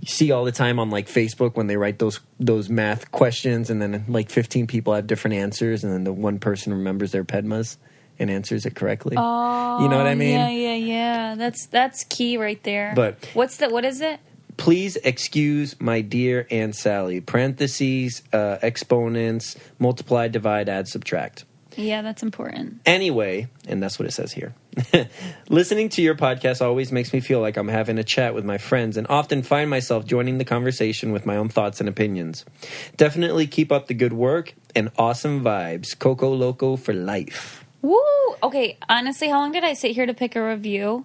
see 0.06 0.30
all 0.30 0.44
the 0.44 0.52
time 0.52 0.78
on 0.78 0.90
like 0.90 1.08
Facebook 1.08 1.56
when 1.56 1.66
they 1.66 1.76
write 1.76 1.98
those 1.98 2.20
those 2.38 2.68
math 2.68 3.10
questions 3.10 3.70
and 3.70 3.82
then 3.82 4.04
like 4.06 4.30
15 4.30 4.66
people 4.66 4.94
have 4.94 5.06
different 5.06 5.34
answers 5.34 5.82
and 5.82 5.92
then 5.92 6.04
the 6.04 6.12
one 6.12 6.38
person 6.38 6.72
remembers 6.72 7.10
their 7.10 7.24
PEDMAS 7.24 7.78
and 8.20 8.30
answers 8.30 8.66
it 8.66 8.74
correctly. 8.74 9.16
Oh, 9.18 9.82
you 9.82 9.88
know 9.88 9.96
what 9.96 10.06
I 10.06 10.14
mean? 10.14 10.30
Yeah, 10.30 10.48
yeah, 10.50 10.74
yeah. 10.74 11.34
That's 11.34 11.66
that's 11.66 12.04
key 12.04 12.36
right 12.36 12.62
there. 12.62 12.92
But- 12.94 13.28
what's 13.34 13.56
the 13.56 13.70
what 13.70 13.84
is 13.84 14.00
it? 14.00 14.20
please 14.58 14.96
excuse 14.96 15.80
my 15.80 16.02
dear 16.02 16.46
Aunt 16.50 16.74
Sally. 16.74 17.20
Parentheses, 17.20 18.22
uh, 18.32 18.58
exponents, 18.60 19.56
multiply, 19.78 20.28
divide, 20.28 20.68
add, 20.68 20.88
subtract. 20.88 21.44
Yeah, 21.76 22.02
that's 22.02 22.22
important. 22.24 22.80
Anyway, 22.84 23.46
and 23.66 23.80
that's 23.82 23.98
what 23.98 24.06
it 24.06 24.12
says 24.12 24.32
here. 24.32 24.52
Listening 25.48 25.88
to 25.90 26.02
your 26.02 26.14
podcast 26.14 26.60
always 26.60 26.92
makes 26.92 27.12
me 27.12 27.20
feel 27.20 27.40
like 27.40 27.56
I'm 27.56 27.68
having 27.68 27.98
a 27.98 28.04
chat 28.04 28.34
with 28.34 28.44
my 28.44 28.58
friends 28.58 28.96
and 28.96 29.06
often 29.08 29.42
find 29.42 29.70
myself 29.70 30.04
joining 30.04 30.38
the 30.38 30.44
conversation 30.44 31.12
with 31.12 31.26
my 31.26 31.36
own 31.36 31.48
thoughts 31.48 31.80
and 31.80 31.88
opinions. 31.88 32.44
Definitely 32.96 33.46
keep 33.46 33.72
up 33.72 33.86
the 33.86 33.94
good 33.94 34.12
work 34.12 34.54
and 34.74 34.90
awesome 34.96 35.42
vibes. 35.42 35.98
Coco 35.98 36.32
Loco 36.32 36.76
for 36.76 36.94
life. 36.94 37.64
Woo! 37.82 38.00
Okay, 38.42 38.78
honestly, 38.88 39.28
how 39.28 39.38
long 39.38 39.52
did 39.52 39.64
I 39.64 39.74
sit 39.74 39.92
here 39.92 40.06
to 40.06 40.14
pick 40.14 40.36
a 40.36 40.44
review? 40.44 41.04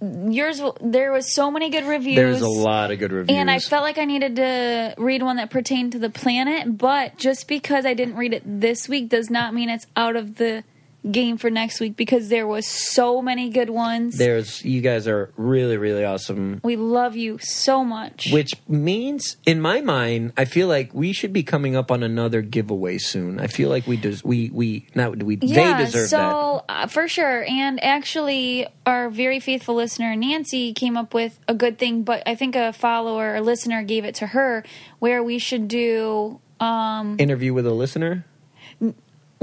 Yours, 0.00 0.60
there 0.82 1.12
was 1.12 1.34
so 1.34 1.50
many 1.50 1.70
good 1.70 1.84
reviews. 1.84 2.16
There's 2.16 2.42
a 2.42 2.48
lot 2.48 2.90
of 2.90 2.98
good 2.98 3.12
reviews. 3.12 3.38
And 3.38 3.50
I 3.50 3.58
felt 3.58 3.82
like 3.82 3.96
I 3.96 4.04
needed 4.04 4.36
to 4.36 4.94
read 4.98 5.22
one 5.22 5.36
that 5.36 5.50
pertained 5.50 5.92
to 5.92 5.98
the 5.98 6.10
planet, 6.10 6.76
but 6.76 7.16
just 7.16 7.48
because 7.48 7.86
I 7.86 7.94
didn't 7.94 8.16
read 8.16 8.34
it 8.34 8.42
this 8.44 8.88
week 8.88 9.08
does 9.08 9.30
not 9.30 9.54
mean 9.54 9.70
it's 9.70 9.86
out 9.96 10.16
of 10.16 10.34
the 10.34 10.62
game 11.10 11.36
for 11.36 11.50
next 11.50 11.80
week 11.80 11.96
because 11.96 12.28
there 12.28 12.46
was 12.46 12.66
so 12.66 13.20
many 13.20 13.50
good 13.50 13.70
ones. 13.70 14.16
There's 14.16 14.64
you 14.64 14.80
guys 14.80 15.06
are 15.06 15.32
really 15.36 15.76
really 15.76 16.04
awesome. 16.04 16.60
we 16.62 16.76
love 16.76 17.16
you 17.16 17.38
so 17.38 17.84
much. 17.84 18.28
Which 18.32 18.54
means, 18.68 19.36
in 19.46 19.60
my 19.60 19.80
mind, 19.80 20.32
I 20.36 20.44
feel 20.44 20.68
like 20.68 20.94
we 20.94 21.12
should 21.12 21.32
be 21.32 21.42
coming 21.42 21.76
up 21.76 21.90
on 21.90 22.02
another 22.02 22.42
giveaway 22.42 22.98
soon. 22.98 23.40
I 23.40 23.46
feel 23.46 23.68
like 23.68 23.86
we 23.86 23.96
des- 23.96 24.22
we 24.24 24.50
we 24.52 24.86
not 24.94 25.22
we 25.22 25.38
yeah, 25.42 25.78
they 25.78 25.84
deserve 25.84 26.10
that. 26.10 26.30
so 26.30 26.64
uh, 26.68 26.86
for 26.86 27.08
sure. 27.08 27.44
And 27.48 27.82
actually, 27.82 28.66
our 28.86 29.10
very 29.10 29.40
faithful 29.40 29.74
listener 29.74 30.14
Nancy 30.16 30.72
came 30.72 30.96
up 30.96 31.14
with 31.14 31.38
a 31.48 31.54
good 31.54 31.78
thing, 31.78 32.02
but 32.02 32.22
I 32.26 32.34
think 32.34 32.56
a 32.56 32.72
follower, 32.72 33.36
a 33.36 33.40
listener, 33.40 33.82
gave 33.82 34.04
it 34.04 34.16
to 34.16 34.28
her 34.28 34.64
where 34.98 35.22
we 35.22 35.38
should 35.38 35.68
do. 35.68 36.40
Um, 36.60 37.16
Interview 37.18 37.52
with 37.52 37.66
a 37.66 37.74
listener. 37.74 38.24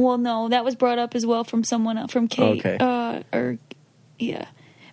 Well, 0.02 0.18
no, 0.18 0.50
that 0.50 0.64
was 0.66 0.76
brought 0.76 1.00
up 1.00 1.16
as 1.16 1.26
well 1.26 1.44
from 1.44 1.64
someone 1.64 1.98
else, 1.98 2.12
from 2.12 2.28
Kate. 2.28 2.60
Okay. 2.60 2.78
Uh, 2.80 3.22
or 3.34 3.58
yeah, 4.20 4.46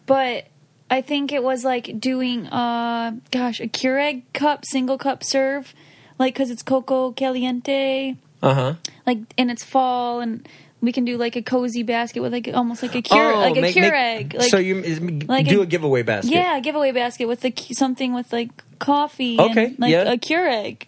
but 0.06 0.46
I 0.90 1.00
think 1.02 1.32
it 1.32 1.42
was 1.42 1.64
like 1.64 1.98
doing, 2.00 2.46
uh, 2.46 3.12
gosh, 3.30 3.60
a 3.60 3.68
Keurig 3.68 4.22
cup, 4.32 4.64
single 4.64 4.98
cup 4.98 5.22
serve, 5.24 5.74
like 6.18 6.34
because 6.34 6.50
it's 6.50 6.62
Coco 6.62 7.12
Caliente, 7.12 8.16
Uh 8.42 8.54
huh. 8.54 8.74
like 9.06 9.18
and 9.36 9.50
it's 9.50 9.64
fall 9.64 10.20
and. 10.20 10.46
We 10.80 10.92
can 10.92 11.04
do 11.04 11.16
like 11.18 11.34
a 11.34 11.42
cozy 11.42 11.82
basket 11.82 12.20
with 12.22 12.32
like 12.32 12.48
almost 12.54 12.84
like 12.84 12.94
a 12.94 13.02
cure 13.02 13.18
Keurig, 13.18 13.56
like 13.56 13.56
a 13.56 13.72
Keurig. 13.80 14.32
like, 14.34 14.44
Oh, 14.44 14.46
so 14.46 14.58
you 14.58 14.76
is- 14.78 15.00
like 15.26 15.48
do 15.48 15.58
a- 15.58 15.62
a, 15.64 15.66
giveaway 15.66 16.04
basket. 16.04 16.30
yeah, 16.30 16.56
a 16.56 16.60
giveaway 16.60 16.92
basket 16.92 17.26
with 17.26 17.40
the 17.40 17.52
something 17.72 18.14
with 18.14 18.32
like 18.32 18.50
coffee. 18.78 19.40
Okay, 19.40 19.64
and, 19.64 19.78
like 19.80 19.90
yeah. 19.90 20.12
a 20.12 20.16
Keurig, 20.16 20.84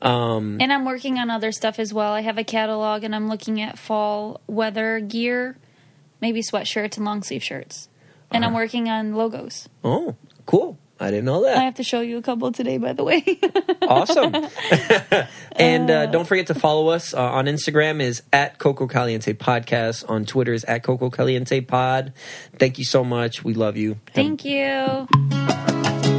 Um, 0.01 0.57
And 0.59 0.71
I'm 0.71 0.85
working 0.85 1.17
on 1.17 1.29
other 1.29 1.51
stuff 1.51 1.79
as 1.79 1.93
well. 1.93 2.13
I 2.13 2.21
have 2.21 2.37
a 2.37 2.43
catalog 2.43 3.03
and 3.03 3.15
I'm 3.15 3.27
looking 3.27 3.61
at 3.61 3.77
fall 3.77 4.41
weather 4.47 4.99
gear, 4.99 5.57
maybe 6.21 6.41
sweatshirts 6.41 6.97
and 6.97 7.05
long 7.05 7.23
sleeve 7.23 7.43
shirts. 7.43 7.89
And 8.31 8.45
I'm 8.45 8.53
working 8.53 8.89
on 8.89 9.15
logos. 9.15 9.67
oh, 9.83 10.15
cool. 10.45 10.77
I 10.99 11.11
didn't 11.11 11.25
know 11.25 11.43
that. 11.43 11.57
I 11.57 11.61
have 11.63 11.75
to 11.75 11.83
show 11.83 12.01
you 12.01 12.17
a 12.17 12.21
couple 12.21 12.51
today, 12.51 12.77
by 12.77 12.93
the 12.93 13.03
way. 13.03 13.23
awesome. 13.83 14.35
and 15.55 15.89
uh, 15.89 16.05
don't 16.07 16.25
forget 16.27 16.47
to 16.47 16.53
follow 16.53 16.89
us 16.89 17.13
uh, 17.13 17.21
on 17.21 17.45
Instagram 17.45 18.01
is 18.01 18.21
at 18.33 18.57
Coco 18.57 18.85
Caliente 18.87 19.33
Podcast. 19.33 20.09
On 20.09 20.25
Twitter 20.25 20.53
is 20.53 20.63
at 20.65 20.83
Coco 20.83 21.09
Caliente 21.09 21.61
Pod. 21.61 22.13
Thank 22.57 22.77
you 22.79 22.85
so 22.85 23.03
much. 23.03 23.43
We 23.43 23.53
love 23.53 23.77
you. 23.77 23.91
Have- 23.91 24.13
Thank 24.13 24.43
you. 24.45 26.18